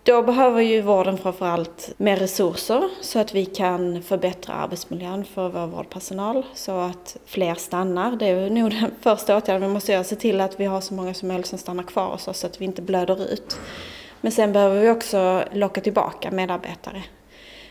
Då 0.06 0.22
behöver 0.22 0.62
ju 0.62 0.80
vården 0.80 1.18
framförallt 1.18 1.94
mer 1.96 2.16
resurser 2.16 2.88
så 3.00 3.18
att 3.18 3.34
vi 3.34 3.44
kan 3.44 4.02
förbättra 4.02 4.54
arbetsmiljön 4.54 5.24
för 5.24 5.48
vår 5.48 5.66
vårdpersonal 5.66 6.46
så 6.54 6.80
att 6.80 7.16
fler 7.26 7.54
stannar. 7.54 8.16
Det 8.16 8.26
är 8.26 8.50
nog 8.50 8.70
den 8.70 8.90
första 9.00 9.36
åtgärden 9.36 9.68
vi 9.68 9.74
måste 9.74 9.92
göra, 9.92 10.04
se 10.04 10.16
till 10.16 10.40
att 10.40 10.60
vi 10.60 10.64
har 10.64 10.80
så 10.80 10.94
många 10.94 11.14
som 11.14 11.28
möjligt 11.28 11.46
som 11.46 11.58
stannar 11.58 11.82
kvar 11.82 12.06
hos 12.06 12.28
oss 12.28 12.38
så 12.38 12.46
att 12.46 12.60
vi 12.60 12.64
inte 12.64 12.82
blöder 12.82 13.32
ut. 13.32 13.58
Men 14.20 14.32
sen 14.32 14.52
behöver 14.52 14.80
vi 14.80 14.90
också 14.90 15.44
locka 15.52 15.80
tillbaka 15.80 16.30
medarbetare. 16.30 17.02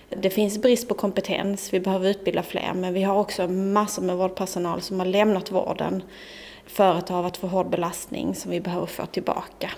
Det 0.09 0.29
finns 0.29 0.61
brist 0.61 0.87
på 0.87 0.93
kompetens, 0.93 1.73
vi 1.73 1.79
behöver 1.79 2.09
utbilda 2.09 2.43
fler 2.43 2.73
men 2.75 2.93
vi 2.93 3.03
har 3.03 3.19
också 3.19 3.47
massor 3.47 4.03
med 4.03 4.17
vårdpersonal 4.17 4.81
som 4.81 4.99
har 4.99 5.05
lämnat 5.05 5.51
vården 5.51 6.03
för 6.67 6.93
att 6.93 7.07
det 7.07 7.13
har 7.13 7.23
varit 7.23 7.37
för 7.37 7.47
hård 7.47 7.69
belastning 7.69 8.35
som 8.35 8.51
vi 8.51 8.61
behöver 8.61 8.85
få 8.85 9.05
tillbaka. 9.05 9.69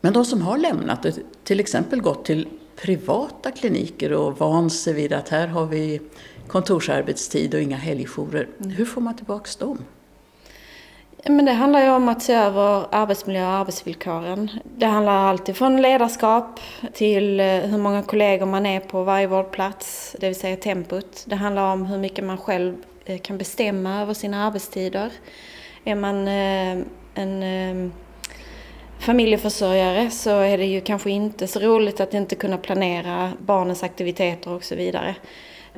Men 0.00 0.12
de 0.12 0.24
som 0.24 0.42
har 0.42 0.58
lämnat 0.58 1.02
det, 1.02 1.18
till 1.44 1.60
exempel 1.60 2.00
gått 2.00 2.24
till 2.24 2.48
privata 2.82 3.50
kliniker 3.50 4.12
och 4.12 4.38
vant 4.38 4.72
sig 4.72 4.94
vid 4.94 5.12
att 5.12 5.28
här 5.28 5.46
har 5.46 5.66
vi 5.66 6.00
kontorsarbetstid 6.48 7.54
och 7.54 7.60
inga 7.60 7.76
helgjourer. 7.76 8.48
Mm. 8.60 8.70
Hur 8.70 8.84
får 8.84 9.00
man 9.00 9.16
tillbaka 9.16 9.50
dem? 9.58 9.78
Men 11.24 11.44
det 11.44 11.52
handlar 11.52 11.82
ju 11.82 11.90
om 11.90 12.08
att 12.08 12.22
se 12.22 12.32
över 12.32 12.86
arbetsmiljö 12.90 13.46
och 13.46 13.52
arbetsvillkoren. 13.52 14.50
Det 14.76 14.86
handlar 14.86 15.12
alltid 15.12 15.56
från 15.56 15.82
ledarskap 15.82 16.60
till 16.92 17.40
eh, 17.40 17.46
hur 17.46 17.78
många 17.78 18.02
kollegor 18.02 18.46
man 18.46 18.66
är 18.66 18.80
på 18.80 19.02
varje 19.02 19.26
vårdplats, 19.26 20.16
det 20.20 20.26
vill 20.26 20.40
säga 20.40 20.56
tempot. 20.56 21.24
Det 21.26 21.36
handlar 21.36 21.72
om 21.72 21.86
hur 21.86 21.98
mycket 21.98 22.24
man 22.24 22.38
själv 22.38 22.76
eh, 23.04 23.18
kan 23.18 23.38
bestämma 23.38 24.00
över 24.00 24.14
sina 24.14 24.46
arbetstider. 24.46 25.12
Är 25.84 25.94
man 25.94 26.28
eh, 26.28 26.84
en 27.14 27.92
familjeförsörjare 28.98 30.10
så 30.10 30.30
är 30.30 30.58
det 30.58 30.66
ju 30.66 30.80
kanske 30.80 31.10
inte 31.10 31.46
så 31.46 31.60
roligt 31.60 32.00
att 32.00 32.14
inte 32.14 32.34
kunna 32.34 32.58
planera 32.58 33.32
barnens 33.38 33.82
aktiviteter 33.82 34.50
och 34.50 34.64
så 34.64 34.74
vidare. 34.74 35.14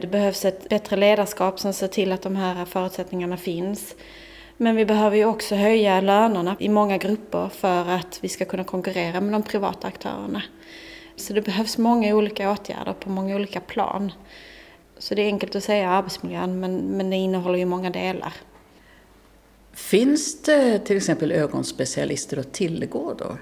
Det 0.01 0.07
behövs 0.07 0.45
ett 0.45 0.69
bättre 0.69 0.97
ledarskap 0.97 1.61
som 1.61 1.73
ser 1.73 1.89
till 1.89 2.13
att 2.13 2.23
de 2.23 2.37
här 2.37 2.65
förutsättningarna 2.65 3.37
finns. 3.37 3.95
Men 4.57 4.77
vi 4.77 4.85
behöver 4.85 5.17
ju 5.17 5.25
också 5.25 5.55
höja 5.55 6.01
lönerna 6.01 6.57
i 6.59 6.69
många 6.69 6.99
grupper 6.99 7.49
för 7.49 7.89
att 7.89 8.19
vi 8.23 8.29
ska 8.29 8.45
kunna 8.45 8.65
konkurrera 8.65 9.21
med 9.21 9.33
de 9.33 9.43
privata 9.43 9.89
aktörerna. 9.89 10.43
Så 11.17 11.33
det 11.33 11.43
behövs 11.43 11.79
många 11.79 12.15
olika 12.15 12.51
åtgärder 12.51 12.93
på 12.93 13.11
många 13.11 13.37
olika 13.37 13.61
plan. 13.61 14.13
Så 14.99 15.15
det 15.15 15.23
är 15.23 15.27
enkelt 15.27 15.57
att 15.57 15.65
säga 15.65 15.91
arbetsmiljön 15.91 16.61
men, 16.61 16.77
men 16.77 17.11
det 17.11 17.17
innehåller 17.17 17.59
ju 17.59 17.65
många 17.65 17.91
delar. 17.91 18.33
Finns 19.81 20.43
det 20.43 20.79
till 20.79 20.97
exempel 20.97 21.33
ögonspecialister 21.33 22.37
att 22.37 22.53
tillgå 22.53 23.15
då? 23.15 23.39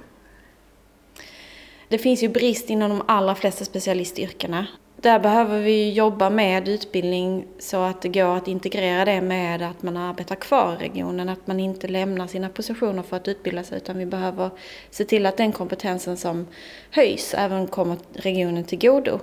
Det 1.88 1.98
finns 1.98 2.22
ju 2.22 2.28
brist 2.28 2.70
inom 2.70 2.90
de 2.90 3.02
allra 3.06 3.34
flesta 3.34 3.64
specialistyrkena. 3.64 4.66
Där 5.00 5.18
behöver 5.18 5.60
vi 5.60 5.92
jobba 5.92 6.30
med 6.30 6.68
utbildning 6.68 7.46
så 7.58 7.76
att 7.82 8.02
det 8.02 8.08
går 8.08 8.36
att 8.36 8.48
integrera 8.48 9.04
det 9.04 9.20
med 9.20 9.62
att 9.62 9.82
man 9.82 9.96
arbetar 9.96 10.34
kvar 10.34 10.72
i 10.74 10.84
regionen, 10.84 11.28
att 11.28 11.46
man 11.46 11.60
inte 11.60 11.88
lämnar 11.88 12.26
sina 12.26 12.48
positioner 12.48 13.02
för 13.02 13.16
att 13.16 13.28
utbilda 13.28 13.62
sig 13.62 13.76
utan 13.76 13.98
vi 13.98 14.06
behöver 14.06 14.50
se 14.90 15.04
till 15.04 15.26
att 15.26 15.36
den 15.36 15.52
kompetensen 15.52 16.16
som 16.16 16.46
höjs 16.90 17.34
även 17.34 17.66
kommer 17.66 17.96
regionen 18.12 18.64
till 18.64 18.78
godo. 18.78 19.18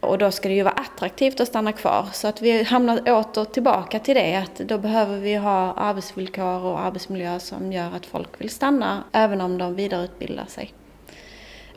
Och 0.00 0.18
då 0.18 0.30
ska 0.30 0.48
det 0.48 0.54
ju 0.54 0.62
vara 0.62 0.74
attraktivt 0.74 1.40
att 1.40 1.48
stanna 1.48 1.72
kvar 1.72 2.08
så 2.12 2.28
att 2.28 2.42
vi 2.42 2.62
hamnar 2.62 3.10
åter 3.10 3.44
tillbaka 3.44 3.98
till 3.98 4.14
det 4.14 4.34
att 4.36 4.56
då 4.56 4.78
behöver 4.78 5.18
vi 5.18 5.34
ha 5.34 5.72
arbetsvillkor 5.72 6.64
och 6.64 6.80
arbetsmiljö 6.80 7.40
som 7.40 7.72
gör 7.72 7.90
att 7.96 8.06
folk 8.06 8.40
vill 8.40 8.50
stanna 8.50 9.04
även 9.12 9.40
om 9.40 9.58
de 9.58 9.74
vidareutbildar 9.74 10.46
sig. 10.46 10.74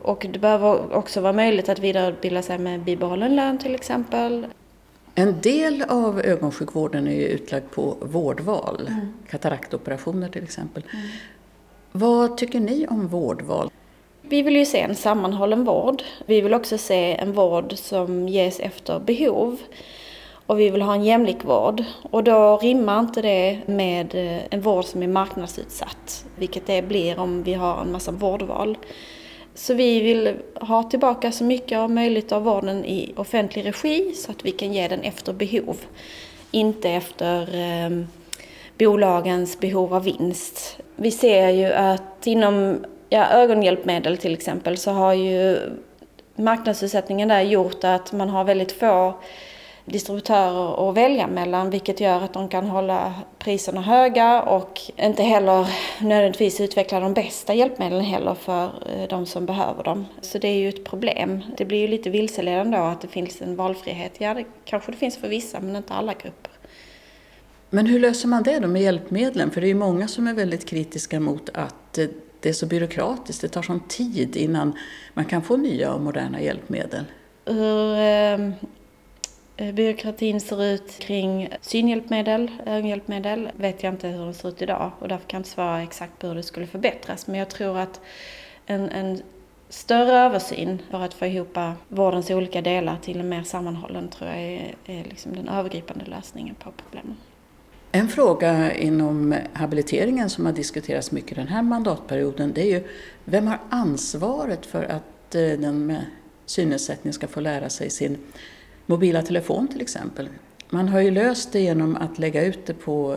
Och 0.02 0.26
det 0.32 0.38
behöver 0.38 0.94
också 0.94 1.20
vara 1.20 1.32
möjligt 1.32 1.68
att 1.68 1.78
vidareutbilda 1.78 2.42
sig 2.42 2.58
med 2.58 2.80
bibehållen 2.80 3.36
lön 3.36 3.58
till 3.58 3.74
exempel. 3.74 4.46
En 5.14 5.40
del 5.40 5.82
av 5.82 6.20
ögonsjukvården 6.20 7.06
är 7.06 7.12
ju 7.12 7.26
utlagd 7.26 7.70
på 7.70 7.96
vårdval, 8.00 8.86
mm. 8.88 9.12
kataraktoperationer 9.30 10.28
till 10.28 10.42
exempel. 10.42 10.82
Mm. 10.92 11.06
Vad 11.92 12.36
tycker 12.36 12.60
ni 12.60 12.86
om 12.86 13.08
vårdval? 13.08 13.70
Vi 14.22 14.42
vill 14.42 14.56
ju 14.56 14.64
se 14.64 14.80
en 14.80 14.94
sammanhållen 14.94 15.64
vård. 15.64 16.02
Vi 16.26 16.40
vill 16.40 16.54
också 16.54 16.78
se 16.78 17.14
en 17.14 17.32
vård 17.32 17.72
som 17.76 18.28
ges 18.28 18.60
efter 18.60 18.98
behov. 18.98 19.56
Och 20.46 20.60
vi 20.60 20.70
vill 20.70 20.82
ha 20.82 20.94
en 20.94 21.04
jämlik 21.04 21.44
vård. 21.44 21.84
Och 22.10 22.24
då 22.24 22.56
rimmar 22.56 23.00
inte 23.00 23.22
det 23.22 23.60
med 23.66 24.14
eh, 24.14 24.42
en 24.50 24.60
vård 24.60 24.84
som 24.84 25.02
är 25.02 25.08
marknadsutsatt, 25.08 26.24
vilket 26.36 26.66
det 26.66 26.82
blir 26.82 27.18
om 27.18 27.42
vi 27.42 27.54
har 27.54 27.80
en 27.80 27.92
massa 27.92 28.12
vårdval. 28.12 28.78
Så 29.58 29.74
vi 29.74 30.00
vill 30.00 30.34
ha 30.54 30.82
tillbaka 30.82 31.32
så 31.32 31.44
mycket 31.44 31.78
av 31.78 31.90
möjligt 31.90 32.32
av 32.32 32.42
vården 32.42 32.84
i 32.84 33.12
offentlig 33.16 33.66
regi 33.66 34.14
så 34.14 34.30
att 34.30 34.44
vi 34.44 34.50
kan 34.50 34.72
ge 34.72 34.88
den 34.88 35.00
efter 35.00 35.32
behov. 35.32 35.76
Inte 36.50 36.90
efter 36.90 37.42
eh, 37.42 38.04
bolagens 38.78 39.60
behov 39.60 39.94
av 39.94 40.04
vinst. 40.04 40.78
Vi 40.96 41.10
ser 41.10 41.48
ju 41.48 41.72
att 41.72 42.26
inom 42.26 42.84
ja, 43.08 43.26
ögonhjälpmedel 43.26 44.18
till 44.18 44.32
exempel 44.32 44.76
så 44.76 44.90
har 44.90 45.12
ju 45.12 45.58
marknadsutsättningen 46.36 47.28
där 47.28 47.40
gjort 47.40 47.84
att 47.84 48.12
man 48.12 48.28
har 48.28 48.44
väldigt 48.44 48.72
få 48.72 49.14
distributörer 49.88 50.90
att 50.90 50.96
välja 50.96 51.26
mellan 51.26 51.70
vilket 51.70 52.00
gör 52.00 52.20
att 52.20 52.32
de 52.32 52.48
kan 52.48 52.66
hålla 52.66 53.14
priserna 53.38 53.80
höga 53.82 54.42
och 54.42 54.80
inte 54.96 55.22
heller 55.22 55.66
nödvändigtvis 56.00 56.60
utveckla 56.60 57.00
de 57.00 57.14
bästa 57.14 57.54
hjälpmedlen 57.54 58.00
heller 58.00 58.34
för 58.34 58.64
eh, 58.64 59.08
de 59.08 59.26
som 59.26 59.46
behöver 59.46 59.84
dem. 59.84 60.06
Så 60.20 60.38
det 60.38 60.48
är 60.48 60.58
ju 60.58 60.68
ett 60.68 60.84
problem. 60.84 61.42
Det 61.56 61.64
blir 61.64 61.78
ju 61.78 61.88
lite 61.88 62.10
vilseledande 62.10 62.76
då 62.76 62.82
att 62.82 63.00
det 63.00 63.08
finns 63.08 63.42
en 63.42 63.56
valfrihet. 63.56 64.12
Ja, 64.18 64.34
det 64.34 64.44
kanske 64.64 64.92
det 64.92 64.98
finns 64.98 65.16
för 65.16 65.28
vissa 65.28 65.60
men 65.60 65.76
inte 65.76 65.94
alla 65.94 66.12
grupper. 66.12 66.52
Men 67.70 67.86
hur 67.86 68.00
löser 68.00 68.28
man 68.28 68.42
det 68.42 68.58
då 68.58 68.68
med 68.68 68.82
hjälpmedlen? 68.82 69.50
För 69.50 69.60
det 69.60 69.66
är 69.66 69.68
ju 69.68 69.74
många 69.74 70.08
som 70.08 70.26
är 70.26 70.34
väldigt 70.34 70.66
kritiska 70.66 71.20
mot 71.20 71.50
att 71.54 71.98
eh, 71.98 72.06
det 72.40 72.48
är 72.48 72.52
så 72.52 72.66
byråkratiskt. 72.66 73.42
Det 73.42 73.48
tar 73.48 73.62
sån 73.62 73.80
tid 73.80 74.36
innan 74.36 74.72
man 75.14 75.24
kan 75.24 75.42
få 75.42 75.56
nya 75.56 75.94
och 75.94 76.00
moderna 76.00 76.40
hjälpmedel. 76.40 77.04
Hur 77.44 77.94
ehm, 77.94 78.52
Eh, 78.52 78.54
Eh, 79.60 79.74
byråkratin 79.74 80.40
ser 80.40 80.64
ut 80.64 80.98
kring 80.98 81.48
synhjälpmedel, 81.60 82.50
ögonhjälpmedel, 82.66 83.50
vet 83.56 83.82
jag 83.82 83.94
inte 83.94 84.08
hur 84.08 84.24
den 84.24 84.34
ser 84.34 84.48
ut 84.48 84.62
idag 84.62 84.90
och 84.98 85.08
därför 85.08 85.28
kan 85.28 85.38
jag 85.38 85.40
inte 85.40 85.50
svara 85.50 85.82
exakt 85.82 86.18
på 86.18 86.26
hur 86.26 86.34
det 86.34 86.42
skulle 86.42 86.66
förbättras. 86.66 87.26
Men 87.26 87.38
jag 87.38 87.48
tror 87.48 87.78
att 87.78 88.00
en, 88.66 88.88
en 88.88 89.22
större 89.68 90.12
översyn 90.12 90.82
för 90.90 91.00
att 91.00 91.14
få 91.14 91.26
ihop 91.26 91.58
vårdens 91.88 92.30
olika 92.30 92.62
delar 92.62 92.96
till 93.02 93.20
en 93.20 93.28
mer 93.28 93.42
sammanhållen 93.42 94.08
tror 94.08 94.30
jag 94.30 94.38
är, 94.38 94.74
är 94.86 95.04
liksom 95.04 95.32
den 95.32 95.48
övergripande 95.48 96.04
lösningen 96.04 96.54
på 96.54 96.72
problemen. 96.72 97.16
En 97.92 98.08
fråga 98.08 98.74
inom 98.74 99.34
habiliteringen 99.52 100.30
som 100.30 100.46
har 100.46 100.52
diskuterats 100.52 101.12
mycket 101.12 101.36
den 101.36 101.48
här 101.48 101.62
mandatperioden 101.62 102.52
det 102.52 102.62
är 102.62 102.78
ju 102.78 102.88
vem 103.24 103.46
har 103.46 103.58
ansvaret 103.70 104.66
för 104.66 104.84
att 104.84 105.34
eh, 105.34 105.40
den 105.40 105.86
med 105.86 106.04
synnedsättning 106.46 107.12
ska 107.12 107.28
få 107.28 107.40
lära 107.40 107.68
sig 107.68 107.90
sin 107.90 108.18
mobila 108.88 109.22
telefon 109.22 109.68
till 109.68 109.80
exempel. 109.80 110.28
Man 110.70 110.88
har 110.88 111.00
ju 111.00 111.10
löst 111.10 111.52
det 111.52 111.60
genom 111.60 111.96
att 111.96 112.18
lägga 112.18 112.44
ut 112.44 112.66
det 112.66 112.74
på 112.74 113.16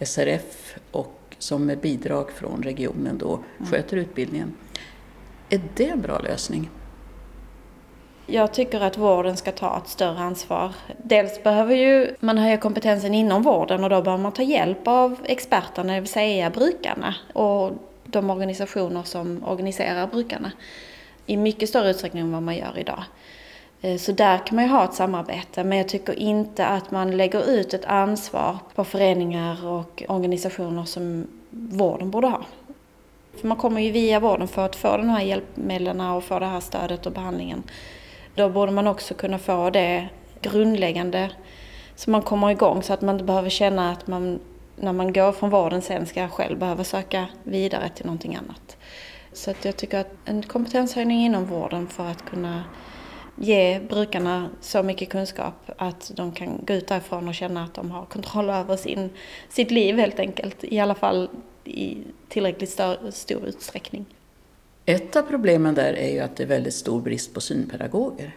SRF 0.00 0.76
och 0.90 1.36
som 1.38 1.66
med 1.66 1.78
bidrag 1.78 2.30
från 2.30 2.62
regionen 2.62 3.18
då 3.18 3.34
mm. 3.34 3.70
sköter 3.70 3.96
utbildningen. 3.96 4.54
Är 5.50 5.60
det 5.74 5.88
en 5.88 6.00
bra 6.00 6.18
lösning? 6.18 6.70
Jag 8.26 8.52
tycker 8.52 8.80
att 8.80 8.98
vården 8.98 9.36
ska 9.36 9.52
ta 9.52 9.78
ett 9.78 9.88
större 9.88 10.18
ansvar. 10.18 10.74
Dels 11.02 11.42
behöver 11.42 11.74
ju 11.74 12.14
man 12.20 12.38
höja 12.38 12.56
kompetensen 12.56 13.14
inom 13.14 13.42
vården 13.42 13.84
och 13.84 13.90
då 13.90 14.02
behöver 14.02 14.22
man 14.22 14.32
ta 14.32 14.42
hjälp 14.42 14.88
av 14.88 15.16
experterna, 15.24 15.94
det 15.94 16.00
vill 16.00 16.08
säga 16.08 16.50
brukarna 16.50 17.14
och 17.32 17.72
de 18.04 18.30
organisationer 18.30 19.02
som 19.02 19.44
organiserar 19.44 20.06
brukarna 20.06 20.52
i 21.26 21.36
mycket 21.36 21.68
större 21.68 21.90
utsträckning 21.90 22.22
än 22.22 22.32
vad 22.32 22.42
man 22.42 22.56
gör 22.56 22.78
idag. 22.78 23.04
Eh, 23.86 23.96
så 23.96 24.12
där 24.12 24.38
kan 24.46 24.56
man 24.56 24.64
ju 24.64 24.70
ha 24.70 24.84
ett 24.84 24.94
samarbete, 24.94 25.64
men 25.64 25.78
jag 25.78 25.88
tycker 25.88 26.18
inte 26.18 26.66
att 26.66 26.90
man 26.90 27.16
lägger 27.16 27.50
ut 27.50 27.74
ett 27.74 27.84
ansvar 27.84 28.58
på 28.74 28.84
föreningar 28.84 29.66
och 29.66 30.02
organisationer 30.08 30.84
som 30.84 31.26
vården 31.50 32.10
borde 32.10 32.26
ha. 32.26 32.40
För 33.40 33.48
man 33.48 33.56
kommer 33.56 33.80
ju 33.80 33.90
via 33.90 34.20
vården 34.20 34.48
för 34.48 34.66
att 34.66 34.76
få 34.76 34.96
de 34.96 35.08
här 35.08 35.22
hjälpmedlen 35.22 36.00
och 36.00 36.24
få 36.24 36.38
det 36.38 36.46
här 36.46 36.60
stödet 36.60 37.06
och 37.06 37.12
behandlingen. 37.12 37.62
Då 38.34 38.48
borde 38.48 38.72
man 38.72 38.86
också 38.86 39.14
kunna 39.14 39.38
få 39.38 39.70
det 39.70 40.08
grundläggande 40.40 41.30
så 41.96 42.10
man 42.10 42.22
kommer 42.22 42.50
igång 42.50 42.82
så 42.82 42.92
att 42.92 43.02
man 43.02 43.14
inte 43.14 43.24
behöver 43.24 43.50
känna 43.50 43.90
att 43.90 44.06
man 44.06 44.38
när 44.76 44.92
man 44.92 45.12
går 45.12 45.32
från 45.32 45.50
vården 45.50 45.82
sen 45.82 46.06
ska 46.06 46.28
själv 46.28 46.58
behöva 46.58 46.84
söka 46.84 47.26
vidare 47.44 47.88
till 47.88 48.06
någonting 48.06 48.36
annat. 48.36 48.76
Så 49.32 49.50
att 49.50 49.64
jag 49.64 49.76
tycker 49.76 49.98
att 49.98 50.12
en 50.24 50.42
kompetenshöjning 50.42 51.24
inom 51.24 51.44
vården 51.44 51.88
för 51.88 52.06
att 52.06 52.24
kunna 52.24 52.62
ge 53.36 53.80
brukarna 53.88 54.50
så 54.60 54.82
mycket 54.82 55.08
kunskap 55.08 55.70
att 55.76 56.12
de 56.14 56.32
kan 56.32 56.60
gå 56.66 56.74
ut 56.74 56.86
därifrån 56.86 57.28
och 57.28 57.34
känna 57.34 57.64
att 57.64 57.74
de 57.74 57.90
har 57.90 58.04
kontroll 58.04 58.50
över 58.50 58.76
sin, 58.76 59.10
sitt 59.48 59.70
liv 59.70 59.96
helt 59.96 60.20
enkelt. 60.20 60.64
I 60.64 60.80
alla 60.80 60.94
fall 60.94 61.28
i 61.64 61.98
tillräckligt 62.28 62.70
stor, 62.70 63.10
stor 63.10 63.46
utsträckning. 63.46 64.04
Ett 64.84 65.16
av 65.16 65.22
problemen 65.22 65.74
där 65.74 65.92
är 65.92 66.12
ju 66.12 66.20
att 66.20 66.36
det 66.36 66.42
är 66.42 66.46
väldigt 66.46 66.74
stor 66.74 67.00
brist 67.00 67.34
på 67.34 67.40
synpedagoger. 67.40 68.32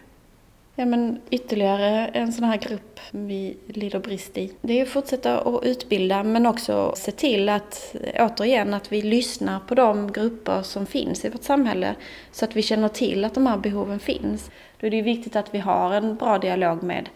Ja, 0.74 0.84
men 0.84 1.20
ytterligare 1.30 2.06
en 2.06 2.32
sån 2.32 2.44
här 2.44 2.56
grupp 2.56 3.00
vi 3.10 3.56
lider 3.66 3.98
brist 3.98 4.38
i. 4.38 4.52
Det 4.60 4.78
är 4.78 4.82
att 4.82 4.88
fortsätta 4.88 5.40
att 5.40 5.64
utbilda 5.64 6.22
men 6.22 6.46
också 6.46 6.94
se 6.96 7.12
till 7.12 7.48
att, 7.48 7.96
återigen, 8.18 8.74
att 8.74 8.92
vi 8.92 9.02
lyssnar 9.02 9.60
på 9.60 9.74
de 9.74 10.12
grupper 10.12 10.62
som 10.62 10.86
finns 10.86 11.24
i 11.24 11.28
vårt 11.28 11.42
samhälle 11.42 11.94
så 12.32 12.44
att 12.44 12.56
vi 12.56 12.62
känner 12.62 12.88
till 12.88 13.24
att 13.24 13.34
de 13.34 13.46
här 13.46 13.58
behoven 13.58 14.00
finns. 14.00 14.50
Då 14.80 14.86
är 14.86 14.90
det 14.90 15.02
viktigt 15.02 15.36
att 15.36 15.54
vi 15.54 15.58
har 15.58 15.92
en 15.92 16.16
bra 16.16 16.38
dialog 16.38 16.82
med 16.82 17.08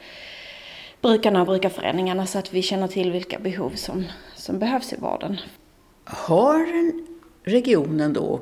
brukarna 1.01 1.41
och 1.41 1.47
brukarföreningarna 1.47 2.27
så 2.27 2.39
att 2.39 2.55
vi 2.55 2.63
känner 2.63 2.89
till 2.89 3.13
vilka 3.13 3.39
behov 3.39 3.71
som, 3.71 4.05
som 4.35 4.59
behövs 4.59 4.93
i 4.93 4.97
vården. 4.97 5.37
Har 6.05 6.67
regionen 7.45 8.13
då 8.13 8.41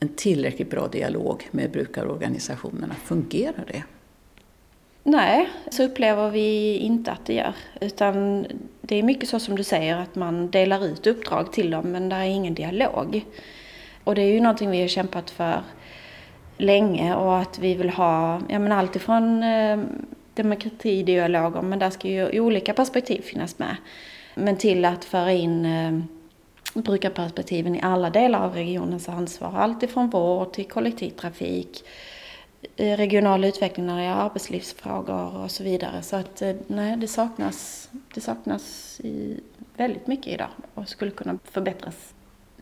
en 0.00 0.08
tillräckligt 0.08 0.70
bra 0.70 0.88
dialog 0.88 1.48
med 1.50 1.70
brukarorganisationerna? 1.70 2.94
Fungerar 2.94 3.64
det? 3.66 3.82
Nej, 5.02 5.48
så 5.70 5.82
upplever 5.82 6.30
vi 6.30 6.76
inte 6.76 7.12
att 7.12 7.26
det 7.26 7.34
gör. 7.34 7.54
Utan 7.80 8.46
det 8.80 8.96
är 8.96 9.02
mycket 9.02 9.28
så 9.28 9.40
som 9.40 9.56
du 9.56 9.64
säger 9.64 9.96
att 9.96 10.14
man 10.14 10.50
delar 10.50 10.84
ut 10.84 11.06
uppdrag 11.06 11.52
till 11.52 11.70
dem 11.70 11.92
men 11.92 12.08
det 12.08 12.16
är 12.16 12.24
ingen 12.24 12.54
dialog. 12.54 13.24
Och 14.04 14.14
det 14.14 14.22
är 14.22 14.32
ju 14.32 14.40
någonting 14.40 14.70
vi 14.70 14.80
har 14.80 14.88
kämpat 14.88 15.30
för 15.30 15.62
länge 16.56 17.14
och 17.14 17.38
att 17.38 17.58
vi 17.58 17.74
vill 17.74 17.90
ha 17.90 18.40
ja, 18.48 18.58
men 18.58 18.72
allt 18.72 18.96
ifrån 18.96 19.42
eh, 19.42 19.78
demokratidialoger, 20.34 21.62
men 21.62 21.78
där 21.78 21.90
ska 21.90 22.08
ju 22.08 22.40
olika 22.40 22.74
perspektiv 22.74 23.22
finnas 23.22 23.58
med. 23.58 23.76
Men 24.34 24.56
till 24.56 24.84
att 24.84 25.04
föra 25.04 25.32
in 25.32 25.64
eh, 25.66 26.00
brukarperspektiven 26.82 27.74
i 27.76 27.80
alla 27.82 28.10
delar 28.10 28.44
av 28.44 28.54
regionens 28.54 29.08
ansvar. 29.08 29.52
Allt 29.56 29.82
ifrån 29.82 30.10
vård 30.10 30.52
till 30.52 30.68
kollektivtrafik, 30.68 31.84
eh, 32.76 32.96
regional 32.96 33.44
utveckling 33.44 33.86
när 33.86 33.96
det 33.96 34.02
gäller 34.02 34.20
arbetslivsfrågor 34.20 35.36
och 35.36 35.50
så 35.50 35.64
vidare. 35.64 36.02
Så 36.02 36.16
att 36.16 36.42
eh, 36.42 36.54
nej, 36.66 36.96
det 36.96 37.08
saknas, 37.08 37.90
det 38.14 38.20
saknas 38.20 39.00
i 39.00 39.40
väldigt 39.76 40.06
mycket 40.06 40.26
idag 40.26 40.48
och 40.74 40.88
skulle 40.88 41.10
kunna 41.10 41.38
förbättras. 41.44 42.15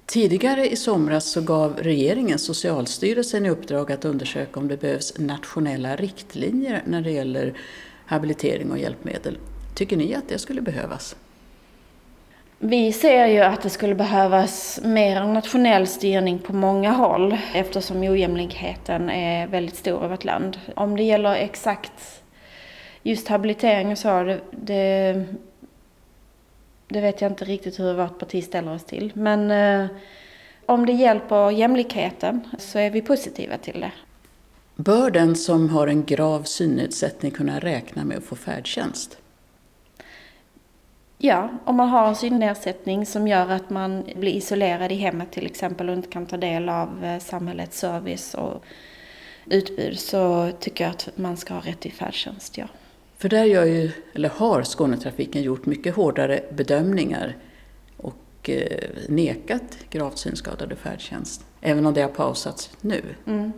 Tidigare 0.07 0.67
i 0.67 0.77
somras 0.77 1.25
så 1.25 1.41
gav 1.41 1.77
regeringen 1.77 2.39
Socialstyrelsen 2.39 3.47
i 3.47 3.51
uppdrag 3.51 3.93
att 3.93 4.05
undersöka 4.05 4.61
om 4.61 4.69
det 4.69 4.81
behövs 4.81 5.19
nationella 5.19 5.97
riktlinjer 5.97 6.83
när 6.87 7.01
det 7.01 7.11
gäller 7.11 7.55
habilitering 8.07 8.71
och 8.71 8.79
hjälpmedel. 8.79 9.39
Tycker 9.75 9.97
ni 9.97 10.15
att 10.15 10.29
det 10.29 10.39
skulle 10.39 10.61
behövas? 10.61 11.17
Vi 12.59 12.93
ser 12.93 13.27
ju 13.27 13.41
att 13.41 13.63
det 13.63 13.71
skulle 13.71 13.95
behövas 13.95 14.81
mer 14.85 15.25
nationell 15.25 15.87
styrning 15.87 16.39
på 16.39 16.53
många 16.53 16.91
håll 16.91 17.39
eftersom 17.55 18.03
ojämlikheten 18.03 19.11
är 19.11 19.47
väldigt 19.47 19.77
stor 19.77 20.05
i 20.05 20.09
vårt 20.09 20.25
land. 20.25 20.59
Om 20.77 20.97
det 20.97 21.03
gäller 21.03 21.35
exakt 21.35 22.23
just 23.03 23.29
habilitering 23.29 23.93
och 23.93 23.99
så, 23.99 24.23
det, 24.23 24.41
det, 24.51 25.25
det 26.95 27.01
vet 27.01 27.21
jag 27.21 27.31
inte 27.31 27.45
riktigt 27.45 27.81
hur 27.81 27.95
vårt 27.95 28.19
parti 28.19 28.45
ställer 28.45 28.75
oss 28.75 28.85
till. 28.85 29.13
Men 29.15 29.51
eh, 29.51 29.91
om 30.67 30.87
det 30.87 30.93
hjälper 30.93 31.51
jämlikheten 31.51 32.41
så 32.59 32.79
är 32.79 32.91
vi 32.91 33.03
positiva 33.03 33.59
till 33.59 33.81
det. 33.81 33.93
Bör 34.77 35.11
den 35.11 35.37
som 35.37 35.69
har 35.69 35.87
en 35.87 36.05
grav 36.05 36.43
synnedsättning 36.43 37.31
kunna 37.31 37.59
räkna 37.59 38.05
med 38.05 38.19
att 38.19 38.25
få 38.25 38.37
färdtjänst? 38.37 39.19
Ja, 41.19 41.49
om 41.65 41.77
man 41.77 41.89
har 41.89 42.09
en 42.09 42.17
synnedsättning 42.17 43.07
som 43.07 43.29
gör 43.29 43.51
att 43.51 43.71
man 43.71 44.05
blir 44.17 44.33
isolerad 44.33 44.93
i 44.93 44.95
hemmet 44.95 45.33
till 45.33 45.47
exempel 45.47 45.89
och 45.89 45.97
inte 45.97 46.09
kan 46.09 46.27
ta 46.27 46.37
del 46.37 46.69
av 46.69 47.05
eh, 47.05 47.19
samhällets 47.19 47.79
service 47.79 48.35
och 48.35 48.65
utbud 49.47 49.99
så 49.99 50.51
tycker 50.61 50.85
jag 50.85 50.91
att 50.91 51.09
man 51.17 51.37
ska 51.37 51.55
ha 51.55 51.61
rätt 51.61 51.81
till 51.81 51.93
färdtjänst, 51.93 52.59
ja. 52.59 52.67
För 53.25 53.29
där 53.29 53.45
gör 53.45 53.65
ju, 53.65 53.91
eller 54.15 54.29
har 54.29 54.63
Skånetrafiken 54.63 55.43
gjort 55.43 55.67
mycket 55.67 55.95
hårdare 55.95 56.41
bedömningar 56.53 57.37
och 57.97 58.51
eh, 58.51 58.89
nekat 59.09 59.79
gravt 59.91 60.19
synskadade 60.19 60.77
färdtjänst. 60.77 61.45
Även 61.61 61.87
om 61.87 61.95
det 61.95 62.03
har 62.03 62.09
pausats 62.09 62.71
nu. 62.81 63.03
Mm 63.27 63.53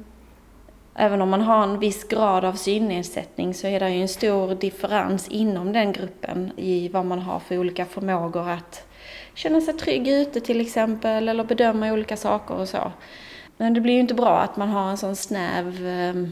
även 0.95 1.23
om 1.23 1.31
man 1.31 1.41
har 1.41 1.63
en 1.63 1.79
viss 1.79 2.05
grad 2.05 2.45
av 2.45 2.53
synnedsättning 2.53 3.55
så 3.55 3.67
är 3.67 3.81
det 3.81 3.91
ju 3.91 4.03
en 4.03 4.09
stor 4.09 4.55
differens 4.55 5.29
inom 5.29 5.73
den 5.73 5.93
gruppen 5.93 6.53
i 6.57 6.89
vad 6.89 7.07
man 7.07 7.19
har 7.19 7.39
för 7.39 7.59
olika 7.59 7.87
förmågor 7.87 8.49
att 8.49 8.87
känna 9.35 9.61
sig 9.61 9.75
trygg 9.75 10.09
ute 10.09 10.41
till 10.41 10.61
exempel 10.61 11.29
eller 11.29 11.45
bedöma 11.45 11.93
olika 11.93 12.17
saker 12.17 12.55
och 12.55 12.69
så. 12.69 12.93
Men 13.57 13.75
det 13.75 13.81
blir 13.81 13.95
ju 13.95 14.01
inte 14.01 14.15
bra 14.15 14.39
att 14.39 14.57
man 14.57 14.69
har 14.69 14.91
en 14.91 14.99
sån 14.99 15.17
snäv 15.17 15.87
eh, 15.87 16.29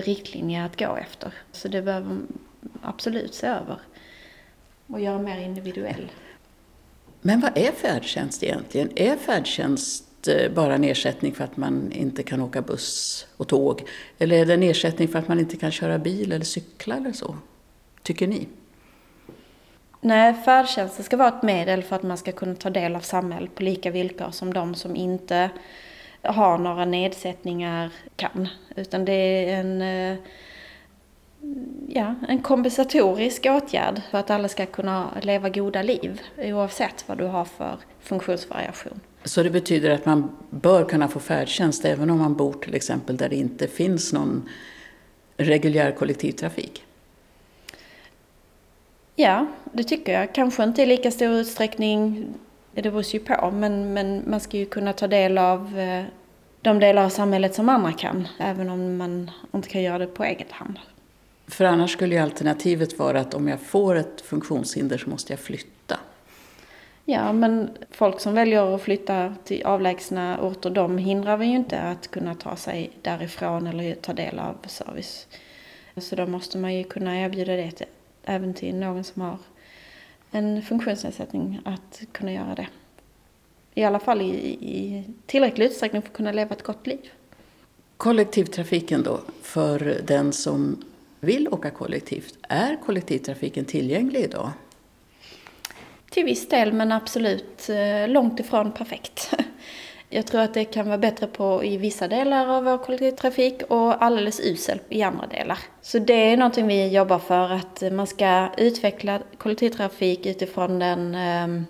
riktlinje 0.00 0.64
att 0.64 0.78
gå 0.78 0.96
efter. 0.96 1.34
Så 1.52 1.68
det 1.68 1.82
behöver 1.82 2.06
man 2.06 2.38
absolut 2.82 3.34
se 3.34 3.46
över 3.46 3.78
och 4.86 5.00
göra 5.00 5.18
mer 5.18 5.38
individuell. 5.38 6.12
Men 7.20 7.40
vad 7.40 7.58
är 7.58 7.72
färdtjänst 7.72 8.42
egentligen? 8.42 8.90
Är 8.96 9.16
färdtjänst 9.16 10.04
Eh, 10.28 10.52
bara 10.52 10.74
en 10.74 10.84
ersättning 10.84 11.32
för 11.34 11.44
att 11.44 11.56
man 11.56 11.92
inte 11.92 12.22
kan 12.22 12.40
åka 12.40 12.62
buss 12.62 13.26
och 13.36 13.48
tåg? 13.48 13.82
Eller 14.18 14.36
är 14.36 14.46
det 14.46 14.54
en 14.54 14.62
ersättning 14.62 15.08
för 15.08 15.18
att 15.18 15.28
man 15.28 15.38
inte 15.38 15.56
kan 15.56 15.70
köra 15.70 15.98
bil 15.98 16.32
eller 16.32 16.44
cykla 16.44 16.96
eller 16.96 17.12
så? 17.12 17.36
Tycker 18.02 18.26
ni? 18.26 18.48
Nej, 20.00 20.34
färdtjänsten 20.34 21.04
ska 21.04 21.16
vara 21.16 21.28
ett 21.28 21.42
medel 21.42 21.82
för 21.82 21.96
att 21.96 22.02
man 22.02 22.18
ska 22.18 22.32
kunna 22.32 22.54
ta 22.54 22.70
del 22.70 22.96
av 22.96 23.00
samhället 23.00 23.54
på 23.54 23.62
lika 23.62 23.90
villkor 23.90 24.30
som 24.30 24.54
de 24.54 24.74
som 24.74 24.96
inte 24.96 25.50
har 26.22 26.58
några 26.58 26.84
nedsättningar 26.84 27.90
kan. 28.16 28.48
Utan 28.76 29.04
det 29.04 29.12
är 29.12 29.60
en, 29.60 29.82
eh, 29.82 30.18
ja, 31.88 32.14
en 32.28 32.42
kompensatorisk 32.42 33.46
åtgärd 33.46 34.00
för 34.10 34.18
att 34.18 34.30
alla 34.30 34.48
ska 34.48 34.66
kunna 34.66 35.08
leva 35.22 35.48
goda 35.48 35.82
liv 35.82 36.20
oavsett 36.38 37.04
vad 37.06 37.18
du 37.18 37.24
har 37.24 37.44
för 37.44 37.78
funktionsvariation. 38.00 39.00
Så 39.24 39.42
det 39.42 39.50
betyder 39.50 39.90
att 39.90 40.06
man 40.06 40.36
bör 40.50 40.84
kunna 40.84 41.08
få 41.08 41.20
färdtjänst 41.20 41.84
även 41.84 42.10
om 42.10 42.18
man 42.18 42.34
bor 42.34 42.52
till 42.52 42.74
exempel 42.74 43.16
där 43.16 43.28
det 43.28 43.36
inte 43.36 43.68
finns 43.68 44.12
någon 44.12 44.48
reguljär 45.36 45.92
kollektivtrafik? 45.92 46.84
Ja, 49.16 49.46
det 49.72 49.84
tycker 49.84 50.12
jag. 50.12 50.34
Kanske 50.34 50.64
inte 50.64 50.82
i 50.82 50.86
lika 50.86 51.10
stor 51.10 51.30
utsträckning, 51.30 52.26
det 52.74 52.82
beror 52.82 53.02
ju 53.02 53.18
på, 53.18 53.50
men, 53.50 53.92
men 53.92 54.22
man 54.26 54.40
ska 54.40 54.56
ju 54.56 54.66
kunna 54.66 54.92
ta 54.92 55.06
del 55.06 55.38
av 55.38 55.78
eh, 55.78 56.04
de 56.62 56.80
delar 56.80 57.04
av 57.04 57.08
samhället 57.08 57.54
som 57.54 57.68
andra 57.68 57.92
kan, 57.92 58.28
även 58.38 58.70
om 58.70 58.96
man 58.96 59.30
inte 59.54 59.68
kan 59.68 59.82
göra 59.82 59.98
det 59.98 60.06
på 60.06 60.24
eget 60.24 60.52
hand. 60.52 60.78
För 61.46 61.64
annars 61.64 61.92
skulle 61.92 62.14
ju 62.14 62.20
alternativet 62.20 62.98
vara 62.98 63.20
att 63.20 63.34
om 63.34 63.48
jag 63.48 63.60
får 63.60 63.94
ett 63.94 64.20
funktionshinder 64.20 64.98
så 64.98 65.10
måste 65.10 65.32
jag 65.32 65.40
flytta. 65.40 65.98
Ja, 67.04 67.32
men 67.32 67.70
folk 67.90 68.20
som 68.20 68.34
väljer 68.34 68.74
att 68.74 68.82
flytta 68.82 69.34
till 69.44 69.62
avlägsna 69.64 70.38
orter, 70.40 70.70
de 70.70 70.98
hindrar 70.98 71.36
vi 71.36 71.46
ju 71.46 71.56
inte 71.56 71.80
att 71.80 72.10
kunna 72.10 72.34
ta 72.34 72.56
sig 72.56 72.90
därifrån 73.02 73.66
eller 73.66 73.94
ta 73.94 74.12
del 74.12 74.38
av 74.38 74.56
service. 74.66 75.26
Så 75.96 76.16
då 76.16 76.26
måste 76.26 76.58
man 76.58 76.74
ju 76.74 76.84
kunna 76.84 77.20
erbjuda 77.20 77.52
det 77.52 77.82
även 78.24 78.54
till 78.54 78.74
någon 78.74 79.04
som 79.04 79.22
har 79.22 79.38
en 80.32 80.62
funktionsnedsättning 80.62 81.60
att 81.64 82.02
kunna 82.12 82.32
göra 82.32 82.54
det. 82.54 82.66
I 83.74 83.84
alla 83.84 83.98
fall 83.98 84.20
i, 84.22 84.26
i 84.60 85.04
tillräcklig 85.26 85.66
utsträckning 85.66 86.02
för 86.02 86.08
att 86.08 86.16
kunna 86.16 86.32
leva 86.32 86.54
ett 86.54 86.62
gott 86.62 86.86
liv. 86.86 87.10
Kollektivtrafiken 87.96 89.02
då, 89.02 89.20
för 89.42 90.00
den 90.06 90.32
som 90.32 90.84
vill 91.20 91.48
åka 91.48 91.70
kollektivt. 91.70 92.38
Är 92.48 92.76
kollektivtrafiken 92.76 93.64
tillgänglig 93.64 94.20
idag? 94.20 94.50
Till 96.10 96.24
viss 96.24 96.48
del, 96.48 96.72
men 96.72 96.92
absolut 96.92 97.68
eh, 97.68 98.08
långt 98.08 98.40
ifrån 98.40 98.72
perfekt. 98.72 99.34
Jag 100.14 100.26
tror 100.26 100.40
att 100.40 100.54
det 100.54 100.64
kan 100.64 100.86
vara 100.86 100.98
bättre 100.98 101.26
på 101.26 101.64
i 101.64 101.76
vissa 101.76 102.08
delar 102.08 102.46
av 102.48 102.64
vår 102.64 102.78
kollektivtrafik 102.78 103.62
och 103.68 104.04
alldeles 104.04 104.40
usel 104.40 104.80
i 104.88 105.02
andra 105.02 105.26
delar. 105.26 105.58
Så 105.82 105.98
det 105.98 106.32
är 106.32 106.36
någonting 106.36 106.66
vi 106.66 106.88
jobbar 106.88 107.18
för, 107.18 107.52
att 107.52 107.82
man 107.92 108.06
ska 108.06 108.48
utveckla 108.56 109.20
kollektivtrafik 109.38 110.26
utifrån 110.26 110.78
den, 110.78 111.14
ehm, 111.14 111.66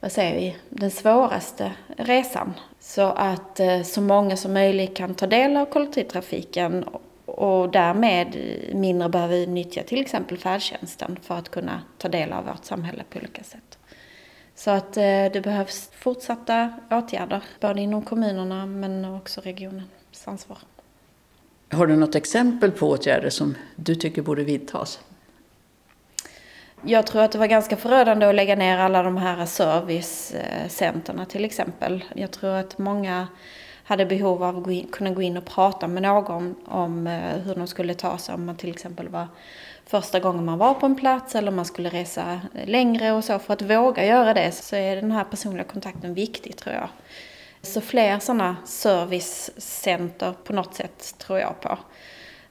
vad 0.00 0.12
säger 0.12 0.34
vi, 0.34 0.56
den 0.68 0.90
svåraste 0.90 1.72
resan. 1.96 2.54
Så 2.80 3.02
att 3.02 3.60
eh, 3.60 3.82
så 3.82 4.00
många 4.00 4.36
som 4.36 4.52
möjligt 4.52 4.96
kan 4.96 5.14
ta 5.14 5.26
del 5.26 5.56
av 5.56 5.66
kollektivtrafiken 5.66 6.84
och 7.24 7.70
därmed 7.70 8.36
mindre 8.74 9.08
behöver 9.08 9.46
nyttja 9.46 9.82
till 9.82 10.00
exempel 10.00 10.38
färdtjänsten 10.38 11.18
för 11.22 11.34
att 11.34 11.48
kunna 11.48 11.82
ta 11.98 12.08
del 12.08 12.32
av 12.32 12.46
vårt 12.46 12.64
samhälle 12.64 13.02
på 13.10 13.18
olika 13.18 13.42
sätt. 13.42 13.69
Så 14.60 14.70
att 14.70 14.96
eh, 14.96 15.02
det 15.02 15.42
behövs 15.44 15.90
fortsatta 15.92 16.72
åtgärder, 16.90 17.42
både 17.60 17.80
inom 17.80 18.02
kommunerna 18.02 18.66
men 18.66 19.04
också 19.04 19.40
regionens 19.40 19.88
ansvar. 20.24 20.58
Har 21.70 21.86
du 21.86 21.96
något 21.96 22.14
exempel 22.14 22.70
på 22.70 22.88
åtgärder 22.88 23.30
som 23.30 23.54
du 23.76 23.94
tycker 23.94 24.22
borde 24.22 24.44
vidtas? 24.44 25.00
Jag 26.82 27.06
tror 27.06 27.22
att 27.22 27.32
det 27.32 27.38
var 27.38 27.46
ganska 27.46 27.76
förödande 27.76 28.26
att 28.26 28.34
lägga 28.34 28.56
ner 28.56 28.78
alla 28.78 29.02
de 29.02 29.16
här 29.16 29.46
servicecenterna 29.46 31.26
till 31.26 31.44
exempel. 31.44 32.04
Jag 32.14 32.30
tror 32.30 32.54
att 32.54 32.78
många 32.78 33.28
hade 33.84 34.06
behov 34.06 34.42
av 34.42 34.58
att 34.58 34.90
kunna 34.92 35.10
gå 35.10 35.22
in 35.22 35.36
och 35.36 35.44
prata 35.44 35.88
med 35.88 36.02
någon 36.02 36.54
om 36.64 37.06
eh, 37.06 37.38
hur 37.44 37.54
de 37.54 37.66
skulle 37.66 37.94
ta 37.94 38.18
sig 38.18 38.34
om 38.34 38.46
man 38.46 38.56
till 38.56 38.70
exempel 38.70 39.08
var 39.08 39.26
första 39.90 40.20
gången 40.20 40.44
man 40.44 40.58
var 40.58 40.74
på 40.74 40.86
en 40.86 40.96
plats 40.96 41.34
eller 41.34 41.48
om 41.48 41.56
man 41.56 41.64
skulle 41.64 41.88
resa 41.88 42.40
längre 42.66 43.12
och 43.12 43.24
så. 43.24 43.38
För 43.38 43.52
att 43.52 43.62
våga 43.62 44.04
göra 44.04 44.34
det 44.34 44.52
så 44.52 44.76
är 44.76 44.96
den 44.96 45.12
här 45.12 45.24
personliga 45.24 45.64
kontakten 45.64 46.14
viktig 46.14 46.56
tror 46.56 46.74
jag. 46.74 46.88
Så 47.62 47.80
fler 47.80 48.18
sådana 48.18 48.56
servicecenter 48.64 50.34
på 50.44 50.52
något 50.52 50.74
sätt 50.74 51.14
tror 51.18 51.38
jag 51.38 51.60
på. 51.60 51.78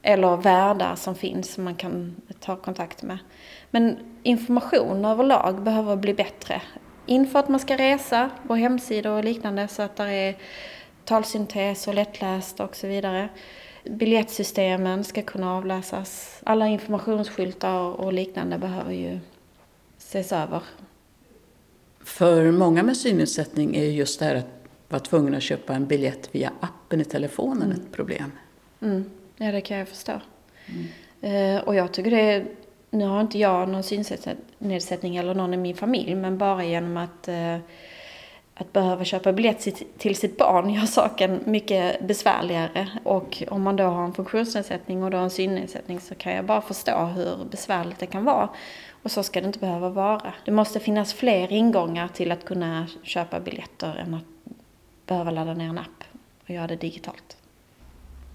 Eller 0.02 0.36
värdar 0.36 0.96
som 0.96 1.14
finns 1.14 1.52
som 1.52 1.64
man 1.64 1.74
kan 1.74 2.16
ta 2.40 2.56
kontakt 2.56 3.02
med. 3.02 3.18
Men 3.70 3.98
information 4.22 5.04
överlag 5.04 5.62
behöver 5.62 5.96
bli 5.96 6.14
bättre. 6.14 6.62
Inför 7.06 7.38
att 7.38 7.48
man 7.48 7.60
ska 7.60 7.76
resa 7.76 8.30
på 8.46 8.54
hemsidor 8.54 9.10
och 9.10 9.24
liknande 9.24 9.68
så 9.68 9.82
att 9.82 9.96
det 9.96 10.04
är 10.04 10.36
talsyntes 11.04 11.88
och 11.88 11.94
lättläst 11.94 12.60
och 12.60 12.76
så 12.76 12.86
vidare. 12.86 13.28
Biljettsystemen 13.90 15.04
ska 15.04 15.22
kunna 15.22 15.52
avläsas. 15.52 16.40
Alla 16.44 16.68
informationsskyltar 16.68 18.00
och 18.00 18.12
liknande 18.12 18.58
behöver 18.58 18.92
ju 18.92 19.18
ses 19.98 20.32
över. 20.32 20.62
För 22.04 22.50
många 22.50 22.82
med 22.82 22.96
synnedsättning 22.96 23.76
är 23.76 23.84
just 23.84 24.18
det 24.18 24.24
här 24.24 24.34
att 24.34 24.46
vara 24.88 25.00
tvungen 25.00 25.34
att 25.34 25.42
köpa 25.42 25.74
en 25.74 25.86
biljett 25.86 26.34
via 26.34 26.52
appen 26.60 27.00
i 27.00 27.04
telefonen 27.04 27.62
mm. 27.62 27.76
ett 27.76 27.92
problem. 27.92 28.32
Mm. 28.80 29.04
Ja, 29.36 29.52
det 29.52 29.60
kan 29.60 29.76
jag 29.76 29.88
förstå. 29.88 30.20
Mm. 30.66 31.56
Eh, 31.56 31.62
och 31.62 31.74
jag 31.74 31.92
tycker 31.92 32.10
det 32.10 32.20
är, 32.20 32.46
nu 32.90 33.06
har 33.06 33.20
inte 33.20 33.38
jag 33.38 33.68
någon 33.68 33.82
synnedsättning 33.82 35.16
eller 35.16 35.34
någon 35.34 35.54
i 35.54 35.56
min 35.56 35.76
familj, 35.76 36.14
men 36.14 36.38
bara 36.38 36.64
genom 36.64 36.96
att 36.96 37.28
eh, 37.28 37.56
att 38.60 38.72
behöva 38.72 39.04
köpa 39.04 39.32
biljett 39.32 39.68
till 39.98 40.16
sitt 40.16 40.36
barn 40.36 40.70
gör 40.70 40.86
saken 40.86 41.40
mycket 41.44 42.06
besvärligare. 42.06 42.88
Och 43.02 43.42
om 43.48 43.62
man 43.62 43.76
då 43.76 43.84
har 43.84 44.04
en 44.04 44.12
funktionsnedsättning 44.12 45.02
och 45.02 45.10
då 45.10 45.18
en 45.18 45.30
synnedsättning 45.30 46.00
så 46.00 46.14
kan 46.14 46.32
jag 46.32 46.44
bara 46.44 46.60
förstå 46.60 47.04
hur 47.04 47.44
besvärligt 47.50 47.98
det 47.98 48.06
kan 48.06 48.24
vara. 48.24 48.48
Och 49.02 49.10
så 49.10 49.22
ska 49.22 49.40
det 49.40 49.46
inte 49.46 49.58
behöva 49.58 49.88
vara. 49.88 50.32
Det 50.44 50.50
måste 50.50 50.80
finnas 50.80 51.14
fler 51.14 51.52
ingångar 51.52 52.08
till 52.08 52.32
att 52.32 52.44
kunna 52.44 52.86
köpa 53.02 53.40
biljetter 53.40 53.96
än 53.96 54.14
att 54.14 54.24
behöva 55.06 55.30
ladda 55.30 55.54
ner 55.54 55.68
en 55.68 55.78
app 55.78 56.04
och 56.44 56.50
göra 56.50 56.66
det 56.66 56.76
digitalt. 56.76 57.36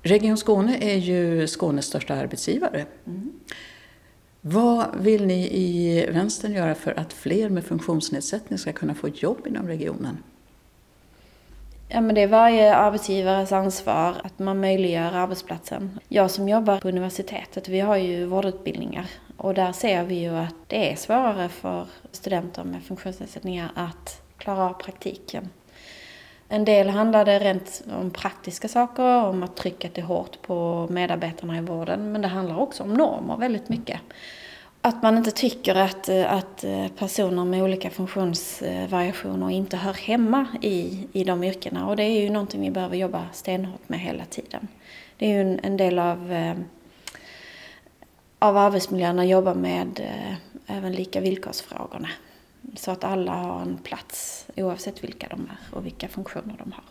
Region 0.03 0.37
Skåne 0.37 0.77
är 0.81 0.97
ju 0.97 1.47
Skånes 1.47 1.85
största 1.85 2.13
arbetsgivare. 2.13 2.85
Mm. 3.07 3.33
Vad 4.47 4.95
vill 4.95 5.25
ni 5.25 5.49
i 5.51 6.05
vänstern 6.11 6.53
göra 6.53 6.75
för 6.75 6.99
att 6.99 7.13
fler 7.13 7.49
med 7.49 7.63
funktionsnedsättning 7.65 8.59
ska 8.59 8.73
kunna 8.73 8.95
få 8.95 9.07
jobb 9.09 9.47
inom 9.47 9.67
regionen? 9.67 10.17
Ja, 11.89 12.01
men 12.01 12.15
det 12.15 12.21
är 12.21 12.27
varje 12.27 12.75
arbetsgivares 12.75 13.51
ansvar 13.51 14.15
att 14.23 14.39
man 14.39 14.59
möjliggör 14.59 15.11
arbetsplatsen. 15.11 15.99
Jag 16.07 16.31
som 16.31 16.49
jobbar 16.49 16.79
på 16.79 16.89
universitetet, 16.89 17.69
vi 17.69 17.79
har 17.79 17.95
ju 17.95 18.25
vårdutbildningar 18.25 19.05
och 19.37 19.53
där 19.53 19.71
ser 19.71 20.03
vi 20.03 20.15
ju 20.15 20.35
att 20.35 20.55
det 20.67 20.91
är 20.91 20.95
svårare 20.95 21.49
för 21.49 21.87
studenter 22.11 22.63
med 22.63 22.83
funktionsnedsättningar 22.83 23.71
att 23.75 24.21
klara 24.37 24.69
av 24.69 24.73
praktiken. 24.73 25.49
En 26.47 26.65
del 26.65 26.89
handlade 26.89 27.39
rent 27.39 27.81
om 27.99 28.11
praktiska 28.11 28.67
saker, 28.67 29.23
om 29.23 29.43
att 29.43 29.55
trycket 29.55 29.97
är 29.97 30.01
hårt 30.01 30.41
på 30.41 30.87
medarbetarna 30.89 31.57
i 31.57 31.61
vården. 31.61 32.11
Men 32.11 32.21
det 32.21 32.27
handlar 32.27 32.59
också 32.59 32.83
om 32.83 32.93
normer 32.93 33.37
väldigt 33.37 33.69
mycket. 33.69 33.99
Att 34.81 35.03
man 35.03 35.17
inte 35.17 35.31
tycker 35.31 35.75
att, 35.75 36.09
eh, 36.09 36.33
att 36.33 36.63
eh, 36.63 36.87
personer 36.87 37.45
med 37.45 37.63
olika 37.63 37.89
funktionsvariationer 37.89 39.49
inte 39.49 39.77
hör 39.77 39.93
hemma 39.93 40.47
i, 40.61 41.07
i 41.13 41.23
de 41.23 41.43
yrkena. 41.43 41.87
Och 41.87 41.95
det 41.95 42.03
är 42.03 42.21
ju 42.21 42.29
någonting 42.29 42.61
vi 42.61 42.71
behöver 42.71 42.97
jobba 42.97 43.25
stenhårt 43.33 43.89
med 43.89 43.99
hela 43.99 44.25
tiden. 44.25 44.67
Det 45.17 45.25
är 45.25 45.29
ju 45.29 45.41
en, 45.41 45.59
en 45.63 45.77
del 45.77 45.99
av, 45.99 46.31
eh, 46.31 46.55
av 48.39 48.57
arbetsmiljön 48.57 49.19
att 49.19 49.27
jobba 49.27 49.53
med 49.53 50.01
även 50.67 50.91
lika 50.91 51.21
villkorsfrågorna. 51.21 52.09
Så 52.75 52.91
att 52.91 53.03
alla 53.03 53.31
har 53.31 53.61
en 53.61 53.77
plats 53.77 54.47
oavsett 54.55 55.03
vilka 55.03 55.27
de 55.27 55.41
är 55.41 55.77
och 55.77 55.85
vilka 55.85 56.07
funktioner 56.07 56.55
de 56.57 56.71
har. 56.71 56.83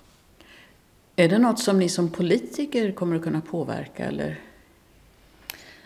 Är 1.16 1.28
det 1.28 1.38
något 1.38 1.58
som 1.58 1.78
ni 1.78 1.88
som 1.88 2.10
politiker 2.10 2.92
kommer 2.92 3.16
att 3.16 3.22
kunna 3.22 3.40
påverka 3.40 4.04
eller? 4.04 4.40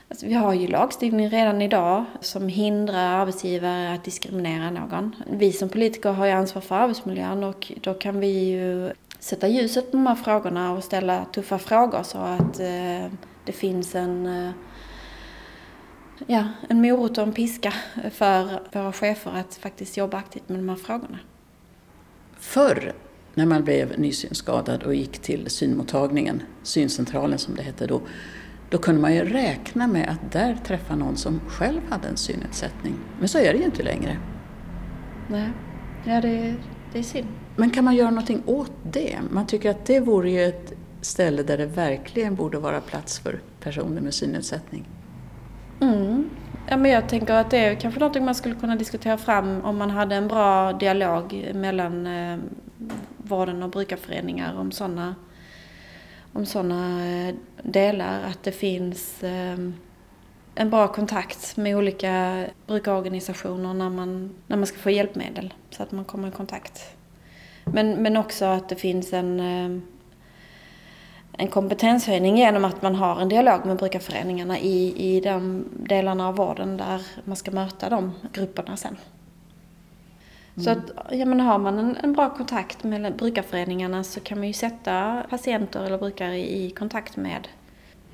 Alltså, 0.09 0.27
vi 0.27 0.35
har 0.35 0.55
ju 0.55 0.67
lagstiftning 0.67 1.31
redan 1.31 1.63
idag 1.63 2.05
som 2.21 2.49
hindrar 2.49 3.21
arbetsgivare 3.21 3.95
att 3.95 4.05
diskriminera 4.05 4.71
någon. 4.71 5.17
Vi 5.31 5.53
som 5.53 5.69
politiker 5.69 6.13
har 6.13 6.27
ju 6.27 6.33
ansvar 6.33 6.63
för 6.63 6.75
arbetsmiljön 6.75 7.45
och 7.45 7.73
då 7.81 7.95
kan 7.95 8.21
vi 8.21 8.27
ju 8.29 8.93
sätta 9.19 9.49
ljuset 9.49 9.91
på 9.91 9.97
de 9.97 10.07
här 10.07 10.15
frågorna 10.15 10.73
och 10.73 10.85
ställa 10.85 11.25
tuffa 11.25 11.59
frågor 11.59 12.03
så 12.03 12.19
att 12.19 12.61
eh, 12.61 13.13
det 13.45 13.53
finns 13.53 13.95
en 13.95 14.27
eh, 14.27 14.51
ja, 16.27 16.45
en 16.69 16.83
morot 16.83 17.19
och 17.19 17.25
en 17.25 17.33
piska 17.33 17.73
för 18.11 18.61
våra 18.73 18.93
chefer 18.93 19.31
att 19.31 19.55
faktiskt 19.55 19.97
jobba 19.97 20.17
aktivt 20.17 20.49
med 20.49 20.59
de 20.59 20.69
här 20.69 20.77
frågorna. 20.77 21.19
Förr, 22.39 22.93
när 23.35 23.47
man 23.47 23.65
blev 23.65 23.99
nysynskadad 24.01 24.83
och 24.83 24.95
gick 24.95 25.19
till 25.19 25.51
synmottagningen, 25.51 26.43
syncentralen 26.63 27.39
som 27.39 27.55
det 27.55 27.63
hette 27.63 27.87
då, 27.87 28.01
då 28.71 28.79
kunde 28.79 29.01
man 29.01 29.15
ju 29.15 29.25
räkna 29.25 29.87
med 29.87 30.09
att 30.09 30.33
där 30.33 30.59
träffa 30.65 30.97
någon 30.97 31.17
som 31.17 31.41
själv 31.49 31.81
hade 31.91 32.09
en 32.09 32.17
synnedsättning. 32.17 32.95
Men 33.19 33.29
så 33.29 33.39
är 33.39 33.53
det 33.53 33.59
ju 33.59 33.65
inte 33.65 33.83
längre. 33.83 34.19
Nej, 35.29 35.51
ja, 36.05 36.21
det, 36.21 36.55
det 36.93 36.99
är 36.99 37.03
synd. 37.03 37.29
Men 37.57 37.71
kan 37.71 37.85
man 37.85 37.97
göra 37.97 38.11
någonting 38.11 38.43
åt 38.47 38.73
det? 38.83 39.19
Man 39.31 39.47
tycker 39.47 39.71
att 39.71 39.87
det 39.87 40.01
vore 40.01 40.31
ju 40.31 40.45
ett 40.45 40.73
ställe 41.01 41.43
där 41.43 41.59
det 41.59 41.67
verkligen 41.67 42.35
borde 42.35 42.59
vara 42.59 42.81
plats 42.81 43.19
för 43.19 43.41
personer 43.61 44.01
med 44.01 44.15
synnedsättning. 44.15 44.89
Mm. 45.81 46.31
Ja, 46.69 46.77
men 46.77 46.91
jag 46.91 47.09
tänker 47.09 47.35
att 47.35 47.51
det 47.51 47.59
är 47.59 47.75
kanske 47.75 48.01
något 48.01 48.23
man 48.23 48.35
skulle 48.35 48.55
kunna 48.55 48.77
diskutera 48.77 49.19
fram 49.19 49.65
om 49.65 49.77
man 49.77 49.91
hade 49.91 50.15
en 50.15 50.29
bra 50.29 50.73
dialog 50.73 51.51
mellan 51.55 52.07
eh, 52.07 52.39
vården 53.17 53.63
och 53.63 53.71
brukarföreningar 53.71 54.59
om 54.59 54.73
sådana 54.73 55.15
om 56.33 56.47
såna, 56.47 57.07
eh, 57.07 57.35
delar. 57.63 58.23
Att 58.23 58.43
det 58.43 58.53
finns 58.53 59.23
eh, 59.23 59.59
en 60.55 60.71
bra 60.71 60.89
kontakt 60.89 61.57
med 61.57 61.77
olika 61.77 62.45
brukarorganisationer 62.67 63.75
när 63.75 63.91
man, 63.91 64.35
när 64.47 64.57
man 64.57 64.67
ska 64.67 64.79
få 64.79 64.91
hjälpmedel 64.91 65.55
så 65.71 65.83
att 65.83 65.93
man 65.93 66.05
kommer 66.05 66.29
i 66.29 66.31
kontakt. 66.31 66.97
Men, 67.65 68.03
men 68.03 68.17
också 68.17 68.45
att 68.45 68.69
det 68.69 68.77
finns 68.77 69.13
en 69.13 69.41
eh, 69.41 69.81
en 71.41 71.49
kompetenshöjning 71.49 72.37
genom 72.37 72.65
att 72.65 72.83
man 72.83 72.95
har 72.95 73.21
en 73.21 73.29
dialog 73.29 73.67
med 73.67 73.77
brukarföreningarna 73.77 74.59
i, 74.59 74.95
i 74.97 75.21
de 75.21 75.65
delarna 75.77 76.29
av 76.29 76.37
vården 76.37 76.77
där 76.77 77.03
man 77.25 77.37
ska 77.37 77.51
möta 77.51 77.89
de 77.89 78.13
grupperna 78.33 78.77
sen. 78.77 78.97
Mm. 80.57 80.65
Så 80.65 80.71
att, 80.71 81.13
ja, 81.13 81.25
men 81.25 81.41
har 81.41 81.59
man 81.59 81.79
en, 81.79 81.97
en, 81.97 82.13
bra 82.13 82.35
kontakt 82.35 82.85
med 82.85 83.17
brukarföreningarna 83.17 84.05
så 84.05 84.21
kan 84.21 84.39
man 84.39 84.47
ju 84.47 84.53
sätta 84.53 85.25
patienter 85.31 85.85
eller 85.85 85.99
brukare 85.99 86.39
i, 86.39 86.71
kontakt 86.71 87.17
med, 87.17 87.49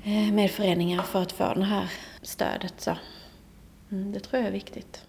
eh, 0.03 0.33
med 0.33 0.51
föreningar 0.51 1.01
för 1.01 1.21
att 1.21 1.31
få 1.31 1.53
det 1.53 1.65
här 1.65 1.91
stödet. 2.21 2.73
Så. 2.77 2.97
Mm, 3.91 4.11
det 4.11 4.19
tror 4.19 4.39
jag 4.41 4.47
är 4.47 4.53
viktigt. 4.53 5.01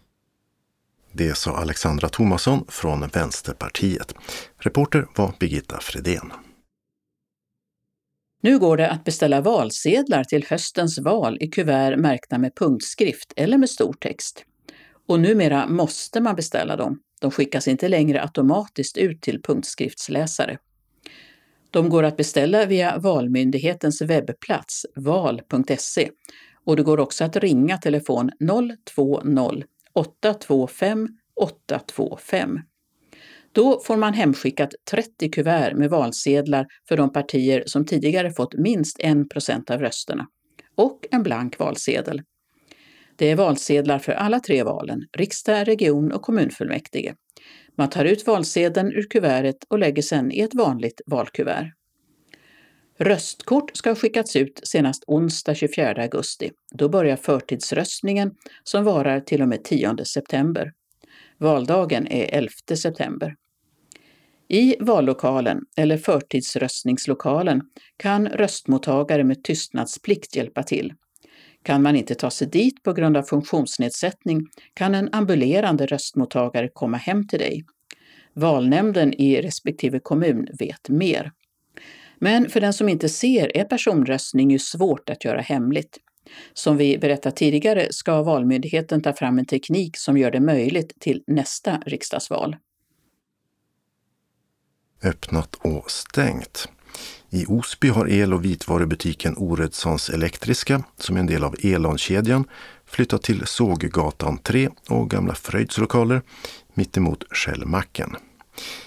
Det 1.12 1.36
sa 1.36 1.56
Alexandra 1.56 2.08
Thomasson 2.08 2.64
från 2.68 3.08
Vänsterpartiet. 3.08 4.14
Reporter 4.58 5.06
var 5.16 5.34
Birgitta 5.38 5.78
Fredén. 5.80 6.32
Nu 8.40 8.58
går 8.58 8.76
det 8.76 8.90
att 8.90 9.04
beställa 9.04 9.40
valsedlar 9.40 10.24
till 10.24 10.44
höstens 10.44 10.98
val 10.98 11.38
i 11.40 11.46
kuvert 11.46 11.96
märkta 11.96 12.38
med 12.38 12.54
punktskrift 12.54 13.32
eller 13.36 13.58
med 13.58 13.70
stor 13.70 13.92
text. 13.92 14.44
Och 15.08 15.20
numera 15.20 15.66
måste 15.66 16.20
man 16.20 16.36
beställa 16.36 16.76
dem. 16.76 17.00
De 17.20 17.30
skickas 17.30 17.68
inte 17.68 17.88
längre 17.88 18.22
automatiskt 18.22 18.96
ut 18.96 19.22
till 19.22 19.42
punktskriftsläsare. 19.42 20.58
De 21.70 21.88
går 21.88 22.02
att 22.02 22.16
beställa 22.16 22.66
via 22.66 22.98
Valmyndighetens 22.98 24.02
webbplats 24.02 24.86
val.se 24.96 26.10
och 26.64 26.76
det 26.76 26.82
går 26.82 27.00
också 27.00 27.24
att 27.24 27.36
ringa 27.36 27.78
telefon 27.78 28.30
020 28.94 29.62
825 29.92 31.08
825. 31.40 32.60
Då 33.56 33.80
får 33.80 33.96
man 33.96 34.14
hemskickat 34.14 34.74
30 34.90 35.30
kuvert 35.30 35.74
med 35.74 35.90
valsedlar 35.90 36.66
för 36.88 36.96
de 36.96 37.12
partier 37.12 37.62
som 37.66 37.86
tidigare 37.86 38.30
fått 38.30 38.54
minst 38.54 38.96
1 39.00 39.28
procent 39.28 39.70
av 39.70 39.80
rösterna 39.80 40.26
och 40.74 41.06
en 41.10 41.22
blank 41.22 41.58
valsedel. 41.58 42.22
Det 43.16 43.30
är 43.30 43.36
valsedlar 43.36 43.98
för 43.98 44.12
alla 44.12 44.40
tre 44.40 44.62
valen, 44.62 45.00
riksdag, 45.16 45.68
region 45.68 46.12
och 46.12 46.22
kommunfullmäktige. 46.22 47.14
Man 47.76 47.90
tar 47.90 48.04
ut 48.04 48.26
valsedeln 48.26 48.92
ur 48.92 49.08
kuvertet 49.10 49.56
och 49.68 49.78
lägger 49.78 50.02
sedan 50.02 50.32
i 50.32 50.40
ett 50.40 50.54
vanligt 50.54 51.00
valkuvert. 51.06 51.72
Röstkort 52.98 53.76
ska 53.76 53.90
ha 53.90 53.96
skickats 53.96 54.36
ut 54.36 54.60
senast 54.64 55.04
onsdag 55.06 55.54
24 55.54 56.02
augusti. 56.02 56.50
Då 56.74 56.88
börjar 56.88 57.16
förtidsröstningen 57.16 58.30
som 58.64 58.84
varar 58.84 59.20
till 59.20 59.42
och 59.42 59.48
med 59.48 59.64
10 59.64 60.04
september. 60.04 60.72
Valdagen 61.38 62.06
är 62.06 62.34
11 62.34 62.50
september. 62.76 63.34
I 64.48 64.76
vallokalen 64.80 65.60
eller 65.76 65.96
förtidsröstningslokalen 65.96 67.62
kan 67.96 68.28
röstmottagare 68.28 69.24
med 69.24 69.44
tystnadsplikt 69.44 70.36
hjälpa 70.36 70.62
till. 70.62 70.92
Kan 71.62 71.82
man 71.82 71.96
inte 71.96 72.14
ta 72.14 72.30
sig 72.30 72.48
dit 72.48 72.82
på 72.82 72.92
grund 72.92 73.16
av 73.16 73.22
funktionsnedsättning 73.22 74.46
kan 74.74 74.94
en 74.94 75.08
ambulerande 75.12 75.86
röstmottagare 75.86 76.68
komma 76.72 76.96
hem 76.96 77.28
till 77.28 77.38
dig. 77.38 77.64
Valnämnden 78.34 79.12
i 79.12 79.42
respektive 79.42 80.00
kommun 80.00 80.46
vet 80.58 80.88
mer. 80.88 81.32
Men 82.18 82.50
för 82.50 82.60
den 82.60 82.72
som 82.72 82.88
inte 82.88 83.08
ser 83.08 83.56
är 83.56 83.64
personröstning 83.64 84.50
ju 84.50 84.58
svårt 84.58 85.10
att 85.10 85.24
göra 85.24 85.40
hemligt. 85.40 85.98
Som 86.54 86.76
vi 86.76 86.98
berättat 86.98 87.36
tidigare 87.36 87.86
ska 87.90 88.22
Valmyndigheten 88.22 89.02
ta 89.02 89.12
fram 89.12 89.38
en 89.38 89.46
teknik 89.46 89.96
som 89.96 90.16
gör 90.16 90.30
det 90.30 90.40
möjligt 90.40 91.00
till 91.00 91.22
nästa 91.26 91.76
riksdagsval 91.86 92.56
öppnat 95.02 95.54
och 95.54 95.90
stängt. 95.90 96.68
I 97.30 97.46
Osby 97.48 97.88
har 97.88 98.08
el 98.08 98.34
och 98.34 98.44
vitvarubutiken 98.44 99.34
Oredssons 99.36 100.10
Elektriska, 100.10 100.82
som 100.98 101.16
är 101.16 101.20
en 101.20 101.26
del 101.26 101.44
av 101.44 101.56
Elonkedjan, 101.62 102.44
flyttat 102.86 103.22
till 103.22 103.46
Såggatan 103.46 104.38
3 104.38 104.70
och 104.88 105.10
Gamla 105.10 105.34
Fröjds 105.34 105.78
lokaler 105.78 106.22
mittemot 106.74 107.24
Shellmacken. 107.30 108.16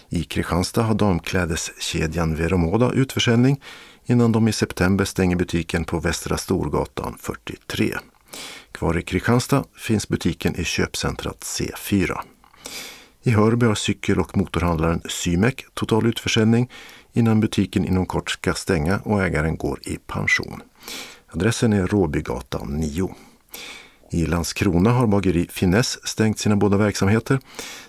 I 0.09 0.23
Kristianstad 0.23 0.83
har 0.83 0.95
damklädeskedjan 0.95 2.35
Veromoda 2.35 2.91
utförsäljning 2.91 3.61
innan 4.05 4.31
de 4.31 4.47
i 4.47 4.51
september 4.51 5.05
stänger 5.05 5.35
butiken 5.35 5.85
på 5.85 5.99
Västra 5.99 6.37
Storgatan 6.37 7.17
43. 7.19 7.97
Kvar 8.71 8.97
i 8.97 9.01
Kristianstad 9.01 9.63
finns 9.77 10.07
butiken 10.07 10.55
i 10.55 10.63
köpcentrat 10.63 11.39
C4. 11.39 12.19
I 13.23 13.31
Hörby 13.31 13.65
har 13.65 13.75
cykel 13.75 14.19
och 14.19 14.37
motorhandlaren 14.37 15.01
Symek 15.09 15.65
total 15.73 16.05
utförsäljning 16.05 16.69
innan 17.13 17.39
butiken 17.39 17.85
inom 17.85 18.05
kort 18.05 18.31
ska 18.31 18.53
stänga 18.53 18.99
och 18.99 19.23
ägaren 19.23 19.57
går 19.57 19.79
i 19.85 19.97
pension. 19.97 20.61
Adressen 21.27 21.73
är 21.73 21.87
Råbygatan 21.87 22.67
9. 22.67 23.15
I 24.11 24.25
Landskrona 24.25 24.91
har 24.91 25.07
bageri 25.07 25.47
Finess 25.51 26.07
stängt 26.07 26.39
sina 26.39 26.55
båda 26.55 26.77
verksamheter. 26.77 27.39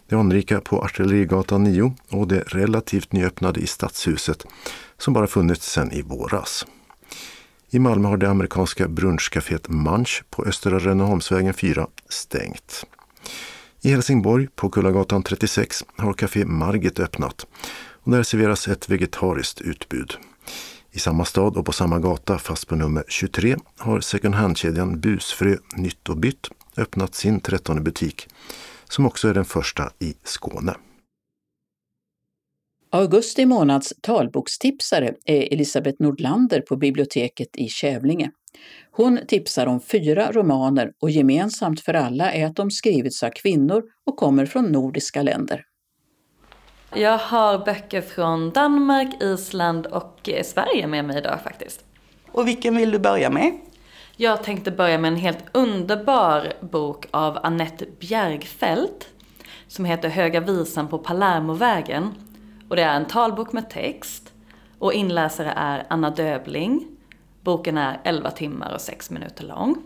Det 0.08 0.16
anrika 0.16 0.60
på 0.60 0.82
Artillerigatan 0.82 1.64
9 1.64 1.94
och 2.10 2.28
det 2.28 2.40
relativt 2.40 3.12
nyöppnade 3.12 3.60
i 3.60 3.66
Stadshuset 3.66 4.46
som 4.98 5.14
bara 5.14 5.26
funnits 5.26 5.72
sedan 5.72 5.92
i 5.92 6.02
våras. 6.02 6.66
I 7.70 7.78
Malmö 7.78 8.08
har 8.08 8.16
det 8.16 8.30
amerikanska 8.30 8.88
brunchcaféet 8.88 9.68
Munch 9.68 10.24
på 10.30 10.44
Östra 10.44 10.78
Rönneholmsvägen 10.78 11.54
4 11.54 11.86
stängt. 12.08 12.86
I 13.82 13.90
Helsingborg 13.90 14.48
på 14.54 14.70
Kullagatan 14.70 15.22
36 15.22 15.84
har 15.96 16.12
Café 16.12 16.44
Margit 16.44 17.00
öppnat 17.00 17.46
och 18.02 18.10
där 18.10 18.22
serveras 18.22 18.68
ett 18.68 18.88
vegetariskt 18.88 19.60
utbud. 19.60 20.14
I 20.90 20.98
samma 20.98 21.24
stad 21.24 21.56
och 21.56 21.66
på 21.66 21.72
samma 21.72 21.98
gata, 21.98 22.38
fast 22.38 22.68
på 22.68 22.76
nummer 22.76 23.04
23, 23.08 23.56
har 23.78 24.00
second 24.00 24.34
hand-kedjan 24.34 25.00
Busfrö 25.00 25.56
Nytt 25.76 26.08
och 26.08 26.16
Bytt 26.16 26.48
öppnat 26.76 27.14
sin 27.14 27.40
trettonde 27.40 27.82
butik, 27.82 28.28
som 28.88 29.06
också 29.06 29.28
är 29.28 29.34
den 29.34 29.44
första 29.44 29.90
i 29.98 30.14
Skåne. 30.24 30.74
Augusti 32.92 33.46
månads 33.46 33.94
talbokstipsare 34.00 35.14
är 35.24 35.52
Elisabeth 35.52 36.02
Nordlander 36.02 36.60
på 36.60 36.76
biblioteket 36.76 37.56
i 37.56 37.68
Kävlinge. 37.68 38.30
Hon 38.90 39.20
tipsar 39.28 39.66
om 39.66 39.80
fyra 39.80 40.32
romaner 40.32 40.92
och 41.00 41.10
gemensamt 41.10 41.80
för 41.80 41.94
alla 41.94 42.32
är 42.32 42.46
att 42.46 42.56
de 42.56 42.70
skrivits 42.70 43.22
av 43.22 43.30
kvinnor 43.30 43.82
och 44.06 44.16
kommer 44.16 44.46
från 44.46 44.64
nordiska 44.64 45.22
länder. 45.22 45.64
Jag 46.94 47.18
har 47.18 47.64
böcker 47.64 48.00
från 48.00 48.50
Danmark, 48.50 49.22
Island 49.22 49.86
och 49.86 50.28
eh, 50.28 50.42
Sverige 50.42 50.86
med 50.86 51.04
mig 51.04 51.18
idag 51.18 51.40
faktiskt. 51.44 51.84
Och 52.32 52.48
vilken 52.48 52.76
vill 52.76 52.90
du 52.90 52.98
börja 52.98 53.30
med? 53.30 53.52
Jag 54.16 54.44
tänkte 54.44 54.70
börja 54.70 54.98
med 54.98 55.08
en 55.08 55.16
helt 55.16 55.44
underbar 55.52 56.52
bok 56.60 57.06
av 57.10 57.38
Annette 57.42 57.86
Bjergfeldt 58.00 59.08
som 59.68 59.84
heter 59.84 60.08
Höga 60.08 60.40
visan 60.40 60.88
på 60.88 60.98
Palermovägen. 60.98 62.14
Och 62.68 62.76
det 62.76 62.82
är 62.82 62.96
en 62.96 63.06
talbok 63.06 63.52
med 63.52 63.70
text 63.70 64.32
och 64.78 64.92
inläsare 64.92 65.52
är 65.56 65.86
Anna 65.88 66.10
Döbling. 66.10 66.99
Boken 67.40 67.78
är 67.78 68.00
11 68.04 68.30
timmar 68.30 68.74
och 68.74 68.80
6 68.80 69.10
minuter 69.10 69.44
lång. 69.44 69.82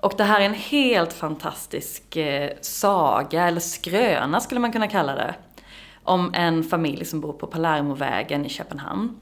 Och 0.00 0.14
det 0.16 0.24
här 0.24 0.40
är 0.40 0.44
en 0.44 0.54
helt 0.54 1.12
fantastisk 1.12 2.16
eh, 2.16 2.50
saga, 2.60 3.48
eller 3.48 3.60
skröna 3.60 4.40
skulle 4.40 4.60
man 4.60 4.72
kunna 4.72 4.88
kalla 4.88 5.14
det 5.14 5.34
om 6.02 6.34
en 6.34 6.64
familj 6.64 7.04
som 7.04 7.20
bor 7.20 7.32
på 7.32 7.46
Palermovägen 7.46 8.46
i 8.46 8.48
Köpenhamn. 8.48 9.20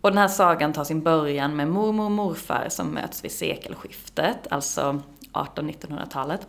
Och 0.00 0.10
den 0.10 0.18
här 0.18 0.28
sagan 0.28 0.72
tar 0.72 0.84
sin 0.84 1.02
början 1.02 1.56
med 1.56 1.68
mormor 1.68 2.04
och 2.04 2.10
morfar 2.10 2.66
som 2.68 2.86
möts 2.86 3.24
vid 3.24 3.32
sekelskiftet, 3.32 4.46
alltså 4.50 5.02
1800-1900-talet. 5.32 6.46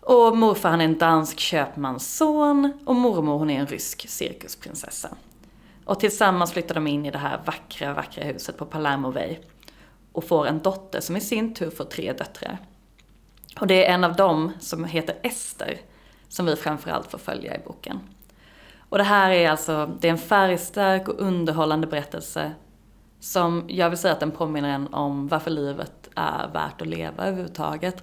Och 0.00 0.36
morfar 0.36 0.70
han 0.70 0.80
är 0.80 0.84
en 0.84 0.98
dansk 0.98 1.38
köpmans 1.38 2.16
son 2.16 2.72
och 2.84 2.94
mormor 2.94 3.38
hon 3.38 3.50
är 3.50 3.60
en 3.60 3.66
rysk 3.66 4.08
cirkusprinsessa. 4.08 5.08
Och 5.88 6.00
tillsammans 6.00 6.52
flyttar 6.52 6.74
de 6.74 6.86
in 6.86 7.06
i 7.06 7.10
det 7.10 7.18
här 7.18 7.40
vackra, 7.44 7.94
vackra 7.94 8.24
huset 8.24 8.56
på 8.56 8.66
Palermo 8.66 9.10
Way 9.10 9.36
och 10.12 10.24
får 10.24 10.46
en 10.46 10.58
dotter 10.58 11.00
som 11.00 11.16
i 11.16 11.20
sin 11.20 11.54
tur 11.54 11.70
får 11.70 11.84
tre 11.84 12.12
döttrar. 12.12 12.58
Och 13.60 13.66
det 13.66 13.86
är 13.86 13.94
en 13.94 14.04
av 14.04 14.16
dem 14.16 14.52
som 14.60 14.84
heter 14.84 15.16
Ester 15.22 15.78
som 16.28 16.46
vi 16.46 16.56
framförallt 16.56 17.10
får 17.10 17.18
följa 17.18 17.56
i 17.56 17.58
boken. 17.66 18.00
Och 18.88 18.98
det 18.98 19.04
här 19.04 19.30
är 19.30 19.50
alltså, 19.50 19.90
det 20.00 20.08
är 20.08 20.12
en 20.12 20.18
färgstark 20.18 21.08
och 21.08 21.20
underhållande 21.20 21.86
berättelse 21.86 22.52
som 23.20 23.64
jag 23.68 23.90
vill 23.90 23.98
säga 23.98 24.12
att 24.12 24.20
den 24.20 24.30
påminner 24.30 24.68
en 24.68 24.94
om 24.94 25.28
varför 25.28 25.50
livet 25.50 26.10
är 26.14 26.48
värt 26.52 26.82
att 26.82 26.88
leva 26.88 27.24
överhuvudtaget. 27.24 28.02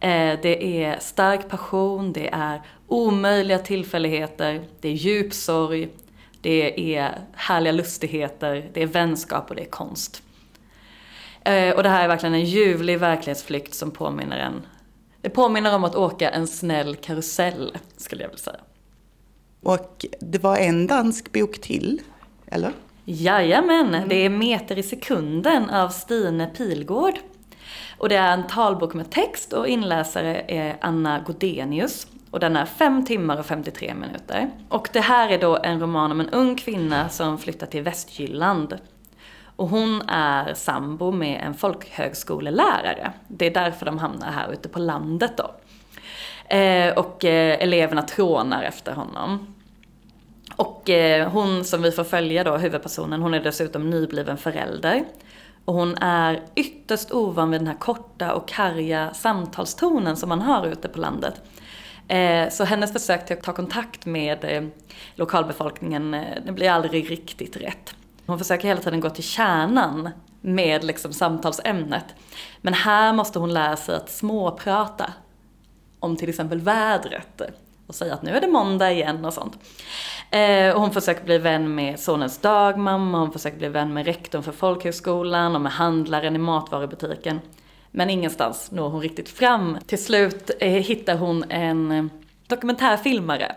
Eh, 0.00 0.38
det 0.42 0.84
är 0.84 0.98
stark 0.98 1.48
passion, 1.48 2.12
det 2.12 2.28
är 2.32 2.62
omöjliga 2.86 3.58
tillfälligheter, 3.58 4.64
det 4.80 4.88
är 4.88 4.92
djup 4.92 5.34
sorg, 5.34 5.88
det 6.42 6.96
är 6.96 7.18
härliga 7.32 7.72
lustigheter, 7.72 8.70
det 8.72 8.82
är 8.82 8.86
vänskap 8.86 9.50
och 9.50 9.56
det 9.56 9.62
är 9.62 9.70
konst. 9.70 10.22
Eh, 11.44 11.74
och 11.74 11.82
det 11.82 11.88
här 11.88 12.04
är 12.04 12.08
verkligen 12.08 12.34
en 12.34 12.44
ljuvlig 12.44 12.98
verklighetsflykt 12.98 13.74
som 13.74 13.90
påminner 13.90 14.38
en 14.38 14.62
det 15.22 15.30
påminner 15.30 15.74
om 15.74 15.84
att 15.84 15.94
åka 15.94 16.30
en 16.30 16.46
snäll 16.46 16.96
karusell, 16.96 17.76
skulle 17.96 18.22
jag 18.22 18.28
vilja 18.28 18.42
säga. 18.42 18.60
Och 19.62 20.06
det 20.20 20.38
var 20.38 20.56
en 20.56 20.86
dansk 20.86 21.32
bok 21.32 21.60
till, 21.60 22.00
eller? 22.46 22.72
Jajamän, 23.04 23.94
mm. 23.94 24.08
det 24.08 24.14
är 24.14 24.28
Meter 24.28 24.78
i 24.78 24.82
sekunden 24.82 25.70
av 25.70 25.88
Stine 25.88 26.46
Pilgård. 26.46 27.14
Och 27.98 28.08
det 28.08 28.16
är 28.16 28.32
en 28.32 28.46
talbok 28.46 28.94
med 28.94 29.10
text 29.10 29.52
och 29.52 29.68
inläsare 29.68 30.44
är 30.48 30.76
Anna 30.80 31.20
Godenius. 31.26 32.06
Och 32.32 32.40
den 32.40 32.56
är 32.56 32.64
5 32.64 33.04
timmar 33.04 33.38
och 33.38 33.46
53 33.46 33.94
minuter. 33.94 34.50
Och 34.68 34.88
det 34.92 35.00
här 35.00 35.28
är 35.28 35.38
då 35.38 35.58
en 35.62 35.80
roman 35.80 36.12
om 36.12 36.20
en 36.20 36.30
ung 36.30 36.56
kvinna 36.56 37.08
som 37.08 37.38
flyttar 37.38 37.66
till 37.66 37.82
Västjylland. 37.82 38.78
Och 39.56 39.68
hon 39.68 40.02
är 40.08 40.54
sambo 40.54 41.10
med 41.10 41.40
en 41.46 41.54
folkhögskolelärare. 41.54 43.12
Det 43.28 43.46
är 43.46 43.50
därför 43.50 43.86
de 43.86 43.98
hamnar 43.98 44.30
här 44.30 44.52
ute 44.52 44.68
på 44.68 44.78
landet 44.78 45.32
då. 45.36 45.54
Eh, 46.56 46.98
och 46.98 47.24
eh, 47.24 47.62
eleverna 47.62 48.02
trånar 48.02 48.62
efter 48.62 48.92
honom. 48.92 49.54
Och 50.56 50.90
eh, 50.90 51.28
hon 51.28 51.64
som 51.64 51.82
vi 51.82 51.92
får 51.92 52.04
följa 52.04 52.44
då, 52.44 52.56
huvudpersonen, 52.56 53.22
hon 53.22 53.34
är 53.34 53.40
dessutom 53.40 53.90
nybliven 53.90 54.36
förälder. 54.36 55.04
Och 55.64 55.74
hon 55.74 55.94
är 55.96 56.42
ytterst 56.54 57.12
ovan 57.12 57.50
vid 57.50 57.60
den 57.60 57.66
här 57.66 57.78
korta 57.78 58.34
och 58.34 58.48
karga 58.48 59.14
samtalstonen 59.14 60.16
som 60.16 60.28
man 60.28 60.40
har 60.40 60.66
ute 60.66 60.88
på 60.88 60.98
landet. 60.98 61.42
Eh, 62.12 62.48
så 62.50 62.64
hennes 62.64 62.92
försök 62.92 63.26
till 63.26 63.36
att 63.36 63.42
ta 63.42 63.52
kontakt 63.52 64.06
med 64.06 64.44
eh, 64.44 64.62
lokalbefolkningen, 65.14 66.14
eh, 66.14 66.42
det 66.46 66.52
blir 66.52 66.70
aldrig 66.70 67.10
riktigt 67.10 67.56
rätt. 67.56 67.94
Hon 68.26 68.38
försöker 68.38 68.68
hela 68.68 68.80
tiden 68.80 69.00
gå 69.00 69.10
till 69.10 69.24
kärnan 69.24 70.10
med 70.40 70.84
liksom 70.84 71.12
samtalsämnet. 71.12 72.04
Men 72.60 72.74
här 72.74 73.12
måste 73.12 73.38
hon 73.38 73.52
lära 73.54 73.76
sig 73.76 73.94
att 73.94 74.10
småprata 74.10 75.12
om 75.98 76.16
till 76.16 76.28
exempel 76.28 76.60
vädret 76.60 77.42
och 77.86 77.94
säga 77.94 78.14
att 78.14 78.22
nu 78.22 78.30
är 78.30 78.40
det 78.40 78.48
måndag 78.48 78.92
igen 78.92 79.24
och 79.24 79.32
sånt. 79.32 79.58
Eh, 80.30 80.74
och 80.74 80.80
hon 80.80 80.90
försöker 80.90 81.24
bli 81.24 81.38
vän 81.38 81.74
med 81.74 82.00
sonens 82.00 82.38
dagmamma, 82.38 83.18
hon 83.18 83.32
försöker 83.32 83.58
bli 83.58 83.68
vän 83.68 83.94
med 83.94 84.06
rektorn 84.06 84.42
för 84.42 84.52
folkhögskolan 84.52 85.54
och 85.54 85.60
med 85.60 85.72
handlaren 85.72 86.36
i 86.36 86.38
matvarubutiken. 86.38 87.40
Men 87.94 88.10
ingenstans 88.10 88.70
når 88.70 88.88
hon 88.88 89.00
riktigt 89.00 89.28
fram. 89.28 89.78
Till 89.86 90.04
slut 90.04 90.50
eh, 90.60 90.68
hittar 90.68 91.16
hon 91.16 91.44
en 91.50 91.92
eh, 91.92 92.04
dokumentärfilmare. 92.46 93.56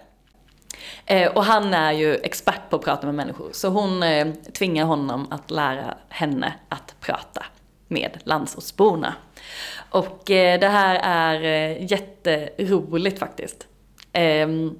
Eh, 1.06 1.32
och 1.32 1.44
han 1.44 1.74
är 1.74 1.92
ju 1.92 2.16
expert 2.16 2.70
på 2.70 2.76
att 2.76 2.82
prata 2.82 3.06
med 3.06 3.16
människor, 3.16 3.50
så 3.52 3.68
hon 3.68 4.04
eh, 4.04 4.28
tvingar 4.58 4.86
honom 4.86 5.28
att 5.30 5.52
lära 5.52 5.98
henne 6.10 6.54
att 6.70 6.96
prata 7.00 7.46
med 7.88 8.18
landsortsborna. 8.24 9.14
Och 9.90 10.22
det 10.26 10.68
här 10.68 11.00
är 11.04 11.40
jätteroligt 11.92 13.20
faktiskt. 13.20 13.68
Ehm, 14.12 14.80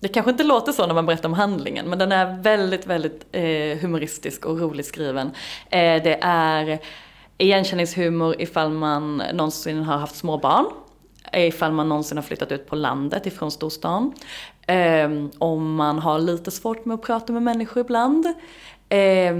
det 0.00 0.08
kanske 0.08 0.30
inte 0.30 0.44
låter 0.44 0.72
så 0.72 0.86
när 0.86 0.94
man 0.94 1.06
berättar 1.06 1.28
om 1.28 1.34
handlingen, 1.34 1.88
men 1.88 1.98
den 1.98 2.12
är 2.12 2.42
väldigt, 2.42 2.86
väldigt 2.86 3.36
humoristisk 3.80 4.46
och 4.46 4.60
roligt 4.60 4.86
skriven. 4.86 5.30
Det 5.70 6.18
är 6.22 6.78
igenkänningshumor 7.38 8.40
ifall 8.40 8.70
man 8.70 9.22
någonsin 9.32 9.82
har 9.82 9.98
haft 9.98 10.16
små 10.16 10.38
barn 10.38 10.66
ifall 11.32 11.72
man 11.72 11.88
någonsin 11.88 12.18
har 12.18 12.22
flyttat 12.22 12.52
ut 12.52 12.66
på 12.66 12.76
landet 12.76 13.26
ifrån 13.26 13.50
storstan. 13.50 14.12
Eh, 14.66 15.10
om 15.38 15.74
man 15.74 15.98
har 15.98 16.18
lite 16.18 16.50
svårt 16.50 16.84
med 16.84 16.94
att 16.94 17.02
prata 17.02 17.32
med 17.32 17.42
människor 17.42 17.80
ibland. 17.80 18.26
Eh, 18.88 19.34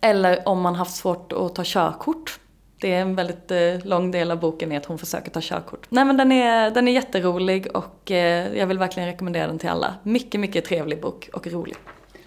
eller 0.00 0.48
om 0.48 0.60
man 0.60 0.74
haft 0.74 0.96
svårt 0.96 1.32
att 1.32 1.54
ta 1.54 1.62
körkort. 1.64 2.38
Det 2.80 2.92
är 2.92 3.00
en 3.00 3.14
väldigt 3.14 3.50
eh, 3.50 3.86
lång 3.86 4.10
del 4.10 4.30
av 4.30 4.40
boken 4.40 4.72
är 4.72 4.76
att 4.76 4.86
hon 4.86 4.98
försöker 4.98 5.30
ta 5.30 5.40
körkort. 5.42 5.86
Nej 5.88 6.04
men 6.04 6.16
den 6.16 6.32
är, 6.32 6.70
den 6.70 6.88
är 6.88 6.92
jätterolig 6.92 7.76
och 7.76 8.10
eh, 8.10 8.58
jag 8.58 8.66
vill 8.66 8.78
verkligen 8.78 9.08
rekommendera 9.08 9.46
den 9.46 9.58
till 9.58 9.68
alla. 9.68 9.94
Mycket, 10.02 10.40
mycket 10.40 10.64
trevlig 10.64 11.00
bok 11.00 11.30
och 11.32 11.46
rolig. 11.46 11.76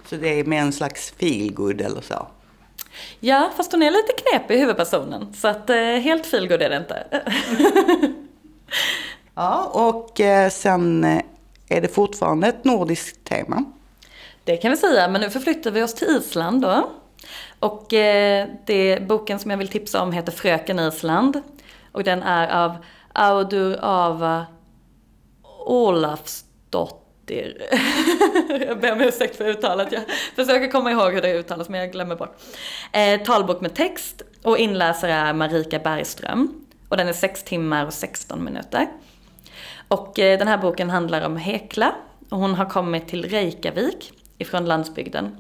Så 0.05 0.15
det 0.15 0.39
är 0.39 0.43
mer 0.43 0.61
en 0.61 0.74
slags 0.74 1.11
feelgood 1.11 1.82
eller 1.82 2.01
så? 2.01 2.28
Ja, 3.19 3.51
fast 3.57 3.71
hon 3.71 3.83
är 3.83 3.91
lite 3.91 4.13
knepig 4.13 4.59
huvudpersonen. 4.59 5.33
Så 5.33 5.47
att 5.47 5.69
eh, 5.69 5.77
helt 5.77 6.25
feelgood 6.25 6.61
är 6.61 6.69
det 6.69 6.77
inte. 6.77 7.07
ja, 9.35 9.63
och 9.63 10.21
sen 10.51 11.03
är 11.69 11.81
det 11.81 11.87
fortfarande 11.87 12.47
ett 12.47 12.63
nordiskt 12.63 13.23
tema? 13.23 13.63
Det 14.43 14.57
kan 14.57 14.71
vi 14.71 14.77
säga, 14.77 15.07
men 15.07 15.21
nu 15.21 15.29
förflyttar 15.29 15.71
vi 15.71 15.83
oss 15.83 15.93
till 15.93 16.07
Island 16.07 16.61
då. 16.61 16.89
Och 17.59 17.93
eh, 17.93 18.47
det, 18.65 19.07
boken 19.07 19.39
som 19.39 19.51
jag 19.51 19.57
vill 19.57 19.67
tipsa 19.67 20.01
om 20.01 20.11
heter 20.11 20.31
Fröken 20.31 20.79
Island. 20.79 21.41
Och 21.91 22.03
den 22.03 22.23
är 22.23 22.65
av 22.65 22.77
Audur 23.13 23.79
Ava 23.81 24.45
Olafsdotter 25.65 27.07
Dottir. 27.28 27.67
jag 28.67 28.80
ber 28.80 28.91
om 28.91 29.01
ursäkt 29.01 29.36
för 29.36 29.45
uttalet. 29.45 29.91
Jag 29.91 30.03
försöker 30.36 30.71
komma 30.71 30.91
ihåg 30.91 31.13
hur 31.13 31.21
det 31.21 31.34
uttalas 31.34 31.69
men 31.69 31.80
jag 31.80 31.91
glömmer 31.91 32.15
bort. 32.15 32.38
Eh, 32.91 33.21
talbok 33.21 33.61
med 33.61 33.75
text 33.75 34.21
och 34.43 34.57
inläsare 34.57 35.13
är 35.13 35.34
Marika 35.34 35.80
Bergström. 35.80 36.65
Och 36.89 36.97
den 36.97 37.07
är 37.07 37.13
6 37.13 37.43
timmar 37.43 37.86
och 37.86 37.93
16 37.93 38.43
minuter. 38.43 38.88
Och 39.88 40.19
eh, 40.19 40.39
den 40.39 40.47
här 40.47 40.57
boken 40.57 40.89
handlar 40.89 41.25
om 41.25 41.38
Hekla. 41.38 41.95
Och 42.30 42.38
hon 42.38 42.55
har 42.55 42.65
kommit 42.65 43.07
till 43.07 43.30
Reykjavik 43.30 44.11
ifrån 44.38 44.65
landsbygden. 44.65 45.38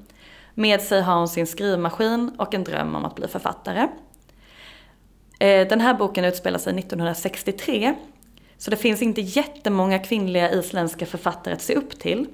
Med 0.53 0.81
sig 0.81 1.01
har 1.01 1.15
hon 1.15 1.27
sin 1.27 1.47
skrivmaskin 1.47 2.31
och 2.37 2.53
en 2.53 2.63
dröm 2.63 2.95
om 2.95 3.05
att 3.05 3.15
bli 3.15 3.27
författare. 3.27 3.87
Eh, 5.39 5.67
den 5.67 5.81
här 5.81 5.93
boken 5.93 6.25
utspelar 6.25 6.59
sig 6.59 6.79
1963 6.79 7.95
så 8.57 8.71
det 8.71 8.77
finns 8.77 9.01
inte 9.01 9.21
jättemånga 9.21 9.99
kvinnliga 9.99 10.51
isländska 10.51 11.05
författare 11.05 11.53
att 11.53 11.61
se 11.61 11.75
upp 11.75 11.99
till. 11.99 12.27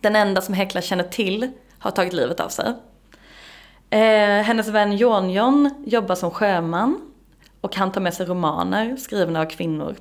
Den 0.00 0.16
enda 0.16 0.40
som 0.40 0.54
Hekla 0.54 0.80
känner 0.80 1.04
till 1.04 1.50
har 1.78 1.90
tagit 1.90 2.12
livet 2.12 2.40
av 2.40 2.48
sig. 2.48 2.74
Eh, 3.90 4.42
hennes 4.42 4.68
vän 4.68 4.96
Jonjon 4.96 5.70
jobbar 5.86 6.14
som 6.14 6.30
sjöman 6.30 7.00
och 7.60 7.76
han 7.76 7.92
tar 7.92 8.00
med 8.00 8.14
sig 8.14 8.26
romaner 8.26 8.96
skrivna 8.96 9.40
av 9.40 9.44
kvinnor 9.44 9.96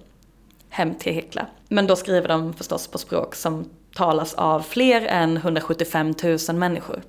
hem 0.69 0.95
till 0.95 1.13
Hekla. 1.13 1.47
Men 1.67 1.87
då 1.87 1.95
skriver 1.95 2.27
de 2.27 2.53
förstås 2.53 2.87
på 2.87 2.97
språk 2.97 3.35
som 3.35 3.69
talas 3.95 4.33
av 4.33 4.61
fler 4.61 5.01
än 5.01 5.37
175 5.37 6.13
000 6.23 6.57
människor. 6.57 7.01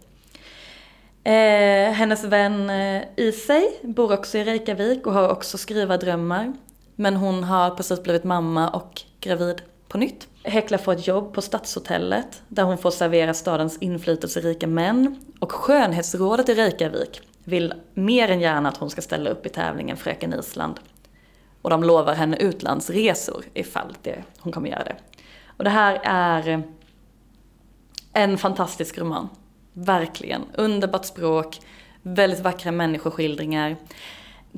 Eh, 1.24 1.92
hennes 1.92 2.24
vän 2.24 2.70
Isei 2.70 3.04
Isay 3.16 3.68
bor 3.82 4.12
också 4.12 4.38
i 4.38 4.44
Reykjavik 4.44 5.06
och 5.06 5.12
har 5.12 5.28
också 5.28 5.58
skrivardrömmar. 5.58 6.52
Men 6.96 7.16
hon 7.16 7.44
har 7.44 7.70
precis 7.70 8.02
blivit 8.02 8.24
mamma 8.24 8.68
och 8.68 9.02
gravid 9.20 9.62
på 9.88 9.98
nytt. 9.98 10.28
Hekla 10.42 10.78
får 10.78 10.92
ett 10.92 11.06
jobb 11.06 11.34
på 11.34 11.42
Stadshotellet 11.42 12.42
där 12.48 12.62
hon 12.62 12.78
får 12.78 12.90
servera 12.90 13.34
stadens 13.34 13.78
inflytelserika 13.78 14.66
män. 14.66 15.20
Och 15.40 15.52
skönhetsrådet 15.52 16.48
i 16.48 16.54
Reykjavik 16.54 17.20
vill 17.44 17.74
mer 17.94 18.30
än 18.30 18.40
gärna 18.40 18.68
att 18.68 18.76
hon 18.76 18.90
ska 18.90 19.02
ställa 19.02 19.30
upp 19.30 19.46
i 19.46 19.48
tävlingen 19.48 19.96
Fröken 19.96 20.34
Island. 20.34 20.80
Och 21.62 21.70
de 21.70 21.84
lovar 21.84 22.14
henne 22.14 22.36
utlandsresor 22.36 23.44
ifall 23.54 23.96
det, 24.02 24.24
hon 24.38 24.52
kommer 24.52 24.70
göra 24.70 24.84
det. 24.84 24.96
Och 25.46 25.64
det 25.64 25.70
här 25.70 26.00
är 26.04 26.62
en 28.12 28.38
fantastisk 28.38 28.98
roman. 28.98 29.28
Verkligen. 29.72 30.42
Underbart 30.54 31.04
språk, 31.04 31.60
väldigt 32.02 32.40
vackra 32.40 32.72
människoskildringar 32.72 33.76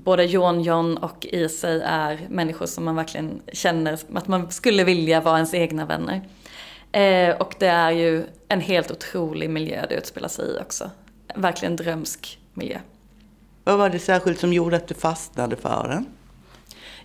både 0.04 0.24
John 0.24 0.62
John 0.62 0.96
och 0.96 1.26
Isay 1.26 1.80
är 1.84 2.26
människor 2.28 2.66
som 2.66 2.84
man 2.84 2.96
verkligen 2.96 3.42
känner 3.52 3.98
att 4.14 4.28
man 4.28 4.50
skulle 4.50 4.84
vilja 4.84 5.20
vara 5.20 5.36
ens 5.36 5.54
egna 5.54 5.84
vänner. 5.84 6.22
Eh, 6.92 7.36
och 7.36 7.54
det 7.58 7.66
är 7.66 7.90
ju 7.90 8.24
en 8.48 8.60
helt 8.60 8.90
otrolig 8.90 9.50
miljö 9.50 9.86
det 9.88 9.94
utspelar 9.94 10.28
sig 10.28 10.44
i 10.44 10.58
också. 10.62 10.90
Verkligen 11.34 11.76
drömsk 11.76 12.38
miljö. 12.54 12.78
Vad 13.64 13.78
var 13.78 13.90
det 13.90 13.98
särskilt 13.98 14.40
som 14.40 14.52
gjorde 14.52 14.76
att 14.76 14.88
du 14.88 14.94
fastnade 14.94 15.56
för 15.56 15.88
den? 15.88 16.06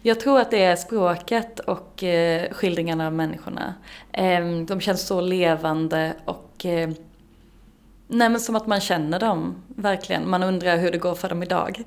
Jag 0.01 0.19
tror 0.19 0.39
att 0.39 0.51
det 0.51 0.63
är 0.63 0.75
språket 0.75 1.59
och 1.59 2.03
eh, 2.03 2.51
skildringarna 2.51 3.07
av 3.07 3.13
människorna. 3.13 3.73
Eh, 4.11 4.45
de 4.67 4.81
känns 4.81 5.07
så 5.07 5.21
levande 5.21 6.13
och 6.25 6.65
eh, 6.65 6.89
nej, 8.07 8.39
som 8.39 8.55
att 8.55 8.67
man 8.67 8.81
känner 8.81 9.19
dem, 9.19 9.55
verkligen. 9.67 10.29
Man 10.29 10.43
undrar 10.43 10.77
hur 10.77 10.91
det 10.91 10.97
går 10.97 11.15
för 11.15 11.29
dem 11.29 11.43
idag. 11.43 11.83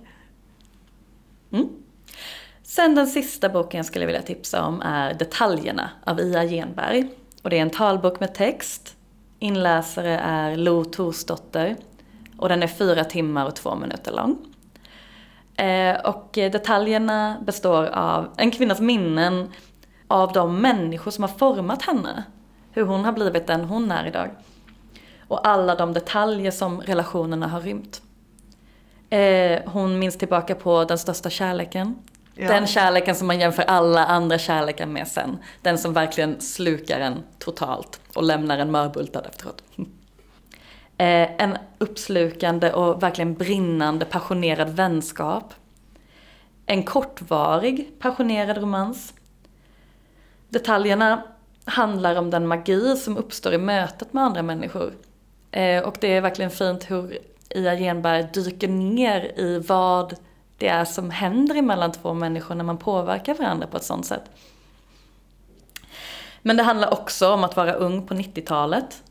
Mm. 1.52 1.68
Sen 2.62 2.94
den 2.94 3.06
sista 3.06 3.48
boken 3.48 3.78
jag 3.78 3.86
skulle 3.86 4.06
vilja 4.06 4.22
tipsa 4.22 4.64
om 4.64 4.82
är 4.82 5.14
Detaljerna 5.14 5.90
av 6.04 6.20
Ia 6.20 6.44
Genberg. 6.44 7.08
Och 7.42 7.50
det 7.50 7.58
är 7.58 7.62
en 7.62 7.70
talbok 7.70 8.20
med 8.20 8.34
text. 8.34 8.96
Inläsare 9.38 10.18
är 10.18 10.56
Lo 10.56 10.84
Torsdotter. 10.84 11.76
Och 12.36 12.48
den 12.48 12.62
är 12.62 12.66
fyra 12.66 13.04
timmar 13.04 13.46
och 13.46 13.56
två 13.56 13.74
minuter 13.74 14.12
lång. 14.12 14.38
Eh, 15.56 15.96
och 15.96 16.28
detaljerna 16.32 17.36
består 17.46 17.86
av 17.86 18.28
en 18.36 18.50
kvinnas 18.50 18.80
minnen 18.80 19.52
av 20.08 20.32
de 20.32 20.60
människor 20.60 21.10
som 21.10 21.24
har 21.24 21.38
format 21.38 21.82
henne. 21.82 22.24
Hur 22.70 22.82
hon 22.84 23.04
har 23.04 23.12
blivit 23.12 23.46
den 23.46 23.64
hon 23.64 23.90
är 23.90 24.06
idag. 24.06 24.30
Och 25.28 25.48
alla 25.48 25.74
de 25.74 25.92
detaljer 25.92 26.50
som 26.50 26.80
relationerna 26.80 27.48
har 27.48 27.60
rymt. 27.60 28.02
Eh, 29.10 29.60
hon 29.66 29.98
minns 29.98 30.18
tillbaka 30.18 30.54
på 30.54 30.84
den 30.84 30.98
största 30.98 31.30
kärleken. 31.30 31.96
Ja. 32.34 32.48
Den 32.48 32.66
kärleken 32.66 33.14
som 33.14 33.26
man 33.26 33.40
jämför 33.40 33.62
alla 33.62 34.06
andra 34.06 34.38
kärlekar 34.38 34.86
med 34.86 35.08
sen. 35.08 35.38
Den 35.62 35.78
som 35.78 35.92
verkligen 35.92 36.40
slukar 36.40 37.00
en 37.00 37.22
totalt 37.38 38.00
och 38.14 38.22
lämnar 38.22 38.58
en 38.58 38.70
mörbultad 38.70 39.26
efteråt. 39.26 39.62
Eh, 40.98 41.42
en 41.42 41.58
uppslukande 41.78 42.72
och 42.72 43.02
verkligen 43.02 43.34
brinnande 43.34 44.04
passionerad 44.04 44.70
vänskap. 44.70 45.54
En 46.66 46.82
kortvarig 46.82 47.90
passionerad 47.98 48.58
romans. 48.58 49.14
Detaljerna 50.48 51.22
handlar 51.64 52.16
om 52.16 52.30
den 52.30 52.46
magi 52.46 52.96
som 52.96 53.16
uppstår 53.16 53.52
i 53.52 53.58
mötet 53.58 54.12
med 54.12 54.24
andra 54.24 54.42
människor. 54.42 54.92
Eh, 55.50 55.82
och 55.82 55.96
det 56.00 56.12
är 56.12 56.20
verkligen 56.20 56.50
fint 56.50 56.90
hur 56.90 57.18
Ia 57.50 57.76
Genberg 57.76 58.28
dyker 58.32 58.68
ner 58.68 59.38
i 59.38 59.58
vad 59.58 60.16
det 60.58 60.68
är 60.68 60.84
som 60.84 61.10
händer 61.10 61.62
mellan 61.62 61.92
två 61.92 62.14
människor 62.14 62.54
när 62.54 62.64
man 62.64 62.78
påverkar 62.78 63.34
varandra 63.34 63.66
på 63.66 63.76
ett 63.76 63.84
sånt 63.84 64.06
sätt. 64.06 64.30
Men 66.42 66.56
det 66.56 66.62
handlar 66.62 66.92
också 66.92 67.32
om 67.32 67.44
att 67.44 67.56
vara 67.56 67.72
ung 67.72 68.06
på 68.06 68.14
90-talet, 68.14 69.02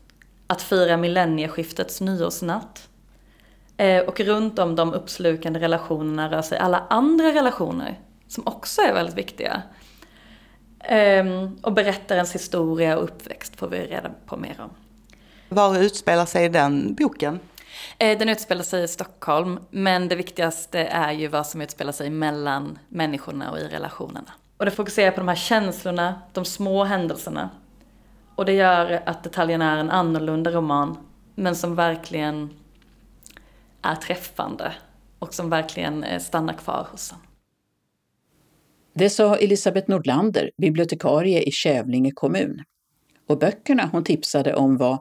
att 0.46 0.62
fira 0.62 0.96
millennieskiftets 0.96 2.00
nyårsnatt. 2.00 2.88
Eh, 3.76 4.02
och 4.02 4.20
runt 4.20 4.58
om 4.58 4.76
de 4.76 4.94
uppslukande 4.94 5.60
relationerna 5.60 6.30
rör 6.30 6.42
sig 6.42 6.58
alla 6.58 6.86
andra 6.90 7.26
relationer 7.26 8.00
som 8.28 8.46
också 8.46 8.82
är 8.82 8.94
väldigt 8.94 9.18
viktiga. 9.18 9.62
Ehm, 10.80 11.58
och 11.62 11.72
berättarens 11.72 12.34
historia 12.34 12.98
och 12.98 13.04
uppväxt 13.04 13.56
får 13.56 13.68
vi 13.68 13.78
reda 13.78 14.10
på 14.26 14.36
mer 14.36 14.60
om. 14.60 14.70
Var 15.48 15.78
utspelar 15.78 16.26
sig 16.26 16.48
den 16.48 16.94
boken? 16.94 17.40
Eh, 17.98 18.18
den 18.18 18.28
utspelar 18.28 18.62
sig 18.62 18.84
i 18.84 18.88
Stockholm, 18.88 19.58
men 19.70 20.08
det 20.08 20.16
viktigaste 20.16 20.78
är 20.78 21.12
ju 21.12 21.28
vad 21.28 21.46
som 21.46 21.60
utspelar 21.60 21.92
sig 21.92 22.10
mellan 22.10 22.78
människorna 22.88 23.50
och 23.50 23.58
i 23.58 23.68
relationerna. 23.68 24.32
Och 24.56 24.64
det 24.64 24.70
fokuserar 24.70 25.10
på 25.10 25.20
de 25.20 25.28
här 25.28 25.34
känslorna, 25.34 26.20
de 26.32 26.44
små 26.44 26.84
händelserna. 26.84 27.50
Och 28.34 28.44
det 28.44 28.52
gör 28.52 29.02
att 29.06 29.24
detaljerna 29.24 29.72
är 29.72 29.76
en 29.76 29.90
annorlunda 29.90 30.50
roman, 30.50 30.98
men 31.34 31.56
som 31.56 31.74
verkligen 31.74 32.50
är 33.82 33.94
träffande 33.94 34.72
och 35.18 35.34
som 35.34 35.50
verkligen 35.50 36.04
eh, 36.04 36.20
stannar 36.20 36.54
kvar 36.54 36.88
hos 36.90 37.12
en. 37.12 37.18
Det 38.94 39.10
sa 39.10 39.36
Elisabeth 39.36 39.90
Nordlander, 39.90 40.50
bibliotekarie 40.56 41.42
i 41.42 41.50
Kävlinge 41.50 42.10
kommun. 42.10 42.64
Och 43.28 43.38
böckerna 43.38 43.88
hon 43.92 44.04
tipsade 44.04 44.54
om 44.54 44.76
var 44.76 44.98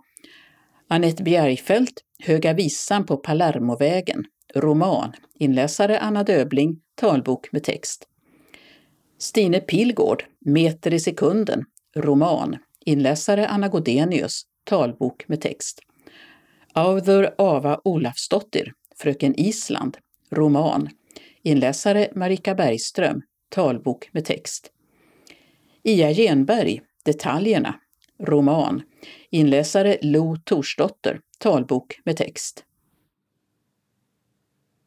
Annette 0.88 1.24
Bjergfeldt, 1.24 2.02
Höga 2.26 2.54
visan 2.54 3.06
på 3.06 3.18
Palermovägen, 3.18 4.26
roman, 4.56 5.14
inläsare 5.40 6.00
Anna 6.00 6.24
Döbling, 6.24 6.80
talbok 6.96 7.52
med 7.52 7.64
text. 7.64 8.08
Stine 9.18 9.60
Pilgård, 9.60 10.24
Meter 10.46 10.94
i 10.94 11.00
sekunden, 11.00 11.66
roman, 11.96 12.58
inläsare 12.86 13.48
Anna 13.48 13.68
Godenius, 13.68 14.44
talbok 14.64 15.28
med 15.28 15.42
text. 15.42 15.80
Auður 16.74 17.36
Ava 17.38 17.82
Olafsdottir, 17.84 18.74
Fröken 18.98 19.40
Island, 19.40 19.98
roman, 20.32 20.90
inläsare 21.44 22.08
Marika 22.16 22.56
Bergström, 22.56 23.22
talbok 23.50 24.10
med 24.12 24.26
text. 24.26 24.72
Ia 25.84 26.14
Genberg, 26.14 26.82
Detaljerna, 27.04 27.76
roman, 28.20 28.82
Inläsare 29.30 29.98
Lo 30.02 30.38
Torsdotter, 30.44 31.20
talbok 31.38 32.00
med 32.04 32.18
text. 32.18 32.64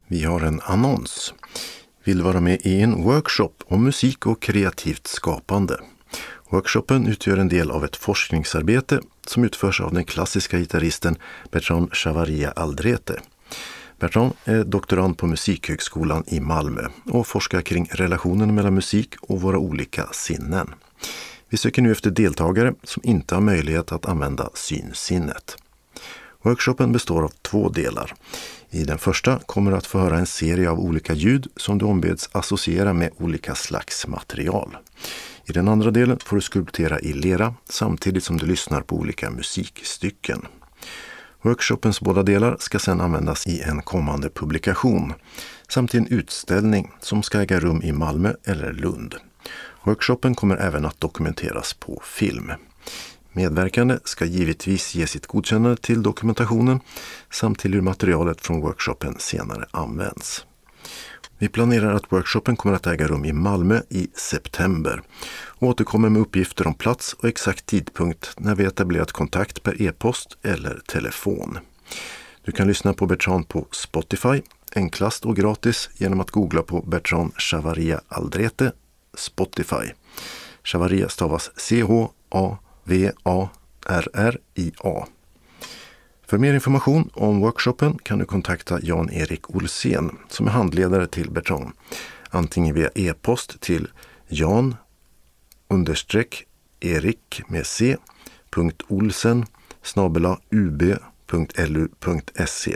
Vi 0.07 0.23
har 0.23 0.41
en 0.41 0.61
annons. 0.63 1.33
Vill 2.03 2.21
vara 2.21 2.41
med 2.41 2.61
i 2.63 2.81
en 2.81 3.03
workshop 3.03 3.53
om 3.65 3.83
musik 3.83 4.25
och 4.25 4.41
kreativt 4.41 5.07
skapande. 5.07 5.79
Workshopen 6.49 7.07
utgör 7.07 7.37
en 7.37 7.47
del 7.47 7.71
av 7.71 7.85
ett 7.85 7.95
forskningsarbete 7.95 9.01
som 9.27 9.43
utförs 9.43 9.81
av 9.81 9.93
den 9.93 10.03
klassiska 10.03 10.57
gitarristen 10.57 11.17
Bertrand 11.51 11.93
Chavaria 11.93 12.51
Aldrete. 12.51 13.21
Bertrand 13.99 14.33
är 14.45 14.63
doktorand 14.63 15.17
på 15.17 15.27
Musikhögskolan 15.27 16.23
i 16.27 16.39
Malmö 16.39 16.87
och 17.05 17.27
forskar 17.27 17.61
kring 17.61 17.89
relationen 17.91 18.55
mellan 18.55 18.73
musik 18.73 19.15
och 19.21 19.41
våra 19.41 19.57
olika 19.57 20.07
sinnen. 20.11 20.73
Vi 21.49 21.57
söker 21.57 21.81
nu 21.81 21.91
efter 21.91 22.11
deltagare 22.11 22.73
som 22.83 23.03
inte 23.05 23.35
har 23.35 23.41
möjlighet 23.41 23.91
att 23.91 24.05
använda 24.05 24.49
synsinnet. 24.53 25.57
Workshopen 26.43 26.91
består 26.91 27.23
av 27.23 27.31
två 27.41 27.69
delar. 27.69 28.13
I 28.69 28.83
den 28.83 28.97
första 28.97 29.39
kommer 29.39 29.71
du 29.71 29.77
att 29.77 29.85
få 29.85 29.99
höra 29.99 30.17
en 30.17 30.25
serie 30.25 30.69
av 30.69 30.79
olika 30.79 31.13
ljud 31.13 31.47
som 31.55 31.77
du 31.77 31.85
ombeds 31.85 32.29
associera 32.31 32.93
med 32.93 33.11
olika 33.17 33.55
slags 33.55 34.07
material. 34.07 34.77
I 35.45 35.51
den 35.51 35.67
andra 35.67 35.91
delen 35.91 36.19
får 36.23 36.35
du 36.35 36.41
skulptera 36.41 36.99
i 36.99 37.13
lera 37.13 37.53
samtidigt 37.69 38.23
som 38.23 38.37
du 38.37 38.45
lyssnar 38.45 38.81
på 38.81 38.95
olika 38.95 39.29
musikstycken. 39.29 40.45
Workshopens 41.41 42.01
båda 42.01 42.23
delar 42.23 42.57
ska 42.59 42.79
sedan 42.79 43.01
användas 43.01 43.47
i 43.47 43.61
en 43.61 43.81
kommande 43.81 44.29
publikation 44.29 45.13
samt 45.69 45.95
i 45.95 45.97
en 45.97 46.07
utställning 46.07 46.91
som 46.99 47.23
ska 47.23 47.41
äga 47.41 47.59
rum 47.59 47.81
i 47.83 47.91
Malmö 47.91 48.33
eller 48.43 48.73
Lund. 48.73 49.15
Workshopen 49.83 50.35
kommer 50.35 50.57
även 50.57 50.85
att 50.85 50.99
dokumenteras 50.99 51.73
på 51.73 52.01
film. 52.05 52.51
Medverkande 53.31 53.99
ska 54.03 54.25
givetvis 54.25 54.95
ge 54.95 55.07
sitt 55.07 55.27
godkännande 55.27 55.77
till 55.77 56.03
dokumentationen 56.03 56.79
samt 57.31 57.59
till 57.59 57.73
hur 57.73 57.81
materialet 57.81 58.41
från 58.41 58.61
workshopen 58.61 59.15
senare 59.19 59.65
används. 59.71 60.45
Vi 61.37 61.47
planerar 61.47 61.93
att 61.93 62.11
workshopen 62.11 62.55
kommer 62.55 62.75
att 62.75 62.87
äga 62.87 63.07
rum 63.07 63.25
i 63.25 63.33
Malmö 63.33 63.81
i 63.89 64.07
september 64.13 65.01
och 65.31 65.67
återkommer 65.67 66.09
med 66.09 66.21
uppgifter 66.21 66.67
om 66.67 66.73
plats 66.73 67.13
och 67.13 67.25
exakt 67.25 67.65
tidpunkt 67.65 68.33
när 68.37 68.55
vi 68.55 68.65
etablerat 68.65 69.11
kontakt 69.11 69.63
per 69.63 69.81
e-post 69.81 70.37
eller 70.41 70.79
telefon. 70.87 71.57
Du 72.43 72.51
kan 72.51 72.67
lyssna 72.67 72.93
på 72.93 73.05
Bertrand 73.05 73.47
på 73.47 73.67
Spotify, 73.71 74.41
enklast 74.75 75.25
och 75.25 75.35
gratis 75.35 75.89
genom 75.97 76.19
att 76.19 76.31
googla 76.31 76.61
på 76.61 76.81
Bertrand 76.81 77.33
Chavaria 77.37 78.01
Aldrete 78.07 78.71
Spotify. 79.13 79.93
Chavaria 80.63 81.09
stavas 81.09 81.51
C-H-A 81.55 82.57
V-A-R-R-I-A. 82.89 83.47
För 86.27 86.37
mer 86.37 86.53
information 86.53 87.09
om 87.13 87.39
workshopen 87.39 87.97
kan 87.97 88.19
du 88.19 88.25
kontakta 88.25 88.79
Jan-Erik 88.81 89.55
Olsén 89.55 90.17
som 90.29 90.47
är 90.47 90.51
handledare 90.51 91.07
till 91.07 91.31
Bertrand. 91.31 91.71
Antingen 92.29 92.75
via 92.75 92.89
e-post 92.95 93.61
till 93.61 93.87
jan 94.27 94.75
understreck 95.67 96.45
erik 96.79 97.41
med 97.47 97.65
c 97.65 97.97
Olsen 98.87 99.45
ub.lu.se 100.51 102.75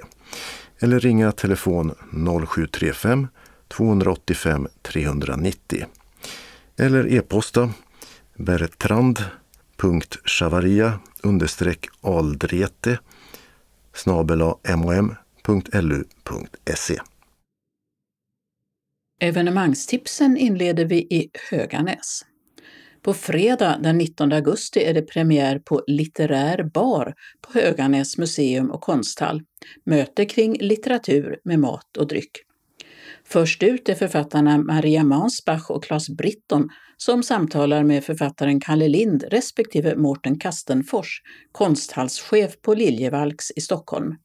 eller 0.80 1.00
ringa 1.00 1.32
telefon 1.32 1.94
0735 2.48 3.28
285 3.68 4.68
390 4.82 5.86
eller 6.78 7.14
e-posta 7.14 7.70
bertrand.chavaria 9.78 11.00
aldrete 12.02 13.00
mom.lu.se. 14.76 17.00
Evenemangstipsen 19.20 20.38
inleder 20.38 20.86
vi 20.86 20.98
i 20.98 21.30
Höganäs. 21.50 22.26
På 23.02 23.14
fredag 23.14 23.80
den 23.84 23.98
19 23.98 24.32
augusti 24.32 24.80
är 24.80 24.94
det 24.94 25.02
premiär 25.02 25.60
på 25.60 25.84
Litterär 25.88 26.64
bar 26.64 27.14
på 27.42 27.60
Höganäs 27.60 28.18
museum 28.18 28.72
och 28.72 28.82
konsthall. 28.82 29.42
Möte 29.86 30.26
kring 30.26 30.58
litteratur 30.60 31.40
med 31.44 31.60
mat 31.60 31.98
och 31.98 32.08
dryck. 32.08 32.32
Först 33.34 33.64
ut 33.64 33.90
är 33.90 33.96
författarna 33.96 34.58
Maria 34.58 35.04
Mansbach 35.04 35.70
och 35.70 35.84
Claes 35.84 36.10
Britton 36.10 36.70
som 36.98 37.24
samtalar 37.24 37.84
med 37.84 38.04
författaren 38.04 38.60
Kalle 38.60 38.88
Lind 38.88 39.24
respektive 39.32 39.96
Mårten 39.96 40.40
Kastenfors, 40.40 41.22
konsthallschef 41.52 42.62
på 42.62 42.74
Liljevalchs 42.74 43.52
i 43.56 43.62
Stockholm. 43.62 44.16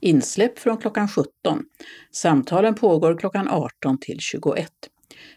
Insläpp 0.00 0.58
från 0.58 0.76
klockan 0.76 1.08
17. 1.08 1.28
Samtalen 2.12 2.74
pågår 2.74 3.18
klockan 3.18 3.48
18 3.48 3.98
till 4.00 4.20
21. 4.20 4.70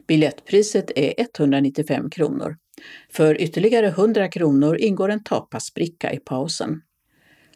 Biljettpriset 0.07 0.91
är 0.95 1.13
195 1.17 2.09
kronor. 2.09 2.57
För 3.11 3.41
ytterligare 3.41 3.87
100 3.87 4.27
kronor 4.27 4.77
ingår 4.77 5.09
en 5.09 5.23
tapasbricka 5.23 6.13
i 6.13 6.19
pausen. 6.19 6.81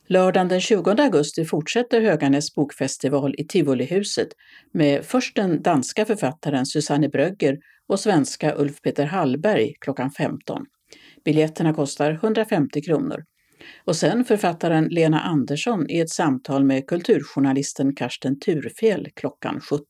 Lördagen 0.08 0.48
den 0.48 0.62
20 0.62 0.90
augusti 0.92 1.46
fortsätter 1.46 2.02
Höganäs 2.02 2.56
bokfestival 2.56 3.36
i 3.38 3.48
Tivolihuset 3.48 4.28
med 4.72 5.06
först 5.06 5.36
den 5.36 5.62
danska 5.62 6.06
författaren 6.06 6.66
Susanne 6.66 7.10
Brögger 7.10 7.58
och 7.88 8.00
svenska 8.00 8.56
Ulf 8.56 8.82
Peter 8.82 9.06
Hallberg 9.06 9.74
klockan 9.82 10.12
15. 10.12 10.66
Biljetterna 11.26 11.74
kostar 11.74 12.12
150 12.12 12.82
kronor. 12.82 13.24
Och 13.86 13.96
sen 13.96 14.26
författaren 14.26 14.88
Lena 14.92 15.22
Andersson 15.22 15.90
i 15.90 16.00
ett 16.00 16.10
samtal 16.10 16.64
med 16.64 16.88
kulturjournalisten 16.88 17.96
Karsten 17.96 18.40
Thurfjell 18.40 19.08
klockan 19.16 19.62
17. 19.62 19.86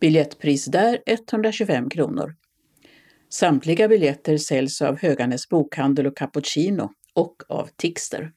Biljettpris 0.00 0.64
där 0.64 0.98
125 1.06 1.90
kronor. 1.90 2.34
Samtliga 3.30 3.88
biljetter 3.88 4.36
säljs 4.36 4.82
av 4.82 4.98
Höganäs 4.98 5.48
bokhandel 5.48 6.06
och 6.06 6.16
Cappuccino 6.16 6.90
och 7.14 7.42
av 7.48 7.68
Tixter. 7.76 8.32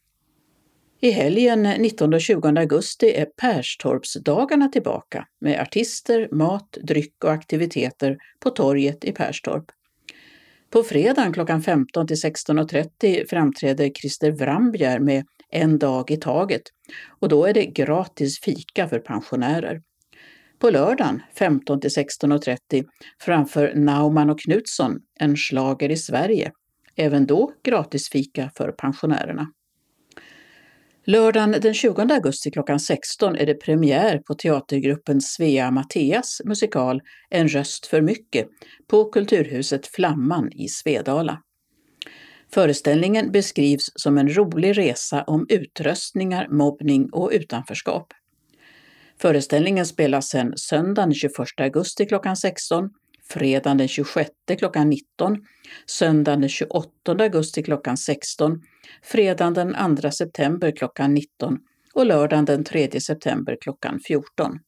I 1.05 1.11
helgen 1.11 1.63
19 1.63 2.13
och 2.13 2.21
20 2.21 2.47
augusti 2.47 3.13
är 3.15 3.25
Perstorpsdagarna 3.25 4.67
tillbaka 4.67 5.25
med 5.41 5.61
artister, 5.61 6.29
mat, 6.31 6.77
dryck 6.83 7.23
och 7.23 7.31
aktiviteter 7.31 8.17
på 8.39 8.49
torget 8.49 9.05
i 9.05 9.11
Perstorp. 9.11 9.65
På 10.69 10.83
fredagen 10.83 11.33
klockan 11.33 11.61
15 11.61 12.07
till 12.07 12.15
16.30 12.15 13.27
framträder 13.29 13.89
Christer 13.89 14.31
Wrambjer 14.31 14.99
med 14.99 15.25
En 15.51 15.79
dag 15.79 16.11
i 16.11 16.17
taget 16.17 16.61
och 17.19 17.29
då 17.29 17.45
är 17.45 17.53
det 17.53 17.65
gratis 17.65 18.39
fika 18.39 18.87
för 18.87 18.99
pensionärer. 18.99 19.81
På 20.59 20.69
lördagen 20.69 21.21
15 21.37 21.81
till 21.81 21.89
16.30 21.89 22.85
framför 23.21 23.73
Naumann 23.75 24.29
och 24.29 24.39
Knutsson 24.39 24.99
En 25.19 25.37
slager 25.37 25.91
i 25.91 25.97
Sverige. 25.97 26.51
Även 26.95 27.25
då 27.25 27.51
gratis 27.63 28.09
fika 28.09 28.51
för 28.55 28.71
pensionärerna. 28.71 29.47
Lördagen 31.07 31.51
den 31.51 31.73
20 31.73 32.01
augusti 32.01 32.51
klockan 32.51 32.79
16 32.79 33.35
är 33.35 33.45
det 33.45 33.53
premiär 33.53 34.17
på 34.17 34.33
teatergruppen 34.33 35.21
Svea 35.21 35.71
Matteas 35.71 36.41
musikal 36.45 37.01
En 37.29 37.47
röst 37.47 37.85
för 37.85 38.01
mycket 38.01 38.47
på 38.87 39.05
Kulturhuset 39.05 39.87
Flamman 39.87 40.51
i 40.51 40.67
Svedala. 40.67 41.41
Föreställningen 42.53 43.31
beskrivs 43.31 43.91
som 43.95 44.17
en 44.17 44.35
rolig 44.35 44.77
resa 44.77 45.23
om 45.23 45.45
utröstningar, 45.49 46.47
mobbning 46.47 47.09
och 47.11 47.29
utanförskap. 47.33 48.13
Föreställningen 49.21 49.85
spelas 49.85 50.29
sedan 50.29 50.53
söndagen 50.57 51.09
den 51.09 51.15
21 51.15 51.35
augusti 51.57 52.05
klockan 52.05 52.37
16, 52.37 52.89
fredagen 53.29 53.77
den 53.77 53.87
26 53.87 54.29
klockan 54.59 54.89
19, 54.89 55.37
söndagen 55.85 56.41
den 56.41 56.49
28 56.49 56.89
augusti 57.05 57.63
klockan 57.63 57.97
16, 57.97 58.61
fredagen 59.03 59.53
den 59.53 59.97
2 59.97 60.11
september 60.11 60.71
klockan 60.71 61.13
19 61.13 61.59
och 61.93 62.05
lördagen 62.05 62.45
den 62.45 62.63
3 62.63 62.99
september 62.99 63.57
klockan 63.61 63.99
14. 63.99 64.59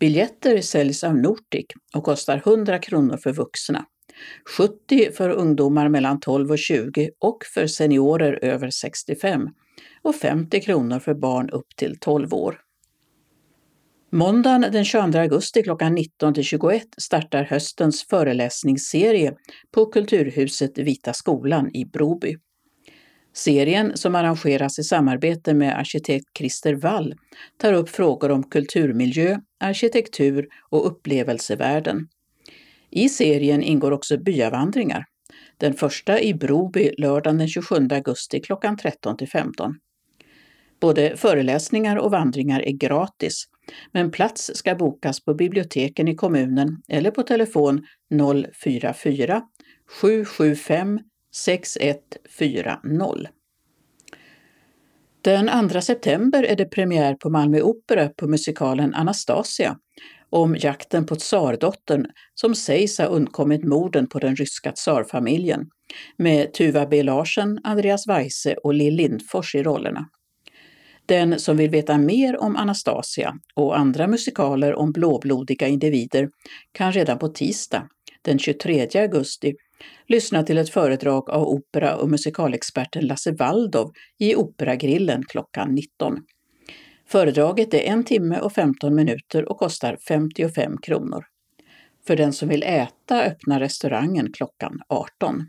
Biljetter 0.00 0.60
säljs 0.60 1.04
av 1.04 1.16
Nortic 1.16 1.66
och 1.94 2.04
kostar 2.04 2.36
100 2.36 2.78
kronor 2.78 3.16
för 3.16 3.32
vuxna, 3.32 3.84
70 4.58 5.12
för 5.12 5.30
ungdomar 5.30 5.88
mellan 5.88 6.20
12 6.20 6.50
och 6.50 6.58
20 6.58 7.10
och 7.18 7.38
för 7.54 7.66
seniorer 7.66 8.44
över 8.44 8.70
65 8.70 9.48
och 10.02 10.14
50 10.14 10.60
kronor 10.60 10.98
för 10.98 11.14
barn 11.14 11.50
upp 11.50 11.76
till 11.76 11.98
12 12.00 12.34
år. 12.34 12.63
Måndagen 14.14 14.60
den 14.60 14.84
22 14.84 15.18
augusti 15.18 15.62
klockan 15.62 15.94
19 15.94 16.34
till 16.34 16.44
21 16.44 16.82
startar 16.98 17.44
höstens 17.44 18.06
föreläsningsserie 18.08 19.34
på 19.74 19.86
Kulturhuset 19.86 20.78
Vita 20.78 21.12
skolan 21.12 21.70
i 21.76 21.84
Broby. 21.84 22.36
Serien, 23.32 23.96
som 23.96 24.14
arrangeras 24.14 24.78
i 24.78 24.82
samarbete 24.82 25.54
med 25.54 25.78
arkitekt 25.78 26.26
Christer 26.38 26.74
Wall, 26.74 27.14
tar 27.58 27.72
upp 27.72 27.88
frågor 27.88 28.30
om 28.30 28.42
kulturmiljö, 28.42 29.38
arkitektur 29.60 30.48
och 30.70 30.86
upplevelsevärden. 30.86 32.08
I 32.90 33.08
serien 33.08 33.62
ingår 33.62 33.92
också 33.92 34.18
byavandringar. 34.18 35.04
Den 35.56 35.74
första 35.74 36.20
i 36.20 36.34
Broby 36.34 36.90
lördagen 36.98 37.38
den 37.38 37.48
27 37.48 37.88
augusti 37.90 38.40
klockan 38.40 38.76
13 38.76 39.16
till 39.16 39.28
15. 39.28 39.74
Både 40.80 41.16
föreläsningar 41.16 41.96
och 41.96 42.10
vandringar 42.10 42.60
är 42.60 42.72
gratis, 42.72 43.48
men 43.92 44.10
plats 44.10 44.50
ska 44.54 44.74
bokas 44.74 45.24
på 45.24 45.34
biblioteken 45.34 46.08
i 46.08 46.14
kommunen 46.14 46.82
eller 46.88 47.10
på 47.10 47.22
telefon 47.22 47.86
044 48.62 49.42
775 50.00 51.00
6140. 51.34 53.28
Den 55.22 55.68
2 55.68 55.80
september 55.80 56.42
är 56.42 56.56
det 56.56 56.64
premiär 56.64 57.14
på 57.14 57.30
Malmö 57.30 57.60
Opera 57.60 58.08
på 58.08 58.28
musikalen 58.28 58.94
Anastasia 58.94 59.76
om 60.30 60.56
jakten 60.56 61.06
på 61.06 61.16
tsardottern 61.16 62.06
som 62.34 62.54
sägs 62.54 62.98
ha 62.98 63.04
undkommit 63.04 63.64
morden 63.64 64.06
på 64.06 64.18
den 64.18 64.36
ryska 64.36 64.72
tsarfamiljen 64.72 65.66
med 66.18 66.52
Tuva 66.52 66.86
B 66.86 67.02
Larsen, 67.02 67.60
Andreas 67.64 68.08
Weise 68.08 68.54
och 68.54 68.74
Lill 68.74 68.94
Lindfors 68.94 69.54
i 69.54 69.62
rollerna. 69.62 70.08
Den 71.06 71.38
som 71.38 71.56
vill 71.56 71.70
veta 71.70 71.98
mer 71.98 72.40
om 72.40 72.56
Anastasia 72.56 73.34
och 73.54 73.78
andra 73.78 74.06
musikaler 74.06 74.74
om 74.74 74.92
blåblodiga 74.92 75.68
individer 75.68 76.28
kan 76.72 76.92
redan 76.92 77.18
på 77.18 77.28
tisdag, 77.28 77.88
den 78.22 78.38
23 78.38 78.88
augusti, 78.94 79.54
lyssna 80.06 80.42
till 80.42 80.58
ett 80.58 80.70
föredrag 80.70 81.30
av 81.30 81.42
opera 81.42 81.96
och 81.96 82.10
musikalexperten 82.10 83.06
Lasse 83.06 83.32
Waldov 83.32 83.92
i 84.18 84.36
Operagrillen 84.36 85.22
klockan 85.28 85.74
19. 85.74 86.18
Föredraget 87.08 87.74
är 87.74 87.80
en 87.80 88.04
timme 88.04 88.40
och 88.40 88.52
15 88.52 88.94
minuter 88.94 89.50
och 89.50 89.58
kostar 89.58 89.96
55 90.08 90.78
kronor. 90.78 91.24
För 92.06 92.16
den 92.16 92.32
som 92.32 92.48
vill 92.48 92.62
äta 92.62 93.22
öppnar 93.22 93.60
restaurangen 93.60 94.32
klockan 94.32 94.80
18. 94.88 95.46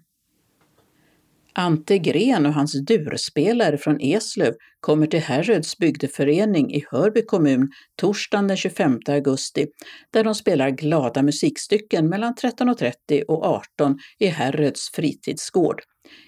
Ante 1.58 1.98
Gren 1.98 2.46
och 2.46 2.54
hans 2.54 2.86
durspelare 2.86 3.78
från 3.78 4.02
Eslöv 4.02 4.54
kommer 4.80 5.08
till 5.08 5.20
Herröds 5.20 5.78
bygdeförening 5.78 6.74
i 6.74 6.86
Hörby 6.92 7.26
kommun 7.26 7.70
torsdagen 7.96 8.48
den 8.48 8.58
25 8.58 9.00
augusti 9.08 9.68
där 10.14 10.24
de 10.24 10.36
spelar 10.36 10.70
glada 10.70 11.24
musikstycken 11.24 12.10
mellan 12.10 12.34
13.30 12.34 13.24
och 13.28 13.46
18 13.46 13.98
i 14.20 14.28
Herröds 14.28 14.90
fritidsgård. 14.94 15.82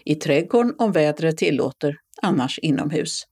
I 0.05 0.15
trädgården 0.15 0.73
om 0.78 0.91
vädret 0.91 1.38
tillåter, 1.38 1.95
annars 2.21 2.59
inomhus. 2.59 3.23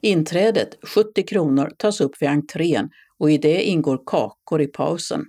Inträdet, 0.00 0.68
70 0.94 1.22
kronor, 1.22 1.70
tas 1.78 2.00
upp 2.00 2.22
vid 2.22 2.28
entrén 2.28 2.88
och 3.18 3.30
i 3.30 3.38
det 3.38 3.62
ingår 3.62 4.02
kakor 4.06 4.62
i 4.62 4.66
pausen. 4.66 5.24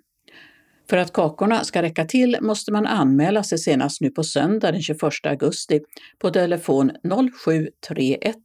För 0.90 0.98
att 0.98 1.14
kakorna 1.14 1.64
ska 1.64 1.82
räcka 1.82 2.06
till 2.06 2.38
måste 2.42 2.72
man 2.72 2.88
anmäla 2.88 3.44
sig 3.44 3.58
senast 3.58 4.02
nu 4.02 4.10
på 4.10 4.24
söndag 4.24 4.72
den 4.72 4.82
21 4.82 5.02
augusti 5.24 5.80
på 6.20 6.30
telefon 6.30 6.92
0731 7.44 8.36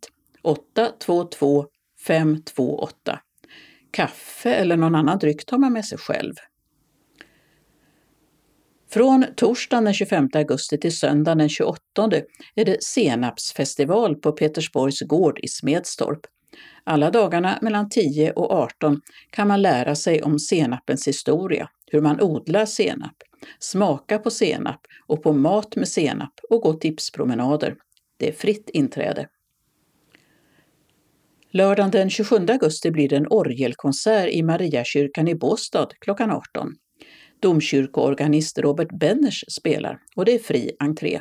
822 0.43 1.67
528. 2.07 3.21
Kaffe 3.91 4.55
eller 4.55 4.77
någon 4.77 4.95
annan 4.95 5.19
dryck 5.19 5.47
tar 5.47 5.59
man 5.59 5.73
med 5.73 5.85
sig 5.85 5.99
själv. 5.99 6.35
Från 8.91 9.25
torsdagen 9.37 9.85
den 9.85 9.95
25 9.95 10.29
augusti 10.35 10.79
till 10.79 10.99
söndagen 10.99 11.39
den 11.39 11.49
28 11.49 11.81
är 12.55 12.65
det 12.65 12.83
senapsfestival 12.83 14.17
på 14.17 14.33
Petersborgs 14.33 15.01
gård 15.01 15.39
i 15.43 15.49
Smedstorp. 15.49 16.21
Alla 16.85 17.11
dagarna 17.11 17.59
mellan 17.63 17.89
10 17.89 18.33
och 18.33 18.51
18 18.51 19.01
kan 19.31 19.49
man 19.49 19.63
lära 19.63 19.95
sig 19.95 20.23
om 20.23 20.39
senapens 20.39 21.09
historia, 21.09 21.69
hur 21.91 22.01
man 22.01 22.21
odlar 22.21 22.67
senap, 22.67 23.15
smaka 23.59 24.19
på 24.19 24.31
senap 24.31 24.81
och 25.07 25.23
på 25.23 25.33
mat 25.33 25.77
med 25.77 25.89
senap 25.89 26.41
och 26.51 26.61
gå 26.61 26.73
tipspromenader. 26.73 27.77
Det 28.17 28.29
är 28.29 28.33
fritt 28.33 28.71
inträde. 28.73 29.29
Lördagen 31.53 31.91
den 31.91 32.11
27 32.11 32.37
augusti 32.49 32.91
blir 32.91 33.09
det 33.09 33.17
en 33.17 33.27
orgelkonsert 33.31 34.29
i 34.29 34.43
Mariakyrkan 34.43 35.29
i 35.29 35.35
Båstad 35.35 35.89
klockan 36.01 36.31
18. 36.31 36.75
Domkyrkoorganist 37.41 38.59
Robert 38.59 38.99
Benners 38.99 39.45
spelar 39.49 39.99
och 40.17 40.25
det 40.25 40.35
är 40.35 40.39
fri 40.39 40.77
entré. 40.79 41.21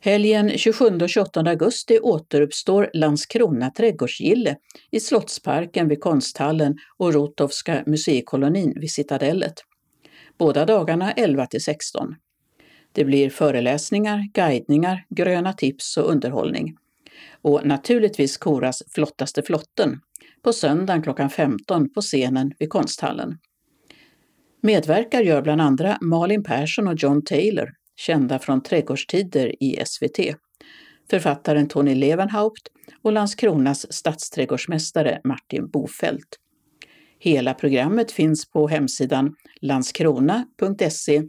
Helgen 0.00 0.58
27 0.58 0.84
och 0.84 1.08
28 1.08 1.40
augusti 1.40 1.98
återuppstår 2.02 2.90
Landskrona 2.92 3.70
trädgårdsgille 3.70 4.56
i 4.90 5.00
Slottsparken 5.00 5.88
vid 5.88 6.00
Konsthallen 6.00 6.76
och 6.96 7.14
Rotovska 7.14 7.82
museikolonin 7.86 8.74
vid 8.80 8.90
Citadellet. 8.90 9.54
Båda 10.38 10.66
dagarna 10.66 11.12
11 11.12 11.46
till 11.46 11.62
16. 11.62 12.14
Det 12.92 13.04
blir 13.04 13.30
föreläsningar, 13.30 14.30
guidningar, 14.34 15.04
gröna 15.08 15.52
tips 15.52 15.96
och 15.96 16.10
underhållning. 16.10 16.76
Och 17.42 17.66
naturligtvis 17.66 18.36
koras 18.36 18.82
Flottaste 18.94 19.42
flotten 19.42 20.00
på 20.42 20.52
söndagen 20.52 21.02
klockan 21.02 21.30
15 21.30 21.90
på 21.92 22.00
scenen 22.00 22.52
vid 22.58 22.70
Konsthallen. 22.70 23.38
Medverkar 24.60 25.20
gör 25.20 25.42
bland 25.42 25.60
andra 25.60 25.98
Malin 26.00 26.44
Persson 26.44 26.88
och 26.88 26.94
John 26.98 27.24
Taylor 27.24 27.77
kända 27.98 28.38
från 28.38 28.62
Trädgårdstider 28.62 29.62
i 29.62 29.82
SVT, 29.86 30.18
författaren 31.10 31.68
Tony 31.68 31.94
Levenhaupt 31.94 32.68
och 33.02 33.12
Landskronas 33.12 33.92
stadsträdgårdsmästare 33.92 35.20
Martin 35.24 35.70
Bofält. 35.70 36.38
Hela 37.18 37.54
programmet 37.54 38.12
finns 38.12 38.50
på 38.50 38.68
hemsidan 38.68 39.34
landskrona.se 39.60 41.22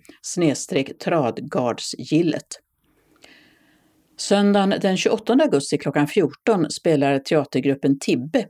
tradgardsgillet. 0.99 2.47
Söndagen 4.17 4.73
den 4.81 4.97
28 4.97 5.33
augusti 5.33 5.77
klockan 5.77 6.07
14 6.07 6.71
spelar 6.71 7.19
teatergruppen 7.19 7.99
Tibbe 7.99 8.45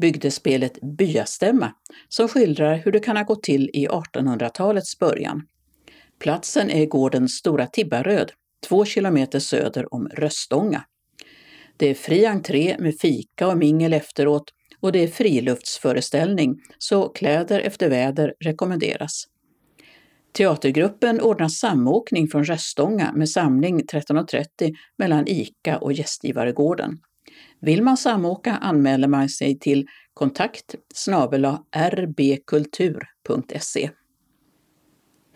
bygdespelet 0.00 0.80
Byastämma 0.98 1.72
som 2.08 2.28
skildrar 2.28 2.76
hur 2.76 2.92
det 2.92 3.00
kan 3.00 3.16
ha 3.16 3.24
gått 3.24 3.42
till 3.42 3.70
i 3.72 3.88
1800-talets 3.88 4.98
början. 4.98 5.42
Platsen 6.20 6.70
är 6.70 6.86
gården 6.86 7.28
Stora 7.28 7.66
Tibbaröd, 7.66 8.32
två 8.68 8.84
kilometer 8.84 9.38
söder 9.38 9.94
om 9.94 10.08
Röstånga. 10.08 10.84
Det 11.76 11.86
är 11.86 11.94
fri 11.94 12.26
entré 12.26 12.76
med 12.78 12.98
fika 13.00 13.48
och 13.48 13.58
mingel 13.58 13.92
efteråt 13.92 14.44
och 14.80 14.92
det 14.92 14.98
är 14.98 15.08
friluftsföreställning, 15.08 16.60
så 16.78 17.08
kläder 17.08 17.60
efter 17.60 17.90
väder 17.90 18.34
rekommenderas. 18.40 19.24
Teatergruppen 20.32 21.20
ordnar 21.20 21.48
samåkning 21.48 22.28
från 22.28 22.44
Röstånga 22.44 23.12
med 23.12 23.28
samling 23.28 23.80
13.30 23.80 24.74
mellan 24.98 25.28
ICA 25.28 25.78
och 25.78 25.92
Gästgivaregården. 25.92 26.98
Vill 27.60 27.82
man 27.82 27.96
samåka 27.96 28.56
anmäler 28.56 29.08
man 29.08 29.28
sig 29.28 29.58
till 29.58 29.86
kontakt 30.14 30.74
rbkultur.se. 31.90 33.90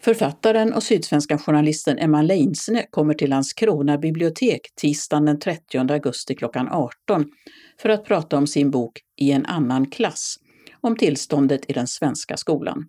Författaren 0.04 0.72
och 0.72 0.82
sydsvenska 0.82 1.38
journalisten 1.38 1.98
Emma 1.98 2.22
Leinsne 2.22 2.86
kommer 2.90 3.14
till 3.14 3.30
Landskrona 3.30 3.98
bibliotek 3.98 4.60
tisdagen 4.74 5.24
den 5.24 5.38
30 5.38 5.92
augusti 5.92 6.34
klockan 6.34 6.68
18 6.68 7.24
för 7.80 7.88
att 7.88 8.04
prata 8.04 8.36
om 8.36 8.46
sin 8.46 8.70
bok 8.70 9.00
I 9.16 9.32
en 9.32 9.46
annan 9.46 9.90
klass, 9.90 10.36
om 10.80 10.96
tillståndet 10.96 11.70
i 11.70 11.72
den 11.72 11.86
svenska 11.86 12.36
skolan. 12.36 12.86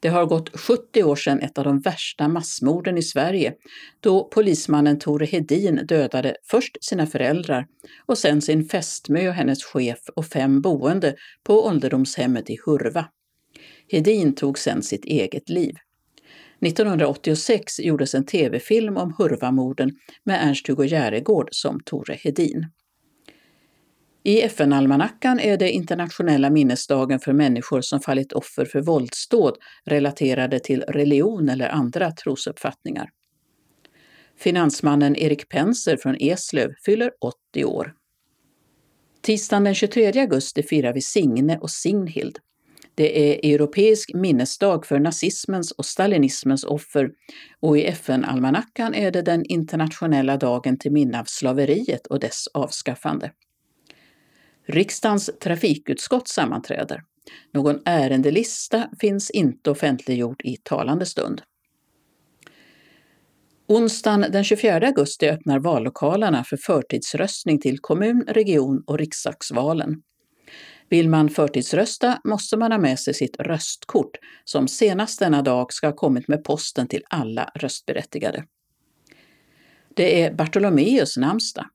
Det 0.00 0.08
har 0.08 0.26
gått 0.26 0.60
70 0.60 1.04
år 1.04 1.16
sedan 1.16 1.40
ett 1.40 1.58
av 1.58 1.64
de 1.64 1.80
värsta 1.80 2.28
massmorden 2.28 2.98
i 2.98 3.02
Sverige 3.02 3.54
då 4.00 4.24
polismannen 4.24 4.98
Tore 4.98 5.26
Hedin 5.26 5.80
dödade 5.86 6.36
först 6.44 6.84
sina 6.84 7.06
föräldrar 7.06 7.66
och 8.06 8.18
sen 8.18 8.42
sin 8.42 8.68
fästmö 8.68 9.28
och 9.28 9.34
hennes 9.34 9.64
chef 9.64 10.00
och 10.16 10.26
fem 10.26 10.60
boende 10.60 11.14
på 11.44 11.66
ålderdomshemmet 11.66 12.50
i 12.50 12.58
Hurva. 12.66 13.06
Hedin 13.92 14.34
tog 14.34 14.58
sen 14.58 14.82
sitt 14.82 15.04
eget 15.04 15.48
liv. 15.48 15.74
1986 16.60 17.80
gjordes 17.80 18.14
en 18.14 18.26
tv-film 18.26 18.96
om 18.96 19.14
Hurvamorden 19.18 19.90
med 20.24 20.48
Ernst-Hugo 20.48 20.84
Järegård 20.84 21.48
som 21.52 21.80
Tore 21.84 22.14
Hedin. 22.14 22.66
I 24.22 24.42
FN-almanackan 24.42 25.40
är 25.40 25.56
det 25.56 25.70
internationella 25.70 26.50
minnesdagen 26.50 27.20
för 27.20 27.32
människor 27.32 27.80
som 27.80 28.00
fallit 28.00 28.32
offer 28.32 28.64
för 28.64 28.80
våldsdåd 28.80 29.56
relaterade 29.84 30.58
till 30.58 30.82
religion 30.82 31.48
eller 31.48 31.68
andra 31.68 32.10
trosuppfattningar. 32.10 33.10
Finansmannen 34.38 35.16
Erik 35.16 35.48
Penser 35.48 35.96
från 35.96 36.16
Eslöv 36.20 36.70
fyller 36.84 37.10
80 37.52 37.64
år. 37.64 37.94
Tisdagen 39.22 39.64
den 39.64 39.74
23 39.74 40.20
augusti 40.20 40.62
firar 40.62 40.92
vi 40.92 41.00
Signe 41.00 41.58
och 41.58 41.70
Signhild. 41.70 42.38
Det 42.94 43.32
är 43.32 43.54
europeisk 43.54 44.14
minnesdag 44.14 44.86
för 44.86 44.98
nazismens 44.98 45.72
och 45.72 45.86
stalinismens 45.86 46.64
offer 46.64 47.10
och 47.60 47.78
i 47.78 47.84
FN-almanackan 47.84 48.94
är 48.94 49.10
det 49.10 49.22
den 49.22 49.44
internationella 49.44 50.36
dagen 50.36 50.78
till 50.78 50.92
minne 50.92 51.20
av 51.20 51.24
slaveriet 51.24 52.06
och 52.06 52.20
dess 52.20 52.46
avskaffande. 52.54 53.32
Riksdagens 54.66 55.30
trafikutskott 55.40 56.28
sammanträder. 56.28 57.02
Någon 57.54 57.78
ärendelista 57.84 58.88
finns 59.00 59.30
inte 59.30 59.70
offentliggjord 59.70 60.42
i 60.44 60.56
talande 60.56 61.06
stund. 61.06 61.42
Onsdagen 63.68 64.26
den 64.32 64.44
24 64.44 64.86
augusti 64.86 65.28
öppnar 65.28 65.58
vallokalerna 65.58 66.44
för 66.44 66.56
förtidsröstning 66.56 67.60
till 67.60 67.78
kommun-, 67.78 68.24
region 68.28 68.82
och 68.86 68.98
riksdagsvalen. 68.98 70.02
Vill 70.90 71.08
man 71.08 71.28
förtidsrösta 71.28 72.20
måste 72.24 72.56
man 72.56 72.72
ha 72.72 72.78
med 72.78 72.98
sig 72.98 73.14
sitt 73.14 73.36
röstkort 73.40 74.16
som 74.44 74.68
senast 74.68 75.18
denna 75.18 75.42
dag 75.42 75.72
ska 75.72 75.86
ha 75.86 75.94
kommit 75.94 76.28
med 76.28 76.44
posten 76.44 76.88
till 76.88 77.02
alla 77.10 77.50
röstberättigade. 77.54 78.44
Det 79.94 80.22
är 80.22 80.34
Bartolomeus 80.34 81.16
namnsdag. 81.16 81.66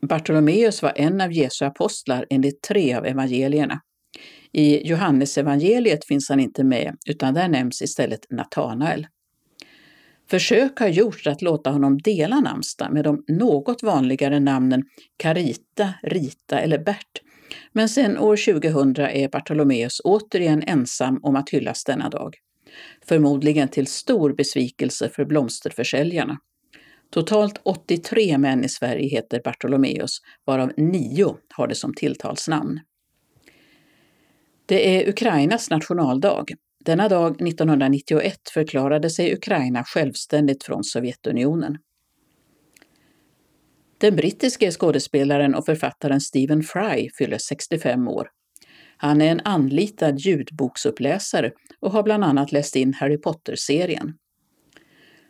Bartolomeus 0.00 0.82
var 0.82 0.92
en 0.96 1.20
av 1.20 1.32
Jesu 1.32 1.64
apostlar 1.64 2.26
enligt 2.30 2.62
tre 2.62 2.94
av 2.94 3.06
evangelierna. 3.06 3.80
I 4.52 4.88
Johannesevangeliet 4.88 6.04
finns 6.04 6.28
han 6.28 6.40
inte 6.40 6.64
med, 6.64 6.96
utan 7.06 7.34
där 7.34 7.48
nämns 7.48 7.82
istället 7.82 8.26
Natanael. 8.30 9.06
Försök 10.30 10.78
har 10.78 10.88
gjorts 10.88 11.26
att 11.26 11.42
låta 11.42 11.70
honom 11.70 11.98
dela 11.98 12.40
namnsdag 12.40 12.92
med 12.92 13.04
de 13.04 13.24
något 13.28 13.82
vanligare 13.82 14.40
namnen 14.40 14.82
Carita, 15.16 15.94
Rita 16.02 16.60
eller 16.60 16.78
Bert, 16.78 17.22
men 17.72 17.88
sedan 17.88 18.18
år 18.18 18.52
2000 18.52 18.96
är 18.96 19.28
Bartolomeus 19.28 20.00
återigen 20.04 20.62
ensam 20.62 21.20
om 21.22 21.36
att 21.36 21.50
hyllas 21.50 21.84
denna 21.84 22.08
dag. 22.08 22.36
Förmodligen 23.04 23.68
till 23.68 23.86
stor 23.86 24.32
besvikelse 24.32 25.08
för 25.08 25.24
blomsterförsäljarna. 25.24 26.38
Totalt 27.10 27.60
83 27.62 28.38
män 28.38 28.64
i 28.64 28.68
Sverige 28.68 29.08
heter 29.08 29.40
Bartolomeus, 29.44 30.18
varav 30.44 30.72
nio 30.76 31.36
har 31.54 31.66
det 31.66 31.74
som 31.74 31.94
tilltalsnamn. 31.94 32.80
Det 34.66 34.96
är 34.96 35.08
Ukrainas 35.08 35.70
nationaldag. 35.70 36.44
Denna 36.84 37.08
dag 37.08 37.42
1991 37.48 38.38
förklarade 38.54 39.10
sig 39.10 39.34
Ukraina 39.34 39.84
självständigt 39.84 40.64
från 40.64 40.84
Sovjetunionen. 40.84 41.78
Den 44.02 44.16
brittiske 44.16 44.70
skådespelaren 44.70 45.54
och 45.54 45.64
författaren 45.64 46.20
Stephen 46.20 46.62
Fry 46.62 47.10
fyller 47.18 47.38
65 47.38 48.08
år. 48.08 48.28
Han 48.96 49.20
är 49.20 49.30
en 49.30 49.40
anlitad 49.44 50.18
ljudboksuppläsare 50.18 51.52
och 51.80 51.92
har 51.92 52.02
bland 52.02 52.24
annat 52.24 52.52
läst 52.52 52.76
in 52.76 52.94
Harry 52.94 53.18
Potter-serien. 53.18 54.14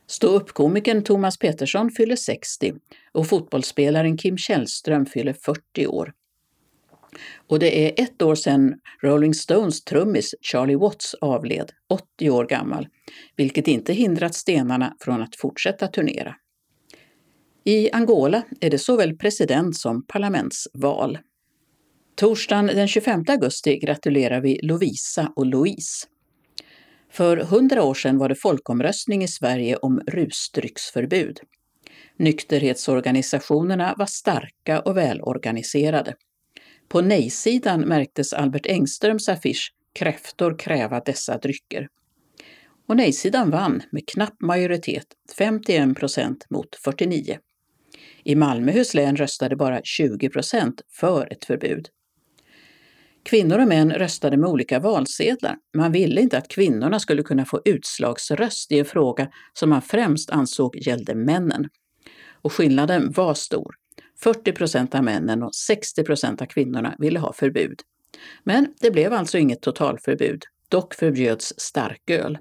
Ståuppkomikern 0.07 1.05
Thomas 1.05 1.39
Petersson 1.39 1.91
fyller 1.91 2.17
60 2.17 2.75
och 3.13 3.27
fotbollsspelaren 3.27 4.17
Kim 4.19 4.39
Källström 4.39 5.07
fyller 5.07 5.33
40 5.33 5.87
år. 5.87 6.13
Och 7.49 7.59
det 7.59 7.87
är 7.87 8.03
ett 8.03 8.23
år 8.23 8.35
sedan 8.35 8.75
Rolling 9.03 9.35
Stones 9.35 9.85
trummis 9.85 10.35
Charlie 10.41 10.77
Watts 10.77 11.15
avled, 11.15 11.71
80 11.89 12.31
år 12.31 12.47
gammal, 12.47 12.89
vilket 13.37 13.69
inte 13.69 13.93
hindrat 13.93 14.35
stenarna 14.35 14.97
från 15.01 15.23
att 15.23 15.37
fortsätta 15.37 15.89
turnera. 15.89 16.37
I 17.65 17.91
Angola 17.91 18.43
är 18.61 18.71
det 18.71 18.79
såväl 18.79 19.17
president 19.17 19.77
som 19.77 20.07
parlamentsval. 20.07 21.19
Torsdagen 22.15 22.67
den 22.67 22.89
25 22.89 23.25
augusti 23.29 23.79
gratulerar 23.79 24.41
vi 24.41 24.61
Lovisa 24.63 25.33
och 25.37 25.47
Louise. 25.47 26.07
För 27.11 27.37
hundra 27.37 27.83
år 27.83 27.95
sedan 27.95 28.19
var 28.19 28.29
det 28.29 28.35
folkomröstning 28.35 29.25
i 29.25 29.29
Sverige 29.29 29.77
om 29.77 30.01
rusdrycksförbud. 30.07 31.41
Nykterhetsorganisationerna 32.17 33.95
var 33.99 34.07
starka 34.07 34.81
och 34.81 34.97
välorganiserade. 34.97 36.15
På 36.89 37.01
nej-sidan 37.01 37.81
märktes 37.81 38.33
Albert 38.33 38.67
Engströms 38.67 39.29
affisch 39.29 39.75
Kräftor 39.95 40.59
kräva 40.59 41.01
dessa 41.01 41.39
drycker. 41.39 41.89
Och 42.89 42.97
nej-sidan 42.97 43.51
vann 43.51 43.83
med 43.91 44.09
knapp 44.09 44.41
majoritet, 44.41 45.07
51 45.39 45.97
procent 45.97 46.47
mot 46.51 46.77
49. 46.77 47.39
I 48.25 48.35
Malmöhus 48.35 48.95
län 48.95 49.17
röstade 49.17 49.57
bara 49.57 49.81
20 49.85 50.29
procent 50.29 50.83
för 50.91 51.33
ett 51.33 51.45
förbud. 51.45 51.89
Kvinnor 53.25 53.59
och 53.59 53.69
män 53.69 53.93
röstade 53.93 54.37
med 54.37 54.51
olika 54.51 54.79
valsedlar. 54.79 55.57
Man 55.77 55.93
ville 55.93 56.21
inte 56.21 56.39
att 56.39 56.49
kvinnorna 56.49 57.01
skulle 57.01 57.23
kunna 57.23 57.45
få 57.45 57.61
utslagsröst 57.65 58.73
i 58.73 58.79
en 58.79 58.85
fråga 58.85 59.29
som 59.53 59.71
man 59.71 59.83
främst 59.83 60.31
ansåg 60.31 60.77
gällde 60.77 61.15
männen. 61.15 61.69
Och 62.43 62.53
skillnaden 62.53 63.13
var 63.13 63.35
stor. 63.35 63.75
40 64.21 64.53
procent 64.53 64.95
av 64.95 65.05
männen 65.05 65.43
och 65.43 65.55
60 65.55 66.05
procent 66.05 66.43
av 66.43 66.47
kvinnorna 66.47 66.95
ville 66.99 67.19
ha 67.19 67.33
förbud. 67.33 67.81
Men 68.45 68.75
det 68.81 68.91
blev 68.91 69.13
alltså 69.13 69.39
inget 69.39 69.61
totalförbud. 69.61 70.43
Dock 70.69 70.95
förbjöds 70.95 71.55
starköl. 71.57 72.39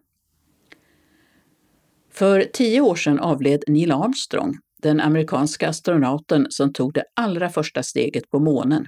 För 2.11 2.43
tio 2.53 2.82
år 2.82 2.95
sedan 2.95 3.19
avled 3.19 3.63
Neil 3.67 3.91
Armstrong, 3.91 4.57
den 4.82 4.99
amerikanska 4.99 5.69
astronauten 5.69 6.47
som 6.49 6.73
tog 6.73 6.93
det 6.93 7.03
allra 7.15 7.49
första 7.49 7.84
steget 7.84 8.29
på 8.29 8.39
månen. 8.39 8.88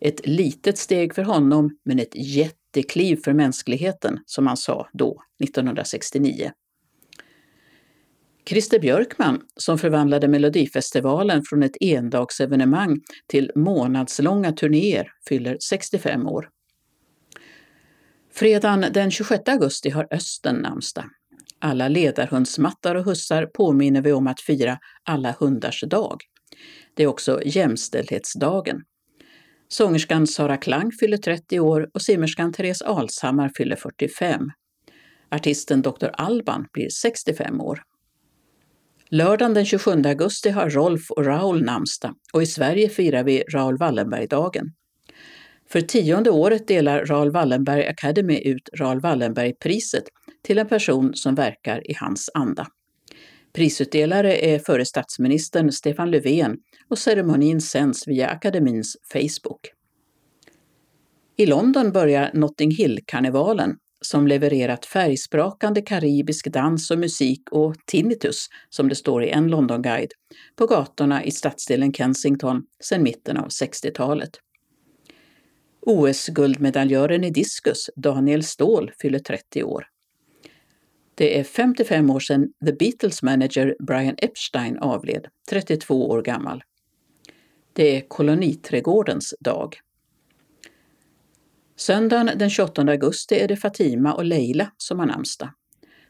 Ett 0.00 0.26
litet 0.26 0.78
steg 0.78 1.14
för 1.14 1.22
honom, 1.22 1.78
men 1.84 1.98
ett 1.98 2.14
jättekliv 2.14 3.20
för 3.24 3.32
mänskligheten, 3.32 4.18
som 4.26 4.46
han 4.46 4.56
sa 4.56 4.88
då, 4.92 5.22
1969. 5.44 6.50
Christer 8.48 8.78
Björkman, 8.78 9.42
som 9.56 9.78
förvandlade 9.78 10.28
Melodifestivalen 10.28 11.42
från 11.42 11.62
ett 11.62 11.76
endagsevenemang 11.80 13.00
till 13.26 13.52
månadslånga 13.54 14.52
turnéer, 14.52 15.12
fyller 15.28 15.56
65 15.60 16.26
år. 16.26 16.48
Fredagen 18.34 18.86
den 18.92 19.10
26 19.10 19.48
augusti 19.48 19.90
har 19.90 20.08
Östen 20.10 20.56
namnsdag. 20.56 21.04
Alla 21.60 21.88
ledarhundsmattar 21.88 22.94
och 22.94 23.04
hussar 23.04 23.46
påminner 23.46 24.02
vi 24.02 24.12
om 24.12 24.26
att 24.26 24.40
fira 24.40 24.78
alla 25.02 25.34
hundars 25.40 25.84
dag. 25.86 26.20
Det 26.94 27.02
är 27.02 27.06
också 27.06 27.42
jämställdhetsdagen. 27.44 28.82
Sångerskan 29.68 30.26
Sara 30.26 30.56
Klang 30.56 30.92
fyller 30.92 31.16
30 31.16 31.60
år 31.60 31.90
och 31.94 32.02
simmerskan 32.02 32.52
Therese 32.52 32.82
Alshammar 32.82 33.50
fyller 33.56 33.76
45. 33.76 34.50
Artisten 35.30 35.82
Dr. 35.82 36.08
Alban 36.12 36.66
blir 36.72 36.88
65 36.88 37.60
år. 37.60 37.82
Lördagen 39.10 39.54
den 39.54 39.64
27 39.64 40.02
augusti 40.04 40.50
har 40.50 40.70
Rolf 40.70 41.10
och 41.10 41.24
Raoul 41.24 41.64
namnsdag 41.64 42.14
och 42.32 42.42
i 42.42 42.46
Sverige 42.46 42.88
firar 42.88 43.24
vi 43.24 43.42
Raoul 43.52 43.78
Wallenberg-dagen. 43.78 44.72
För 45.68 45.80
tionde 45.80 46.30
året 46.30 46.68
delar 46.68 47.04
Raoul 47.04 47.30
Wallenberg 47.30 47.86
Academy 47.86 48.38
ut 48.38 48.68
Raoul 48.78 49.00
Wallenberg-priset 49.00 50.04
till 50.42 50.58
en 50.58 50.68
person 50.68 51.14
som 51.14 51.34
verkar 51.34 51.90
i 51.90 51.94
hans 51.94 52.30
anda. 52.34 52.66
Prisutdelare 53.52 54.36
är 54.36 54.58
före 54.58 54.84
statsministern 54.84 55.72
Stefan 55.72 56.10
Löfven 56.10 56.56
och 56.88 56.98
ceremonin 56.98 57.60
sänds 57.60 58.08
via 58.08 58.28
akademins 58.28 58.96
Facebook. 59.12 59.60
I 61.36 61.46
London 61.46 61.92
börjar 61.92 62.30
Notting 62.34 62.70
Hill-karnevalen 62.70 63.76
som 64.00 64.26
levererat 64.26 64.86
färgsprakande 64.86 65.82
karibisk 65.82 66.46
dans 66.46 66.90
och 66.90 66.98
musik 66.98 67.42
och 67.50 67.74
tinnitus, 67.86 68.46
som 68.68 68.88
det 68.88 68.94
står 68.94 69.24
i 69.24 69.30
en 69.30 69.48
Londonguide, 69.48 70.12
på 70.56 70.66
gatorna 70.66 71.24
i 71.24 71.30
stadsdelen 71.30 71.92
Kensington 71.92 72.62
sedan 72.80 73.02
mitten 73.02 73.36
av 73.36 73.48
60-talet. 73.48 74.30
OS-guldmedaljören 75.80 77.24
i 77.24 77.30
diskus, 77.30 77.90
Daniel 77.96 78.44
Ståhl, 78.44 78.92
fyller 79.00 79.18
30 79.18 79.62
år. 79.62 79.86
Det 81.18 81.38
är 81.38 81.44
55 81.44 82.10
år 82.10 82.20
sedan 82.20 82.48
The 82.66 82.72
Beatles 82.72 83.22
manager 83.22 83.76
Brian 83.78 84.14
Epstein 84.18 84.78
avled, 84.78 85.26
32 85.50 86.10
år 86.10 86.22
gammal. 86.22 86.62
Det 87.72 87.96
är 87.96 88.08
koloniträdgårdens 88.08 89.34
dag. 89.40 89.76
Söndagen 91.76 92.30
den 92.36 92.50
28 92.50 92.82
augusti 92.82 93.34
är 93.34 93.48
det 93.48 93.56
Fatima 93.56 94.14
och 94.14 94.24
Leila 94.24 94.70
som 94.76 94.98
har 94.98 95.06
namnsdag. 95.06 95.50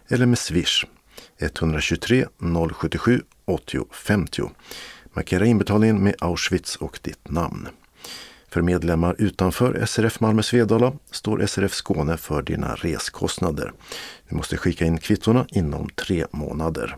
eller 0.08 0.26
med 0.26 0.38
swish 0.38 0.84
123 1.38 2.26
077 2.74 3.22
80 3.44 3.86
50. 3.92 4.50
Markera 5.12 5.46
inbetalningen 5.46 6.04
med 6.04 6.14
Auschwitz 6.18 6.76
och 6.76 6.98
ditt 7.02 7.30
namn. 7.30 7.68
För 8.59 8.62
medlemmar 8.62 9.14
utanför 9.18 9.86
SRF 9.86 10.20
Malmö 10.20 10.42
Svedala 10.42 10.92
står 11.11 11.46
SRF 11.46 11.74
Skåne 11.74 12.16
för 12.16 12.42
dina 12.42 12.74
reskostnader. 12.74 13.72
Du 14.28 14.36
måste 14.36 14.56
skicka 14.56 14.84
in 14.84 14.98
kvittona 14.98 15.46
inom 15.48 15.88
tre 15.88 16.26
månader. 16.30 16.96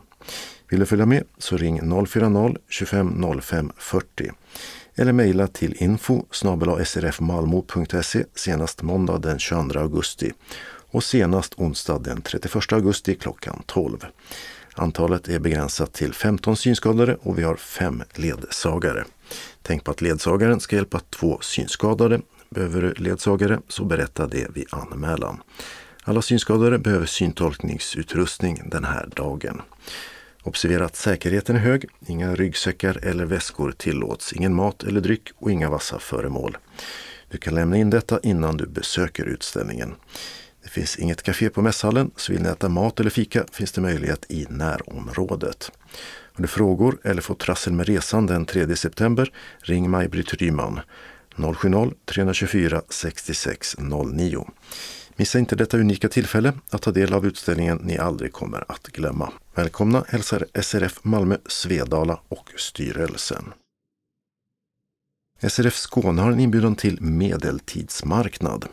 Vill 0.69 0.81
du 0.81 0.87
följa 0.87 1.07
med 1.07 1.25
så 1.39 1.57
ring 1.57 1.81
040-25 1.81 3.41
05 3.41 3.73
40 3.77 4.33
eller 4.95 5.13
mejla 5.13 5.47
till 5.47 5.77
info 5.83 6.25
srfmalmo.se 6.85 8.25
senast 8.35 8.83
måndag 8.83 9.19
den 9.19 9.39
22 9.39 9.79
augusti 9.81 10.33
och 10.91 11.05
senast 11.05 11.55
onsdag 11.57 11.99
den 11.99 12.23
31 12.23 12.73
augusti 12.73 13.15
klockan 13.15 13.63
12. 13.67 14.07
Antalet 14.81 15.29
är 15.29 15.39
begränsat 15.39 15.93
till 15.93 16.15
15 16.15 16.57
synskadade 16.57 17.17
och 17.23 17.39
vi 17.39 17.43
har 17.43 17.57
fem 17.57 18.03
ledsagare. 18.15 19.05
Tänk 19.63 19.85
på 19.85 19.91
att 19.91 20.01
ledsagaren 20.01 20.61
ska 20.61 20.77
hjälpa 20.77 21.01
två 21.11 21.39
synskadade. 21.43 22.21
Behöver 22.51 22.83
du 22.83 22.95
ledsagare 22.95 23.61
så 23.69 23.85
berätta 23.85 24.27
det 24.27 24.47
vid 24.51 24.67
anmälan. 24.71 25.43
Alla 26.05 26.23
synskadade 26.23 26.79
behöver 26.79 27.07
syntolkningsutrustning 27.07 28.63
den 28.71 28.85
här 28.85 29.09
dagen. 29.17 29.63
Observera 30.43 30.85
att 30.85 30.97
säkerheten 30.97 31.57
är 31.57 31.61
hög. 31.61 31.85
Inga 32.07 32.35
ryggsäckar 32.35 32.99
eller 33.03 33.25
väskor 33.25 33.73
tillåts. 33.73 34.33
Ingen 34.33 34.55
mat 34.55 34.83
eller 34.83 35.01
dryck 35.01 35.29
och 35.37 35.51
inga 35.51 35.71
vassa 35.71 35.99
föremål. 35.99 36.57
Du 37.31 37.39
kan 37.39 37.55
lämna 37.55 37.77
in 37.77 37.91
detta 37.91 38.21
innan 38.23 38.57
du 38.57 38.67
besöker 38.67 39.25
utställningen. 39.25 39.95
Det 40.63 40.69
finns 40.69 40.97
inget 40.97 41.23
café 41.23 41.51
på 41.51 41.63
mässhallen, 41.63 42.11
så 42.17 42.33
vill 42.33 42.43
ni 42.43 42.49
äta 42.49 42.69
mat 42.69 43.01
eller 43.01 43.11
fika 43.11 43.45
finns 43.53 43.73
det 43.73 43.81
möjlighet 43.81 44.27
i 44.29 44.47
närområdet. 44.51 45.73
Har 46.33 46.43
du 46.43 46.49
frågor 46.49 46.99
eller 47.05 47.23
får 47.23 47.35
trassel 47.35 47.73
med 47.73 47.87
resan 47.87 48.27
den 48.27 48.47
3 48.47 48.77
september, 48.77 49.33
ring 49.61 49.91
Maj-Britt 49.91 50.35
Ryman 50.35 50.81
070-324 51.37 52.83
6609. 52.89 54.51
Missa 55.17 55.39
inte 55.39 55.57
detta 55.57 55.79
unika 55.79 56.09
tillfälle 56.09 56.53
att 56.71 56.83
ta 56.83 56.91
del 56.91 57.15
av 57.15 57.27
utställningen 57.27 57.79
ni 57.83 57.99
aldrig 57.99 58.33
kommer 58.33 58.65
att 58.69 58.87
glömma. 58.87 59.33
Välkomna 59.55 60.05
hälsar 60.09 60.47
SRF 60.63 60.99
Malmö, 61.03 61.37
Svedala 61.47 62.21
och 62.29 62.51
styrelsen. 62.57 63.53
SRF 65.49 65.77
Skåne 65.77 66.23
har 66.23 66.33
en 66.33 66.41
inbjudan 66.41 66.77
till 66.77 67.01
medeltidsmarknad. 67.01 68.69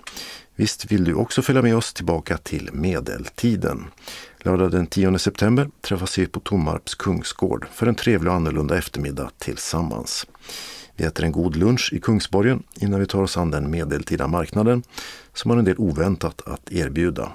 Visst 0.59 0.91
vill 0.91 1.03
du 1.03 1.13
också 1.13 1.41
följa 1.41 1.61
med 1.61 1.75
oss 1.75 1.93
tillbaka 1.93 2.37
till 2.37 2.69
medeltiden? 2.73 3.85
Lördag 4.37 4.71
den 4.71 4.87
10 4.87 5.19
september 5.19 5.69
träffas 5.81 6.17
vi 6.17 6.27
på 6.27 6.39
Tomarps 6.39 6.95
kungsgård 6.95 7.67
för 7.73 7.87
en 7.87 7.95
trevlig 7.95 8.31
och 8.31 8.35
annorlunda 8.35 8.77
eftermiddag 8.77 9.31
tillsammans. 9.37 10.27
Vi 10.95 11.05
äter 11.05 11.25
en 11.25 11.31
god 11.31 11.55
lunch 11.55 11.93
i 11.93 11.99
Kungsborgen 11.99 12.63
innan 12.75 12.99
vi 12.99 13.05
tar 13.05 13.21
oss 13.21 13.37
an 13.37 13.51
den 13.51 13.71
medeltida 13.71 14.27
marknaden 14.27 14.83
som 15.33 15.51
har 15.51 15.57
en 15.57 15.65
del 15.65 15.77
oväntat 15.77 16.41
att 16.45 16.71
erbjuda. 16.71 17.31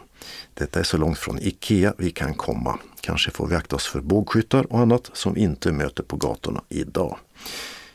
Detta 0.54 0.80
är 0.80 0.84
så 0.84 0.96
långt 0.96 1.18
från 1.18 1.38
IKEA 1.38 1.94
vi 1.98 2.10
kan 2.10 2.34
komma. 2.34 2.78
Kanske 3.00 3.30
får 3.30 3.46
vi 3.46 3.54
akta 3.54 3.76
oss 3.76 3.86
för 3.86 4.00
bågskyttar 4.00 4.72
och 4.72 4.80
annat 4.80 5.10
som 5.12 5.34
vi 5.34 5.40
inte 5.40 5.72
möter 5.72 6.02
på 6.02 6.16
gatorna 6.16 6.62
idag. 6.68 7.18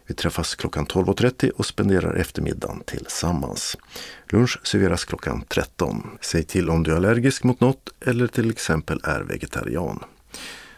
Vi 0.08 0.14
träffas 0.14 0.56
klockan 0.56 0.86
12.30 0.86 1.50
och 1.50 1.66
spenderar 1.66 2.14
eftermiddagen 2.14 2.84
tillsammans. 2.86 3.78
Lunch 4.30 4.60
serveras 4.64 5.06
klockan 5.06 5.44
13. 5.48 6.18
Säg 6.22 6.44
till 6.44 6.70
om 6.70 6.84
du 6.84 6.92
är 6.92 6.96
allergisk 6.96 7.44
mot 7.44 7.60
något 7.60 7.90
eller 8.00 8.28
till 8.28 8.50
exempel 8.50 9.00
är 9.04 9.22
vegetarian. 9.22 10.04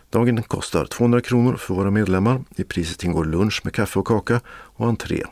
Dagen 0.09 0.43
kostar 0.43 0.85
200 0.85 1.21
kronor 1.21 1.55
för 1.55 1.73
våra 1.73 1.91
medlemmar. 1.91 2.43
I 2.55 2.63
priset 2.63 3.03
ingår 3.03 3.25
lunch 3.25 3.61
med 3.63 3.73
kaffe 3.73 3.99
och 3.99 4.07
kaka 4.07 4.41
och 4.47 4.87
entré. 4.87 5.23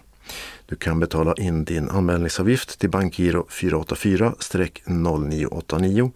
Du 0.66 0.76
kan 0.76 1.00
betala 1.00 1.34
in 1.34 1.66
din 1.66 1.89
anmälningsavgift 1.89 2.80
till 2.80 2.89
bankgiro 2.89 3.48
484-0989 3.50 6.12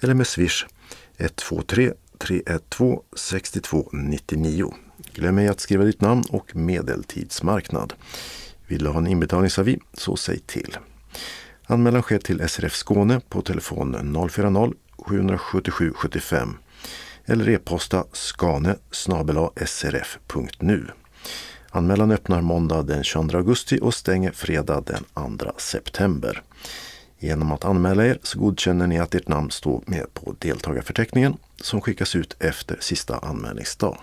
eller 0.00 0.14
med 0.14 0.26
swish 0.26 0.66
123 1.16 1.92
312 2.18 2.98
6299. 3.16 4.74
Glöm 5.16 5.38
ej 5.38 5.48
att 5.48 5.60
skriva 5.60 5.84
ditt 5.84 6.00
namn 6.00 6.24
och 6.30 6.56
medeltidsmarknad. 6.56 7.92
Vill 8.66 8.84
du 8.84 8.90
ha 8.90 8.98
en 8.98 9.06
inbetalningsavi 9.06 9.78
så 9.92 10.16
säg 10.16 10.38
till. 10.38 10.76
Anmälan 11.66 12.02
sker 12.02 12.18
till 12.18 12.48
SRF 12.48 12.74
Skåne 12.74 13.20
på 13.28 13.42
telefon 13.42 14.14
040 14.30 14.74
777 14.98 15.92
75 15.96 16.56
eller 17.24 17.48
e-posta 17.48 18.04
skane 18.12 18.76
srf.nu. 19.66 20.86
Anmälan 21.70 22.10
öppnar 22.10 22.40
måndag 22.40 22.82
den 22.82 23.04
22 23.04 23.36
augusti 23.38 23.78
och 23.82 23.94
stänger 23.94 24.32
fredag 24.32 24.80
den 24.80 25.04
2 25.38 25.52
september. 25.56 26.42
Genom 27.18 27.52
att 27.52 27.64
anmäla 27.64 28.06
er 28.06 28.18
så 28.22 28.38
godkänner 28.38 28.86
ni 28.86 28.98
att 28.98 29.14
ert 29.14 29.28
namn 29.28 29.50
står 29.50 29.82
med 29.86 30.14
på 30.14 30.34
deltagarförteckningen 30.38 31.36
som 31.60 31.80
skickas 31.80 32.16
ut 32.16 32.36
efter 32.38 32.76
sista 32.80 33.18
anmälningsdag. 33.18 33.98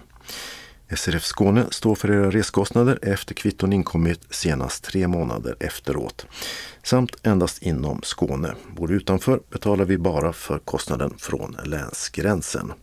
SRF 0.89 1.23
Skåne 1.23 1.65
står 1.69 1.95
för 1.95 2.11
era 2.11 2.31
reskostnader 2.31 2.99
efter 3.01 3.33
kvitton 3.33 3.73
inkommit 3.73 4.19
senast 4.29 4.83
tre 4.83 5.07
månader 5.07 5.55
efteråt. 5.59 6.25
Samt 6.83 7.15
endast 7.23 7.61
inom 7.61 8.01
Skåne. 8.03 8.55
Bor 8.75 8.87
du 8.87 8.95
utanför 8.95 9.39
betalar 9.49 9.85
vi 9.85 9.97
bara 9.97 10.33
för 10.33 10.59
kostnaden 10.59 11.13
från 11.17 11.57
länsgränsen. 11.63 12.73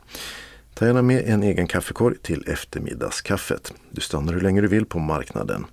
Ta 0.74 0.86
gärna 0.86 1.02
med 1.02 1.24
en 1.26 1.42
egen 1.42 1.66
kaffekorg 1.66 2.18
till 2.18 2.44
eftermiddagskaffet. 2.48 3.72
Du 3.90 4.00
stannar 4.00 4.32
hur 4.32 4.40
länge 4.40 4.60
du 4.60 4.68
vill 4.68 4.86
på 4.86 4.98
marknaden. 4.98 5.66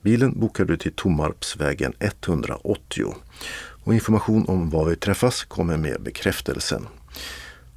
Bilen 0.00 0.40
bokar 0.40 0.64
du 0.64 0.76
till 0.76 0.92
Tomarpsvägen 0.92 1.92
180. 1.98 3.14
Och 3.84 3.94
information 3.94 4.44
om 4.48 4.70
var 4.70 4.84
vi 4.84 4.96
träffas 4.96 5.44
kommer 5.44 5.76
med 5.76 6.02
bekräftelsen. 6.02 6.86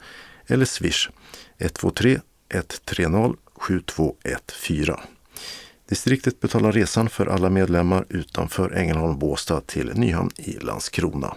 eller 0.51 0.64
swish 0.64 1.11
123 1.59 2.20
130 2.48 3.36
7214. 3.61 5.01
Distriktet 5.88 6.40
betalar 6.40 6.72
resan 6.72 7.09
för 7.09 7.26
alla 7.26 7.51
medlemmar 7.51 8.07
utanför 8.09 8.70
Ängelholm 8.70 9.18
Båstad 9.18 9.61
till 9.61 9.92
Nyhamn 9.94 10.30
i 10.36 10.53
Landskrona. 10.53 11.34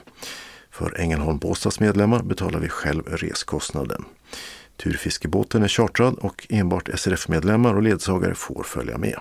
För 0.72 1.00
Ängelholm 1.00 1.38
Båstads 1.38 1.80
medlemmar 1.80 2.24
betalar 2.24 2.60
vi 2.60 2.70
själv 2.70 3.04
reskostnaden. 3.08 4.06
Turfiskebåten 4.84 5.64
är 5.64 5.68
chartrad 5.68 6.14
och 6.14 6.48
enbart 6.50 6.90
SRF-medlemmar 6.96 7.74
och 7.74 7.84
ledsagare 7.84 8.36
får 8.36 8.64
följa 8.64 8.98
med. 8.98 9.20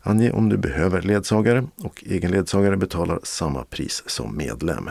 Ange 0.00 0.30
om 0.30 0.48
du 0.48 0.56
behöver 0.56 1.02
ledsagare 1.02 1.66
och 1.82 2.04
egen 2.06 2.30
ledsagare 2.30 2.76
betalar 2.76 3.20
samma 3.22 3.64
pris 3.64 4.02
som 4.06 4.36
medlem. 4.36 4.90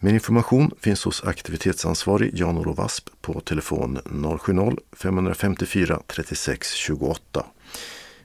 Mer 0.00 0.14
information 0.14 0.70
finns 0.80 1.04
hos 1.04 1.24
aktivitetsansvarig 1.24 2.30
Jan-Olof 2.34 2.78
Asp 2.78 3.08
på 3.20 3.40
telefon 3.40 3.98
070-554 4.04 6.02
36 6.06 6.72
28 6.72 7.46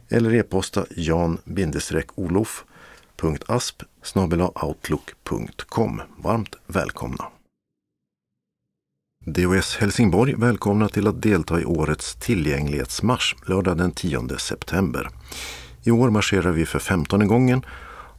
eller 0.09 0.33
e-posta 0.33 0.85
jan-olof.asp 0.89 1.43
outlook.com. 4.61 6.01
Varmt 6.17 6.55
välkomna! 6.67 7.25
DOS 9.25 9.77
Helsingborg 9.77 10.35
välkomnar 10.35 10.87
till 10.87 11.07
att 11.07 11.21
delta 11.21 11.61
i 11.61 11.65
årets 11.65 12.15
tillgänglighetsmarsch 12.15 13.35
lördag 13.45 13.77
den 13.77 13.91
10 13.91 14.37
september. 14.37 15.09
I 15.83 15.91
år 15.91 16.09
marscherar 16.09 16.51
vi 16.51 16.65
för 16.65 16.79
15 16.79 17.27
gången 17.27 17.65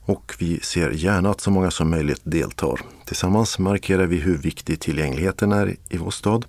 och 0.05 0.35
vi 0.39 0.61
ser 0.61 0.91
gärna 0.91 1.31
att 1.31 1.41
så 1.41 1.51
många 1.51 1.71
som 1.71 1.91
möjligt 1.91 2.21
deltar. 2.25 2.81
Tillsammans 3.05 3.59
markerar 3.59 4.07
vi 4.07 4.17
hur 4.17 4.39
viktig 4.39 4.81
tillgängligheten 4.81 5.53
är 5.53 5.77
i 5.89 5.97
vår 5.97 6.11
stad, 6.11 6.47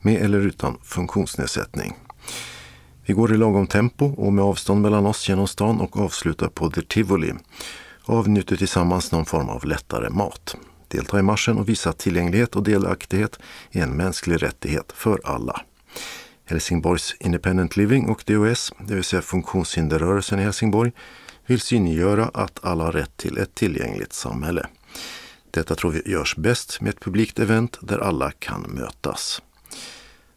med 0.00 0.22
eller 0.22 0.38
utan 0.38 0.78
funktionsnedsättning. 0.82 1.92
Vi 3.06 3.14
går 3.14 3.34
i 3.34 3.36
lagom 3.36 3.66
tempo 3.66 4.06
och 4.06 4.32
med 4.32 4.44
avstånd 4.44 4.82
mellan 4.82 5.06
oss 5.06 5.28
genom 5.28 5.48
stan 5.48 5.80
och 5.80 5.96
avslutar 5.96 6.48
på 6.48 6.70
The 6.70 6.82
Tivoli 6.82 7.32
och 8.04 8.16
avnjuter 8.16 8.56
tillsammans 8.56 9.12
någon 9.12 9.24
form 9.24 9.48
av 9.48 9.64
lättare 9.64 10.10
mat. 10.10 10.56
Delta 10.88 11.18
i 11.18 11.22
marschen 11.22 11.58
och 11.58 11.68
visa 11.68 11.90
att 11.90 11.98
tillgänglighet 11.98 12.56
och 12.56 12.62
delaktighet 12.62 13.38
är 13.70 13.82
en 13.82 13.96
mänsklig 13.96 14.42
rättighet 14.42 14.92
för 14.92 15.20
alla. 15.24 15.60
Helsingborgs 16.44 17.16
Independent 17.20 17.76
Living 17.76 18.08
och 18.08 18.22
DOS, 18.26 18.72
det 18.86 18.94
vill 18.94 19.04
säga 19.04 19.22
funktionshinderrörelsen 19.22 20.38
i 20.38 20.42
Helsingborg, 20.42 20.92
vill 21.46 21.60
synliggöra 21.60 22.24
att 22.34 22.64
alla 22.64 22.84
har 22.84 22.92
rätt 22.92 23.16
till 23.16 23.38
ett 23.38 23.54
tillgängligt 23.54 24.12
samhälle. 24.12 24.66
Detta 25.50 25.74
tror 25.74 25.90
vi 25.90 26.10
görs 26.10 26.36
bäst 26.36 26.80
med 26.80 26.90
ett 26.90 27.00
publikt 27.00 27.38
event 27.38 27.78
där 27.80 27.98
alla 27.98 28.30
kan 28.30 28.60
mötas. 28.60 29.42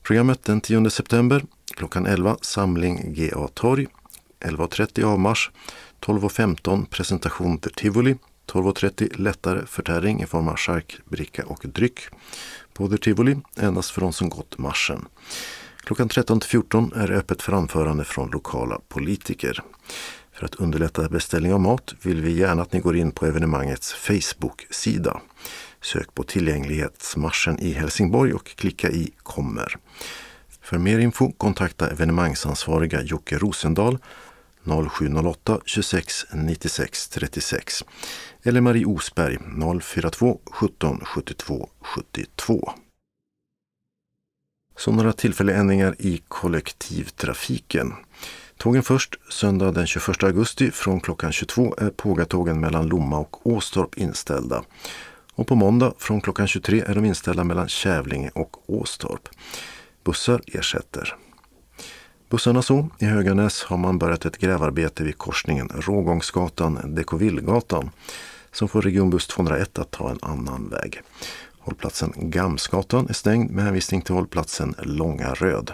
Programmet 0.03 0.43
den 0.43 0.61
10 0.61 0.89
september 0.89 1.45
klockan 1.75 2.05
11 2.05 2.37
samling 2.41 3.13
GA 3.13 3.47
Torg, 3.47 3.87
11.30 4.39 5.03
avmarsch, 5.03 5.49
12.15 6.01 6.85
presentation 6.85 7.59
till 7.59 7.73
Tivoli, 7.73 8.15
12.30 8.47 9.21
lättare 9.21 9.65
förtäring 9.65 10.21
i 10.23 10.25
form 10.25 10.47
av 10.47 10.55
charkbricka 10.55 11.45
och 11.45 11.59
dryck 11.63 11.99
på 12.73 12.89
The 12.89 12.97
Tivoli, 12.97 13.37
endast 13.55 13.91
för 13.91 14.01
de 14.01 14.13
som 14.13 14.29
gått 14.29 14.57
marschen. 14.57 15.07
Klockan 15.77 16.09
13 16.09 16.41
14 16.41 16.91
är 16.95 17.07
det 17.07 17.15
öppet 17.15 17.41
för 17.41 17.53
anförande 17.53 18.03
från 18.03 18.31
lokala 18.31 18.79
politiker. 18.87 19.63
För 20.37 20.45
att 20.45 20.55
underlätta 20.55 21.09
beställning 21.09 21.53
av 21.53 21.59
mat 21.59 21.93
vill 22.01 22.21
vi 22.21 22.31
gärna 22.31 22.61
att 22.61 22.73
ni 22.73 22.79
går 22.79 22.97
in 22.97 23.11
på 23.11 23.25
evenemangets 23.25 23.93
Facebook-sida. 23.93 25.21
Sök 25.81 26.13
på 26.13 26.23
tillgänglighetsmarschen 26.23 27.59
i 27.59 27.71
Helsingborg 27.71 28.33
och 28.33 28.45
klicka 28.45 28.89
i 28.89 29.11
Kommer. 29.23 29.75
För 30.61 30.77
mer 30.77 30.99
info 30.99 31.31
kontakta 31.31 31.89
evenemangsansvariga 31.89 33.01
Jocke 33.01 33.37
Rosendahl 33.37 33.97
0708 34.89 35.59
26 35.65 36.25
96 36.33 37.09
36 37.09 37.85
eller 38.43 38.61
Marie 38.61 38.85
Osberg 38.85 39.37
042 39.81 40.39
17 40.51 41.01
72 41.05 41.69
72. 41.81 42.73
Så 44.77 44.91
några 44.91 45.13
tillfälliga 45.13 45.57
ändringar 45.57 45.95
i 45.99 46.21
kollektivtrafiken. 46.27 47.93
Tågen 48.57 48.83
först. 48.83 49.15
Söndag 49.29 49.71
den 49.71 49.87
21 49.87 50.23
augusti 50.23 50.71
från 50.71 50.99
klockan 50.99 51.31
22 51.31 51.75
är 51.77 51.89
pågatågen 51.89 52.59
mellan 52.59 52.87
Lomma 52.87 53.19
och 53.19 53.47
Åstorp 53.47 53.97
inställda. 53.97 54.63
Och 55.33 55.47
på 55.47 55.55
måndag 55.55 55.93
från 55.97 56.21
klockan 56.21 56.47
23 56.47 56.81
är 56.81 56.95
de 56.95 57.05
inställda 57.05 57.43
mellan 57.43 57.67
Kävlinge 57.67 58.31
och 58.35 58.69
Åstorp. 58.69 59.29
Bussar 60.03 60.41
ersätter. 60.47 61.15
Bussarna 62.29 62.61
så, 62.61 62.89
i 62.99 63.05
Höganäs 63.05 63.63
har 63.63 63.77
man 63.77 63.99
börjat 63.99 64.25
ett 64.25 64.37
grävarbete 64.37 65.03
vid 65.03 65.17
korsningen 65.17 65.69
Rågångsgatan-Dekovillgatan 65.69 67.89
som 68.51 68.67
får 68.67 68.81
regionbuss 68.81 69.27
201 69.27 69.79
att 69.79 69.91
ta 69.91 70.09
en 70.09 70.19
annan 70.21 70.69
väg. 70.69 71.01
Hållplatsen 71.59 72.13
Gamsgatan 72.15 73.09
är 73.09 73.13
stängd 73.13 73.51
med 73.51 73.65
hänvisning 73.65 74.01
till 74.01 74.15
hållplatsen 74.15 74.75
Långa 74.83 75.33
Röd. 75.33 75.71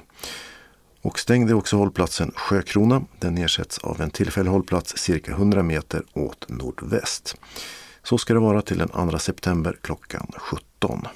Och 1.04 1.20
stängde 1.20 1.54
också 1.54 1.78
hållplatsen 1.78 2.32
Sjökrona. 2.36 3.06
Den 3.20 3.38
ersätts 3.38 3.78
av 3.78 4.02
en 4.02 4.10
tillfällig 4.10 4.52
hållplats 4.52 4.98
cirka 4.98 5.32
100 5.32 5.64
meter 5.64 6.04
åt 6.14 6.50
nordväst. 6.50 7.36
Så 8.04 8.18
ska 8.18 8.34
det 8.34 8.40
vara 8.40 8.62
till 8.62 8.78
den 8.78 8.90
2 8.90 9.20
september 9.20 9.78
klockan 9.82 10.32
17. 10.38 11.08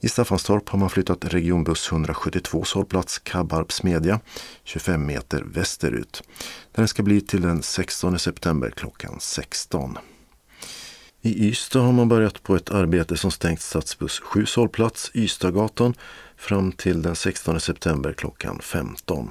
I 0.00 0.08
Staffanstorp 0.08 0.68
har 0.68 0.78
man 0.78 0.90
flyttat 0.90 1.24
regionbuss 1.24 1.92
172 1.92 2.64
hållplats 2.74 3.18
Kabbarp 3.18 3.72
Smedja 3.72 4.20
25 4.64 5.06
meter 5.06 5.42
västerut. 5.42 6.22
Där 6.72 6.82
den 6.82 6.88
ska 6.88 7.02
bli 7.02 7.20
till 7.20 7.40
den 7.42 7.62
16 7.62 8.18
september 8.18 8.70
klockan 8.70 9.16
16. 9.20 9.98
I 11.22 11.48
Ystad 11.48 11.80
har 11.80 11.92
man 11.92 12.08
börjat 12.08 12.42
på 12.42 12.56
ett 12.56 12.70
arbete 12.70 13.16
som 13.16 13.30
stängt 13.30 13.60
stadsbuss 13.60 14.20
7 14.20 14.46
hållplats 14.56 15.10
Ystadgatan 15.14 15.94
fram 16.40 16.72
till 16.72 17.02
den 17.02 17.16
16 17.16 17.60
september 17.60 18.12
klockan 18.12 18.58
15. 18.62 19.30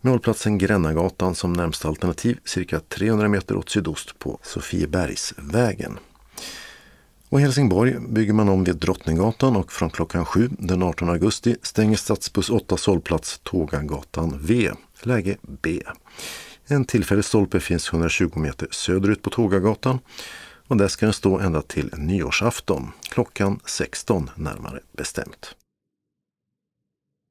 Med 0.00 0.10
hållplatsen 0.10 0.58
Grännagatan 0.58 1.34
som 1.34 1.52
närmsta 1.52 1.88
alternativ 1.88 2.38
cirka 2.44 2.80
300 2.80 3.28
meter 3.28 3.56
åt 3.56 3.70
sydost 3.70 4.18
på 4.18 4.38
Sofiebergsvägen. 4.42 5.98
Och 7.28 7.40
I 7.40 7.42
Helsingborg 7.42 7.96
bygger 8.08 8.32
man 8.32 8.48
om 8.48 8.64
vid 8.64 8.76
Drottninggatan 8.76 9.56
och 9.56 9.72
från 9.72 9.90
klockan 9.90 10.24
7 10.26 10.50
den 10.58 10.82
18 10.82 11.08
augusti 11.10 11.56
stänger 11.62 11.96
stadsbuss 11.96 12.50
8 12.50 12.76
hållplats 12.86 13.40
Tågagatan 13.42 14.38
V, 14.42 14.70
läge 15.02 15.36
B. 15.62 15.82
En 16.66 16.84
tillfällig 16.84 17.24
stolpe 17.24 17.60
finns 17.60 17.92
120 17.92 18.38
meter 18.38 18.68
söderut 18.70 19.22
på 19.22 19.30
Tågagatan 19.30 19.98
och 20.68 20.76
där 20.76 20.88
ska 20.88 21.06
den 21.06 21.12
stå 21.12 21.38
ända 21.38 21.62
till 21.62 21.90
nyårsafton, 21.96 22.92
klockan 23.10 23.60
16 23.64 24.30
närmare 24.34 24.80
bestämt. 24.92 25.54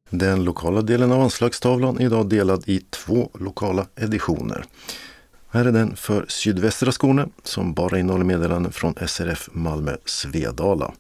Den 0.10 0.44
lokala 0.44 0.82
delen 0.82 1.12
av 1.12 1.22
anslagstavlan 1.22 2.00
är 2.00 2.06
idag 2.06 2.30
delad 2.30 2.64
i 2.66 2.80
två 2.80 3.30
lokala 3.40 3.88
editioner. 3.96 4.66
Här 5.50 5.66
är 5.66 5.72
den 5.72 5.96
för 5.96 6.26
sydvästra 6.28 6.92
Skåne 6.92 7.28
som 7.44 7.74
bara 7.74 8.00
innehåller 8.00 8.26
meddelanden 8.26 8.72
från 8.72 8.96
SRF 9.08 9.50
Malmö 9.52 9.96
Svedala 10.06 10.94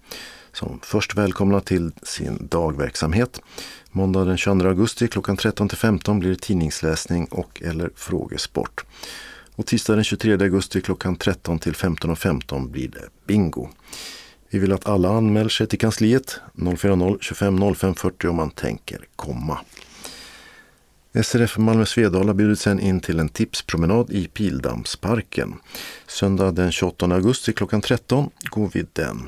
som 0.53 0.79
först 0.83 1.15
välkomnar 1.15 1.59
till 1.59 1.91
sin 2.03 2.47
dagverksamhet. 2.51 3.41
Måndag 3.91 4.25
den 4.25 4.37
22 4.37 4.67
augusti 4.67 5.07
klockan 5.07 5.37
13 5.37 5.69
15 5.69 6.19
blir 6.19 6.29
det 6.29 6.41
tidningsläsning 6.41 7.25
och 7.25 7.61
eller 7.65 7.91
frågesport. 7.95 8.85
Och 9.55 9.65
tisdag 9.65 9.95
den 9.95 10.03
23 10.03 10.33
augusti 10.33 10.81
klockan 10.81 11.15
13 11.15 11.59
till 11.59 11.73
15.15 11.73 12.15
15 12.15 12.71
blir 12.71 12.87
det 12.87 13.09
bingo. 13.27 13.69
Vi 14.49 14.59
vill 14.59 14.73
att 14.73 14.87
alla 14.87 15.09
anmäler 15.09 15.49
sig 15.49 15.67
till 15.67 15.79
kansliet 15.79 16.39
040 16.77 17.17
25 17.21 17.75
05 17.75 17.95
40 17.95 18.27
om 18.27 18.35
man 18.35 18.51
tänker 18.51 19.05
komma. 19.15 19.59
SRF 21.23 21.57
Malmö 21.57 21.85
Svedala 21.85 22.33
bjudit 22.33 22.59
sen 22.59 22.79
in 22.79 22.99
till 22.99 23.19
en 23.19 23.29
tipspromenad 23.29 24.11
i 24.11 24.27
Pildammsparken. 24.27 25.55
Söndag 26.07 26.51
den 26.51 26.71
28 26.71 27.05
augusti 27.05 27.53
klockan 27.53 27.81
13 27.81 28.29
går 28.49 28.69
vi 28.73 28.85
den. 28.93 29.27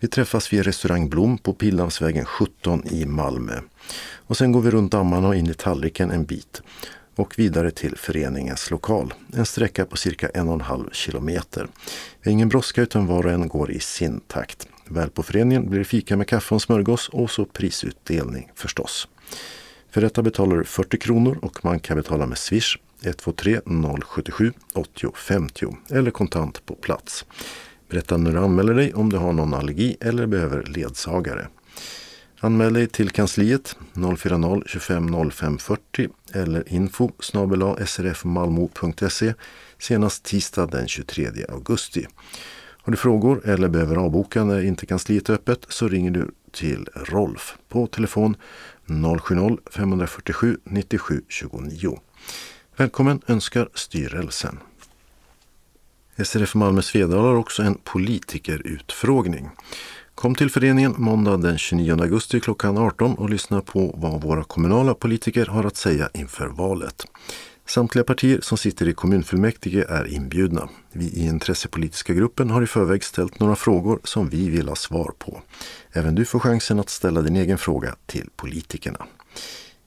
Vi 0.00 0.08
träffas 0.08 0.52
vid 0.52 0.64
restaurang 0.64 1.08
Blom 1.08 1.38
på 1.38 1.52
Pildammsvägen 1.52 2.24
17 2.24 2.86
i 2.86 3.06
Malmö. 3.06 3.60
Och 4.26 4.36
sen 4.36 4.52
går 4.52 4.60
vi 4.60 4.70
runt 4.70 4.92
dammarna 4.92 5.28
och 5.28 5.36
in 5.36 5.50
i 5.50 5.54
tallriken 5.54 6.10
en 6.10 6.24
bit 6.24 6.62
och 7.18 7.38
vidare 7.38 7.70
till 7.70 7.96
föreningens 7.96 8.70
lokal. 8.70 9.14
En 9.32 9.46
sträcka 9.46 9.84
på 9.84 9.96
cirka 9.96 10.28
en 10.28 10.48
och 10.48 10.54
en 10.54 10.60
halv 10.60 10.90
kilometer. 10.92 11.68
Det 12.22 12.30
är 12.30 12.32
ingen 12.32 12.48
brådska 12.48 12.82
utan 12.82 13.06
var 13.06 13.26
och 13.26 13.32
en 13.32 13.48
går 13.48 13.70
i 13.70 13.80
sin 13.80 14.20
takt. 14.20 14.68
Väl 14.84 15.10
på 15.10 15.22
föreningen 15.22 15.70
blir 15.70 15.78
det 15.78 15.84
fika 15.84 16.16
med 16.16 16.26
kaffe 16.26 16.54
och 16.54 16.62
smörgås 16.62 17.08
och 17.08 17.30
så 17.30 17.44
prisutdelning 17.44 18.50
förstås. 18.54 19.08
För 19.90 20.00
detta 20.00 20.22
betalar 20.22 20.56
du 20.56 20.64
40 20.64 20.98
kronor 20.98 21.38
och 21.42 21.64
man 21.64 21.80
kan 21.80 21.96
betala 21.96 22.26
med 22.26 22.38
Swish 22.38 22.76
123 23.02 23.60
077 24.04 24.52
80 24.74 25.12
50 25.14 25.76
eller 25.90 26.10
kontant 26.10 26.66
på 26.66 26.74
plats. 26.74 27.24
Berätta 27.88 28.16
när 28.16 28.32
du 28.32 28.38
anmäler 28.38 28.74
dig 28.74 28.94
om 28.94 29.10
du 29.10 29.16
har 29.16 29.32
någon 29.32 29.54
allergi 29.54 29.96
eller 30.00 30.26
behöver 30.26 30.62
ledsagare. 30.62 31.48
Anmäl 32.40 32.72
dig 32.72 32.86
till 32.86 33.10
kansliet 33.10 33.76
040 34.16 34.62
25 34.66 35.30
05 35.30 35.58
40 35.58 36.08
eller 36.32 36.72
info 36.72 37.10
srfmalmo.se 37.86 39.34
senast 39.78 40.24
tisdag 40.24 40.66
den 40.66 40.88
23 40.88 41.28
augusti. 41.48 42.06
Har 42.82 42.90
du 42.90 42.96
frågor 42.96 43.48
eller 43.48 43.68
behöver 43.68 43.96
avboka 43.96 44.44
när 44.44 44.64
inte 44.64 44.86
kansliet 44.86 45.28
är 45.28 45.34
öppet 45.34 45.66
så 45.68 45.88
ringer 45.88 46.10
du 46.10 46.30
till 46.52 46.88
Rolf 46.94 47.56
på 47.68 47.86
telefon 47.86 48.36
070-547 48.86 50.56
97 50.64 51.22
29. 51.28 52.00
Välkommen 52.76 53.20
önskar 53.26 53.68
styrelsen. 53.74 54.58
SRF 56.24 56.54
Malmö 56.54 56.82
Svedala 56.82 57.22
har 57.22 57.34
också 57.34 57.62
en 57.62 57.74
politikerutfrågning. 57.74 59.50
Kom 60.18 60.34
till 60.34 60.50
föreningen 60.50 60.94
måndag 60.98 61.36
den 61.36 61.58
29 61.58 62.02
augusti 62.02 62.40
klockan 62.40 62.78
18 62.78 63.14
och 63.14 63.30
lyssna 63.30 63.60
på 63.60 63.94
vad 63.96 64.22
våra 64.22 64.44
kommunala 64.44 64.94
politiker 64.94 65.46
har 65.46 65.64
att 65.64 65.76
säga 65.76 66.10
inför 66.14 66.46
valet. 66.46 67.06
Samtliga 67.66 68.04
partier 68.04 68.40
som 68.40 68.58
sitter 68.58 68.88
i 68.88 68.92
kommunfullmäktige 68.92 69.84
är 69.88 70.14
inbjudna. 70.14 70.68
Vi 70.92 71.04
i 71.04 71.26
intressepolitiska 71.26 72.14
gruppen 72.14 72.50
har 72.50 72.62
i 72.62 72.66
förväg 72.66 73.04
ställt 73.04 73.40
några 73.40 73.56
frågor 73.56 74.00
som 74.04 74.28
vi 74.28 74.50
vill 74.50 74.68
ha 74.68 74.76
svar 74.76 75.12
på. 75.18 75.42
Även 75.92 76.14
du 76.14 76.24
får 76.24 76.40
chansen 76.40 76.80
att 76.80 76.90
ställa 76.90 77.22
din 77.22 77.36
egen 77.36 77.58
fråga 77.58 77.94
till 78.06 78.30
politikerna. 78.36 79.06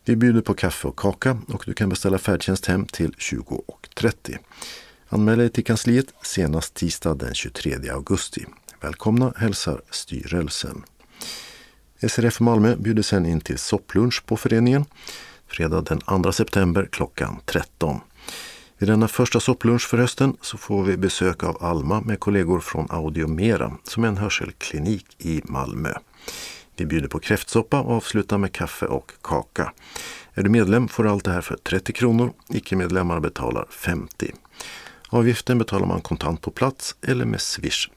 Vi 0.06 0.16
bjuder 0.16 0.41
på 0.41 0.53
kaffe 0.53 0.88
och 0.88 0.99
kaka 0.99 1.38
och 1.48 1.64
du 1.66 1.74
kan 1.74 1.90
beställa 1.90 2.18
färdtjänst 2.18 2.66
hem 2.66 2.86
till 2.86 3.12
20.30. 3.12 4.38
Anmäl 5.10 5.38
dig 5.38 5.49
till 5.49 5.66
kansliet 5.66 6.06
senast 6.24 6.74
tisdag 6.74 7.16
den 7.16 7.34
23 7.34 7.90
augusti. 7.90 8.45
Välkomna 8.82 9.34
hälsar 9.38 9.82
styrelsen. 9.90 10.84
SRF 12.08 12.40
Malmö 12.40 12.76
bjuder 12.76 13.03
sen 13.03 13.26
in 13.26 13.41
till 13.41 13.58
sopplunch 13.58 14.26
på 14.26 14.38
föreningen 14.38 14.86
fredag 15.48 15.82
den 15.82 16.24
2 16.24 16.32
september 16.32 16.88
klockan 16.91 17.40
13. 17.45 17.99
Vid 18.78 18.90
denna 18.90 19.08
första 19.08 19.40
sopplunch 19.40 19.88
för 19.88 19.98
hösten 19.98 20.38
så 20.41 20.58
får 20.58 20.84
vi 20.84 20.98
besök 20.98 21.44
av 21.44 21.64
Alma 21.64 22.02
med 22.02 22.20
kollegor 22.20 22.60
från 22.60 22.88
Audiomera 22.90 23.78
som 23.84 24.03
är 24.03 24.08
en 24.08 24.18
hörselklinik 24.18 25.06
i 25.18 25.41
Malmö. 25.44 25.94
Vi 26.76 26.86
bjuder 26.86 27.08
på 27.08 27.20
kräftsoppa 27.20 27.82
och 27.82 27.95
avslutar 27.95 28.38
med 28.38 28.52
kaffe 28.52 28.86
och 28.86 29.12
kaka. 29.22 29.74
Är 30.34 30.44
du 30.44 30.49
medlem 30.49 30.88
får 30.88 31.03
du 31.03 31.10
allt 31.10 31.26
det 31.26 31.32
här 31.32 31.41
för 31.41 31.56
30 31.56 31.94
kronor. 31.94 32.34
Icke-medlemmar 32.49 33.20
betalar 33.20 33.66
50. 33.70 34.34
Avgiften 35.10 35.58
betalar 35.58 35.88
man 35.88 36.02
kontant 36.02 36.41
på 36.41 36.52
plats 36.52 36.95
eller 37.02 37.26
med 37.26 37.41
Swish. 37.41 37.90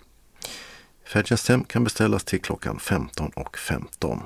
Färdtjänsthem 1.06 1.64
kan 1.64 1.84
beställas 1.84 2.24
till 2.24 2.40
klockan 2.40 2.78
15.15. 2.78 3.56
15. 3.56 4.22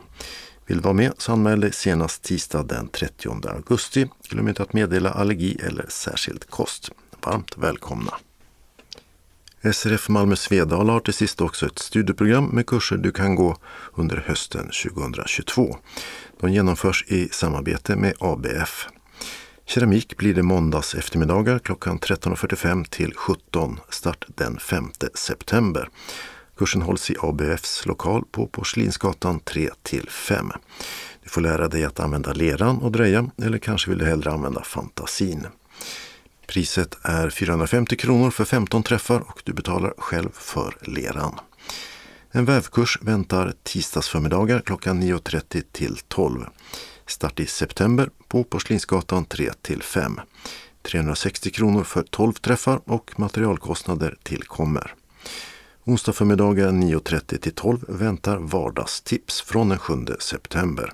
Vill 0.67 0.77
du 0.77 0.83
vara 0.83 0.95
med 0.95 1.13
så 1.19 1.33
anmäl 1.33 1.61
dig 1.61 1.73
senast 1.73 2.23
tisdag 2.23 2.63
den 2.63 2.89
30 2.89 3.49
augusti. 3.49 4.09
Glöm 4.29 4.49
inte 4.49 4.63
att 4.63 4.73
meddela 4.73 5.11
allergi 5.11 5.57
eller 5.67 5.87
särskild 5.89 6.51
kost. 6.51 6.91
Varmt 7.21 7.59
välkomna! 7.59 8.15
SRF 9.73 10.09
Malmö 10.09 10.37
Svedala 10.37 10.93
har 10.93 11.01
till 11.01 11.15
sist 11.15 11.41
också 11.41 11.67
ett 11.67 11.79
studieprogram 11.79 12.45
med 12.45 12.67
kurser 12.67 12.97
du 12.97 13.13
kan 13.13 13.35
gå 13.35 13.57
under 13.95 14.17
hösten 14.17 14.71
2022. 14.93 15.77
De 16.41 16.53
genomförs 16.53 17.05
i 17.09 17.29
samarbete 17.29 17.97
med 17.97 18.15
ABF. 18.21 18.87
Keramik 19.67 20.17
blir 20.17 20.35
det 20.35 20.43
måndags 20.43 20.95
eftermiddagar 20.95 21.59
klockan 21.59 21.99
13.45 21.99 22.85
till 22.85 23.15
17, 23.15 23.81
start 23.89 24.25
den 24.29 24.59
5 24.59 24.91
september. 25.15 25.89
Kursen 26.59 26.83
hålls 26.83 27.11
i 27.11 27.17
ABFs 27.21 27.87
lokal 27.87 28.25
på 28.31 28.47
Porslinsgatan 28.47 29.41
3 29.41 29.71
till 29.83 30.09
5. 30.09 30.51
Du 31.23 31.29
får 31.29 31.41
lära 31.41 31.69
dig 31.69 31.85
att 31.85 32.01
använda 32.01 32.33
leran 32.33 32.79
och 32.79 32.93
dreja 32.93 33.31
eller 33.43 33.59
kanske 33.59 33.91
vill 33.91 33.99
du 33.99 34.05
hellre 34.05 34.31
använda 34.31 34.63
fantasin. 34.63 35.47
Priset 36.47 36.99
är 37.03 37.31
450 37.31 37.97
kronor 37.97 38.31
för 38.31 38.45
15 38.45 38.83
träffar 38.83 39.21
och 39.21 39.43
du 39.45 39.53
betalar 39.53 39.95
själv 39.99 40.31
för 40.33 40.77
leran. 40.83 41.35
En 42.31 42.45
vävkurs 42.45 42.99
väntar 43.03 43.53
tisdagsförmiddagar 43.63 44.61
klockan 44.61 45.03
9.30 45.03 45.63
till 45.73 45.99
12. 46.09 46.45
Start 47.07 47.41
i 47.41 47.47
september 47.47 48.11
på 48.29 48.45
Porslinsgatan 48.45 49.25
3 49.25 49.51
till 49.63 49.83
5. 49.83 50.21
360 50.83 51.51
kronor 51.51 51.85
för 51.85 52.03
12 52.03 52.33
träffar 52.33 52.81
och 52.85 53.11
materialkostnader 53.17 54.17
tillkommer. 54.23 54.95
Onsdag 55.89 56.12
förmiddagar 56.12 56.69
9.30 56.69 57.39
till 57.39 57.52
12 57.52 57.85
väntar 57.89 58.36
vardagstips 58.36 59.40
från 59.40 59.69
den 59.69 59.78
7 59.78 59.94
september. 60.19 60.93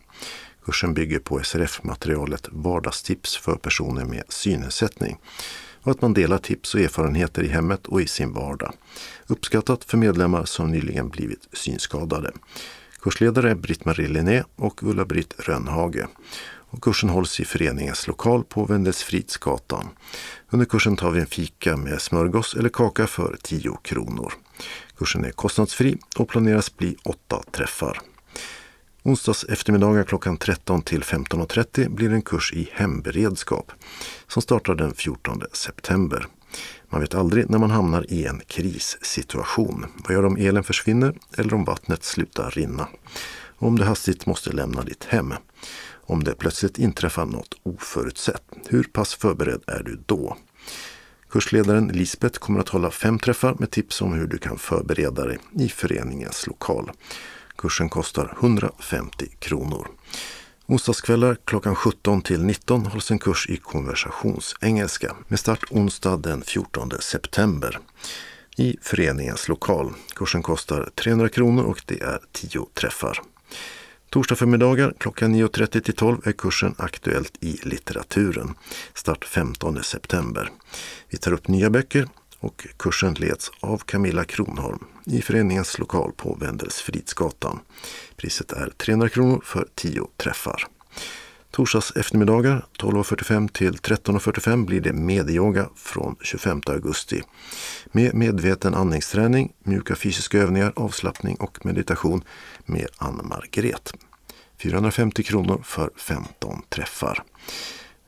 Kursen 0.65 0.95
bygger 0.95 1.19
på 1.19 1.41
SRF-materialet 1.41 2.49
Vardagstips 2.53 3.37
för 3.37 3.57
personer 3.57 4.05
med 4.05 4.23
synnedsättning 4.29 5.19
och 5.83 5.91
att 5.91 6.03
man 6.03 6.15
delar 6.15 6.39
tips 6.39 6.75
och 6.75 6.81
erfarenheter 6.81 7.43
i 7.43 7.49
hemmet 7.49 7.87
och 7.87 8.01
i 8.01 8.07
sin 8.07 8.33
vardag. 8.33 8.73
Uppskattat 9.27 9.85
för 9.85 9.99
medlemmar 9.99 10.45
som 10.45 10.71
nyligen 10.71 11.09
blivit 11.09 11.49
synskadade. 11.53 12.33
Kursledare 13.01 13.51
är 13.51 13.55
Britt-Marie 13.55 14.09
Linné 14.09 14.45
och 14.57 14.83
Ulla-Britt 14.83 15.35
Rönnhage. 15.39 16.07
Och 16.47 16.83
kursen 16.83 17.09
hålls 17.09 17.41
i 17.41 17.45
föreningens 17.45 18.07
lokal 18.07 18.45
på 18.45 18.65
Vendelsfridsgatan. 18.65 19.89
Under 20.51 20.67
kursen 20.67 20.97
tar 20.97 21.11
vi 21.11 21.21
en 21.21 21.27
fika 21.27 21.77
med 21.77 22.03
smörgås 22.03 22.55
eller 22.55 22.69
kaka 22.69 23.07
för 23.07 23.37
10 23.43 23.79
kronor. 23.83 24.33
Kursen 24.99 25.25
är 25.25 25.31
kostnadsfri 25.31 25.99
och 26.17 26.29
planeras 26.29 26.77
bli 26.77 26.97
åtta 27.05 27.43
träffar. 27.53 28.01
Onsdags 29.03 29.45
eftermiddagar 29.45 30.05
klockan 30.05 30.37
13 30.37 30.83
till 30.83 31.03
15.30 31.03 31.89
blir 31.89 32.13
en 32.13 32.23
kurs 32.23 32.53
i 32.53 32.71
hemberedskap 32.73 33.73
som 34.29 34.43
startar 34.43 34.75
den 34.75 34.95
14 34.95 35.43
september. 35.53 36.27
Man 36.89 37.01
vet 37.01 37.15
aldrig 37.15 37.51
när 37.51 37.59
man 37.59 37.71
hamnar 37.71 38.13
i 38.13 38.27
en 38.27 38.41
krissituation. 38.47 39.87
Vad 40.05 40.13
gör 40.13 40.25
om 40.25 40.37
elen 40.37 40.65
försvinner 40.65 41.15
eller 41.37 41.55
om 41.55 41.65
vattnet 41.65 42.05
slutar 42.05 42.51
rinna? 42.51 42.89
Om 43.57 43.79
du 43.79 43.85
hastigt 43.85 44.27
måste 44.27 44.53
lämna 44.53 44.83
ditt 44.83 45.05
hem? 45.05 45.35
Om 46.07 46.25
det 46.25 46.35
plötsligt 46.35 46.79
inträffar 46.79 47.27
något 47.27 47.55
oförutsett, 47.63 48.43
hur 48.69 48.83
pass 48.83 49.15
förberedd 49.15 49.63
är 49.67 49.83
du 49.83 50.03
då? 50.07 50.37
Kursledaren 51.35 51.89
Lisbeth 51.89 52.39
kommer 52.39 52.61
att 52.61 52.69
hålla 52.69 52.91
fem 52.91 53.19
träffar 53.19 53.57
med 53.59 53.71
tips 53.71 54.03
om 54.03 54.13
hur 54.13 54.27
du 54.27 54.39
kan 54.39 54.59
förbereda 54.59 55.27
dig 55.27 55.39
i 55.59 55.69
föreningens 55.69 56.47
lokal. 56.47 56.91
Kursen 57.57 57.89
kostar 57.89 58.37
150 58.41 59.27
kronor. 59.39 59.89
Onsdagskvällar 60.67 61.37
klockan 61.45 61.75
17 61.75 62.23
till 62.23 62.45
19 62.45 62.87
hålls 62.87 63.11
en 63.11 63.19
kurs 63.19 63.47
i 63.51 63.57
konversationsengelska 63.57 65.17
med 65.29 65.41
start 65.41 65.65
onsdag 65.71 66.17
den 66.17 66.43
14 66.43 66.91
september 67.01 67.79
i 68.57 68.77
föreningens 68.83 69.49
lokal. 69.49 69.93
Kursen 70.15 70.43
kostar 70.43 70.91
300 70.95 71.29
kronor 71.29 71.65
och 71.65 71.83
det 71.87 72.01
är 72.01 72.21
10 72.33 72.67
träffar. 72.75 73.21
Torsdag 74.15 74.37
förmiddagar 74.37 74.95
klockan 74.99 75.35
9.30 75.35 75.81
till 75.81 75.95
12 75.95 76.19
är 76.25 76.33
kursen 76.33 76.75
Aktuellt 76.79 77.33
i 77.41 77.61
litteraturen. 77.63 78.55
Start 78.95 79.25
15 79.25 79.83
september. 79.83 80.51
Vi 81.09 81.19
tar 81.19 81.33
upp 81.33 81.49
nya 81.49 81.71
böcker 81.71 82.09
och 82.39 82.67
kursen 82.77 83.15
leds 83.15 83.51
av 83.61 83.79
Camilla 83.79 84.25
Kronholm 84.25 84.79
i 85.07 85.23
föreningens 85.23 85.79
lokal 85.79 86.13
på 86.17 86.35
Wendelsfridsgatan. 86.41 87.61
Priset 88.17 88.53
är 88.53 88.71
300 88.77 89.09
kronor 89.09 89.41
för 89.45 89.69
10 89.75 90.07
träffar. 90.17 90.67
Torsdags 91.55 91.97
eftermiddagar 91.97 92.67
12.45 92.79 93.49
till 93.49 93.75
13.45 93.75 94.67
blir 94.67 94.81
det 94.81 94.93
medyoga 94.93 95.69
från 95.77 96.17
25 96.21 96.61
augusti. 96.67 97.23
Med 97.93 98.15
medveten 98.15 98.75
andningsträning, 98.75 99.53
mjuka 99.63 99.97
fysiska 99.97 100.39
övningar, 100.39 100.73
avslappning 100.77 101.37
och 101.37 101.67
meditation 101.67 102.25
med 102.67 102.89
Ann-Margret. 102.99 103.93
450 104.63 105.23
kronor 105.23 105.63
för 105.65 105.91
15 105.97 106.63
träffar. 106.69 107.23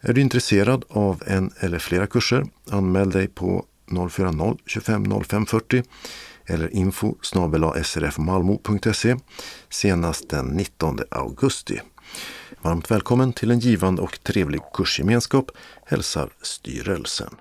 Är 0.01 0.13
du 0.13 0.21
intresserad 0.21 0.85
av 0.89 1.23
en 1.27 1.51
eller 1.61 1.79
flera 1.79 2.07
kurser? 2.07 2.45
Anmäl 2.71 3.11
dig 3.11 3.29
på 3.29 3.65
040 4.11 4.59
25 4.67 5.25
05 5.25 5.47
40 5.47 5.83
eller 6.47 6.75
info 6.75 7.15
srfmalmo.se 7.83 9.17
senast 9.69 10.29
den 10.29 10.47
19 10.47 10.99
augusti. 11.11 11.81
Varmt 12.63 12.91
välkommen 12.91 13.33
till 13.33 13.51
en 13.51 13.59
givande 13.59 14.03
och 14.03 14.23
trevlig 14.23 14.61
kursgemenskap 14.75 15.51
hälsar 15.85 16.31
styrelsen. 16.43 17.35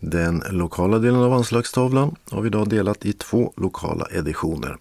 Den 0.00 0.42
lokala 0.50 0.98
delen 0.98 1.22
av 1.22 1.32
anslagstavlan 1.32 2.16
har 2.30 2.42
vi 2.42 2.46
idag 2.46 2.68
delat 2.68 3.06
i 3.06 3.12
två 3.12 3.52
lokala 3.56 4.06
editioner. 4.10 4.76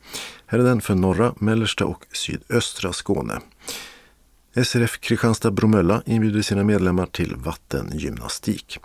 Här 0.45 0.59
är 0.59 0.63
den 0.63 0.81
för 0.81 0.95
norra, 0.95 1.33
mellersta 1.39 1.85
och 1.85 2.05
sydöstra 2.11 2.93
Skåne. 2.93 3.39
SRF 4.65 4.99
Kristianstad-Bromölla 4.99 6.01
inbjuder 6.05 6.41
sina 6.41 6.63
medlemmar 6.63 7.05
till 7.05 7.35
vattengymnastik. 7.35 8.79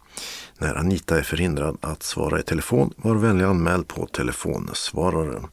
När 0.63 0.75
Anita 0.75 1.17
är 1.17 1.23
förhindrad 1.23 1.77
att 1.81 2.03
svara 2.03 2.39
i 2.39 2.43
telefon, 2.43 2.93
var 2.97 3.15
vänlig 3.15 3.45
anmäl 3.45 3.83
på 3.85 4.07
telefonsvararen. 4.07 5.47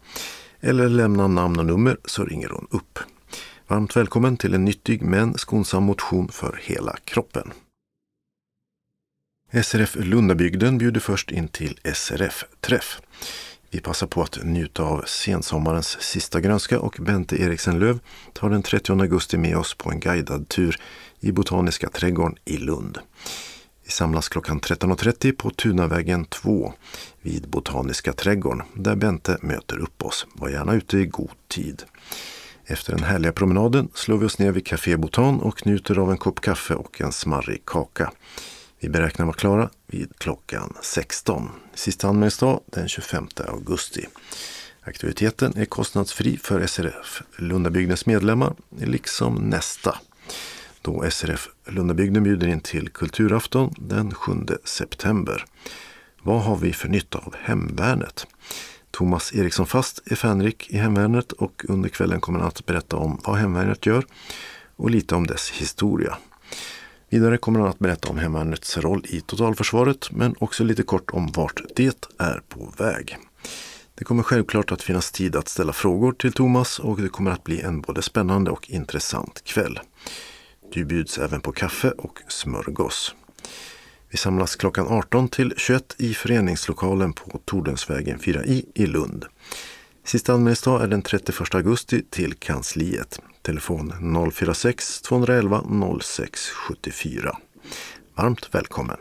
Eller 0.61 0.89
lämna 0.89 1.29
namn 1.29 1.59
och 1.59 1.67
nummer 1.67 1.97
så 2.05 2.25
ringer 2.25 2.49
hon 2.49 2.67
upp. 2.71 2.99
Varmt 3.69 3.97
välkommen 3.97 4.37
till 4.37 4.55
en 4.55 4.65
nyttig 4.65 5.03
men 5.03 5.39
skonsam 5.39 5.83
motion 5.83 6.29
för 6.29 6.61
hela 6.63 6.97
kroppen. 7.05 7.53
SRF 9.63 9.97
Lundabygden 10.01 10.79
bjuder 10.79 11.01
först 11.01 11.31
in 11.31 11.49
till 11.49 11.79
SRF-träff. 11.95 13.01
Vi 13.71 13.81
passar 13.81 14.07
på 14.07 14.23
att 14.23 14.45
njuta 14.45 14.83
av 14.83 15.03
sensommarens 15.07 16.01
sista 16.01 16.41
grönska 16.41 16.81
och 16.81 16.97
Bente 17.01 17.43
Eriksen 17.43 17.79
Löv 17.79 17.99
tar 18.33 18.51
den 18.51 18.63
30 18.63 18.93
augusti 18.93 19.37
med 19.37 19.57
oss 19.57 19.75
på 19.75 19.91
en 19.91 20.01
guidad 20.01 20.49
tur 20.49 20.77
i 21.21 21.33
Botaniska 21.33 21.89
trädgården 21.89 22.37
i 22.45 22.57
Lund. 22.57 22.99
Vi 23.91 23.95
samlas 23.95 24.29
klockan 24.29 24.61
13.30 24.61 25.33
på 25.33 25.51
Tunavägen 25.51 26.25
2 26.25 26.73
vid 27.23 27.49
Botaniska 27.49 28.13
trädgården 28.13 28.67
där 28.75 28.97
Bente 28.97 29.39
möter 29.43 29.79
upp 29.79 30.05
oss. 30.05 30.27
Var 30.33 30.49
gärna 30.49 30.75
ute 30.75 30.99
i 30.99 31.07
god 31.07 31.31
tid. 31.49 31.83
Efter 32.65 32.93
den 32.93 33.05
härliga 33.05 33.33
promenaden 33.33 33.89
slår 33.95 34.19
vi 34.19 34.27
oss 34.27 34.39
ner 34.39 34.53
vid 34.53 34.67
Café 34.67 34.97
Botan 34.97 35.41
och 35.41 35.67
njuter 35.67 35.99
av 35.99 36.11
en 36.11 36.19
kopp 36.19 36.41
kaffe 36.41 36.75
och 36.75 37.01
en 37.01 37.13
smarrig 37.13 37.65
kaka. 37.65 38.13
Vi 38.81 38.89
beräknar 38.89 39.27
vara 39.27 39.37
klara 39.37 39.71
vid 39.87 40.19
klockan 40.19 40.75
16. 40.83 41.49
Sista 41.75 42.09
anmälningsdag 42.09 42.61
den 42.67 42.89
25 42.89 43.29
augusti. 43.49 44.07
Aktiviteten 44.81 45.57
är 45.57 45.65
kostnadsfri 45.65 46.37
för 46.37 46.67
SRF 46.67 47.23
Lundabygdens 47.37 48.07
medlemmar, 48.07 48.55
liksom 48.79 49.35
nästa. 49.35 49.99
Då 50.83 51.11
SRF 51.11 51.49
Lundabygden 51.67 52.23
bjuder 52.23 52.49
in 52.49 52.61
till 52.61 52.89
kulturafton 52.89 53.75
den 53.79 54.15
7 54.15 54.33
september. 54.65 55.45
Vad 56.23 56.43
har 56.43 56.57
vi 56.57 56.73
för 56.73 56.89
nytta 56.89 57.19
av 57.19 57.35
hemvärnet? 57.43 58.27
Thomas 58.91 59.35
Eriksson 59.35 59.67
Fast 59.67 60.03
är 60.05 60.17
fänrik 60.17 60.71
i 60.71 60.77
hemvärnet 60.77 61.33
och 61.33 61.65
under 61.69 61.89
kvällen 61.89 62.21
kommer 62.21 62.39
han 62.39 62.49
att 62.49 62.67
berätta 62.67 62.97
om 62.97 63.21
vad 63.25 63.37
hemvärnet 63.37 63.87
gör 63.87 64.05
och 64.77 64.91
lite 64.91 65.15
om 65.15 65.27
dess 65.27 65.51
historia. 65.51 66.19
Vidare 67.09 67.39
kommer 67.39 67.61
han 67.61 67.69
att 67.69 67.79
berätta 67.79 68.09
om 68.09 68.19
hemvärnets 68.19 68.79
roll 68.79 69.05
i 69.09 69.21
totalförsvaret 69.21 70.11
men 70.11 70.35
också 70.39 70.65
lite 70.65 70.83
kort 70.83 71.11
om 71.11 71.33
vart 71.33 71.63
det 71.77 72.11
är 72.19 72.43
på 72.49 72.73
väg. 72.79 73.17
Det 73.95 74.05
kommer 74.05 74.23
självklart 74.23 74.73
att 74.73 74.83
finnas 74.83 75.13
tid 75.13 75.37
att 75.37 75.49
ställa 75.49 75.73
frågor 75.73 76.13
till 76.13 76.33
Thomas 76.33 76.79
och 76.79 77.01
det 77.01 77.09
kommer 77.09 77.31
att 77.31 77.45
bli 77.45 77.61
en 77.61 77.81
både 77.81 78.03
spännande 78.03 78.51
och 78.51 78.71
intressant 78.71 79.45
kväll. 79.45 79.81
Du 80.73 80.85
bjuds 80.85 81.19
även 81.19 81.41
på 81.41 81.53
kaffe 81.53 81.91
och 81.91 82.21
smörgås. 82.29 83.15
Vi 84.09 84.17
samlas 84.17 84.57
klockan 84.57 84.87
18 84.89 85.29
till 85.29 85.55
21 85.57 85.95
i 85.99 86.15
föreningslokalen 86.15 87.13
på 87.13 87.41
Tordensvägen 87.45 88.19
4i 88.19 88.65
i 88.75 88.87
Lund. 88.87 89.25
Sista 90.05 90.33
anmälningsdag 90.33 90.83
är 90.83 90.87
den 90.87 91.03
31 91.03 91.55
augusti 91.55 92.03
till 92.11 92.35
kansliet. 92.35 93.21
Telefon 93.43 93.93
046 94.33 95.01
211 95.01 95.63
0674. 96.01 97.39
Varmt 98.15 98.55
välkommen! 98.55 98.97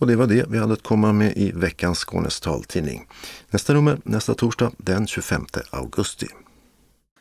Och 0.00 0.06
det 0.06 0.16
var 0.16 0.26
det 0.26 0.46
vi 0.48 0.58
hade 0.58 0.72
att 0.72 0.82
komma 0.82 1.12
med 1.12 1.36
i 1.36 1.52
veckans 1.52 1.98
Skånes 1.98 2.40
taltidning. 2.40 3.06
Nästa 3.50 3.72
nummer 3.72 4.00
nästa 4.04 4.34
torsdag 4.34 4.72
den 4.76 5.06
25 5.06 5.46
augusti. 5.70 6.26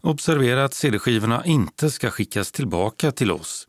Observera 0.00 0.64
att 0.64 0.74
CD-skivorna 0.74 1.44
inte 1.44 1.90
ska 1.90 2.10
skickas 2.10 2.52
tillbaka 2.52 3.12
till 3.12 3.30
oss. 3.32 3.66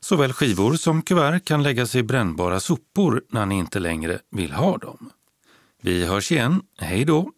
Såväl 0.00 0.32
skivor 0.32 0.74
som 0.74 1.02
kuvert 1.02 1.44
kan 1.44 1.62
läggas 1.62 1.94
i 1.94 2.02
brännbara 2.02 2.60
sopor 2.60 3.22
när 3.30 3.46
ni 3.46 3.54
inte 3.54 3.78
längre 3.78 4.18
vill 4.30 4.52
ha 4.52 4.78
dem. 4.78 5.10
Vi 5.82 6.06
hörs 6.06 6.32
igen. 6.32 6.62
Hej 6.78 7.04
då! 7.04 7.30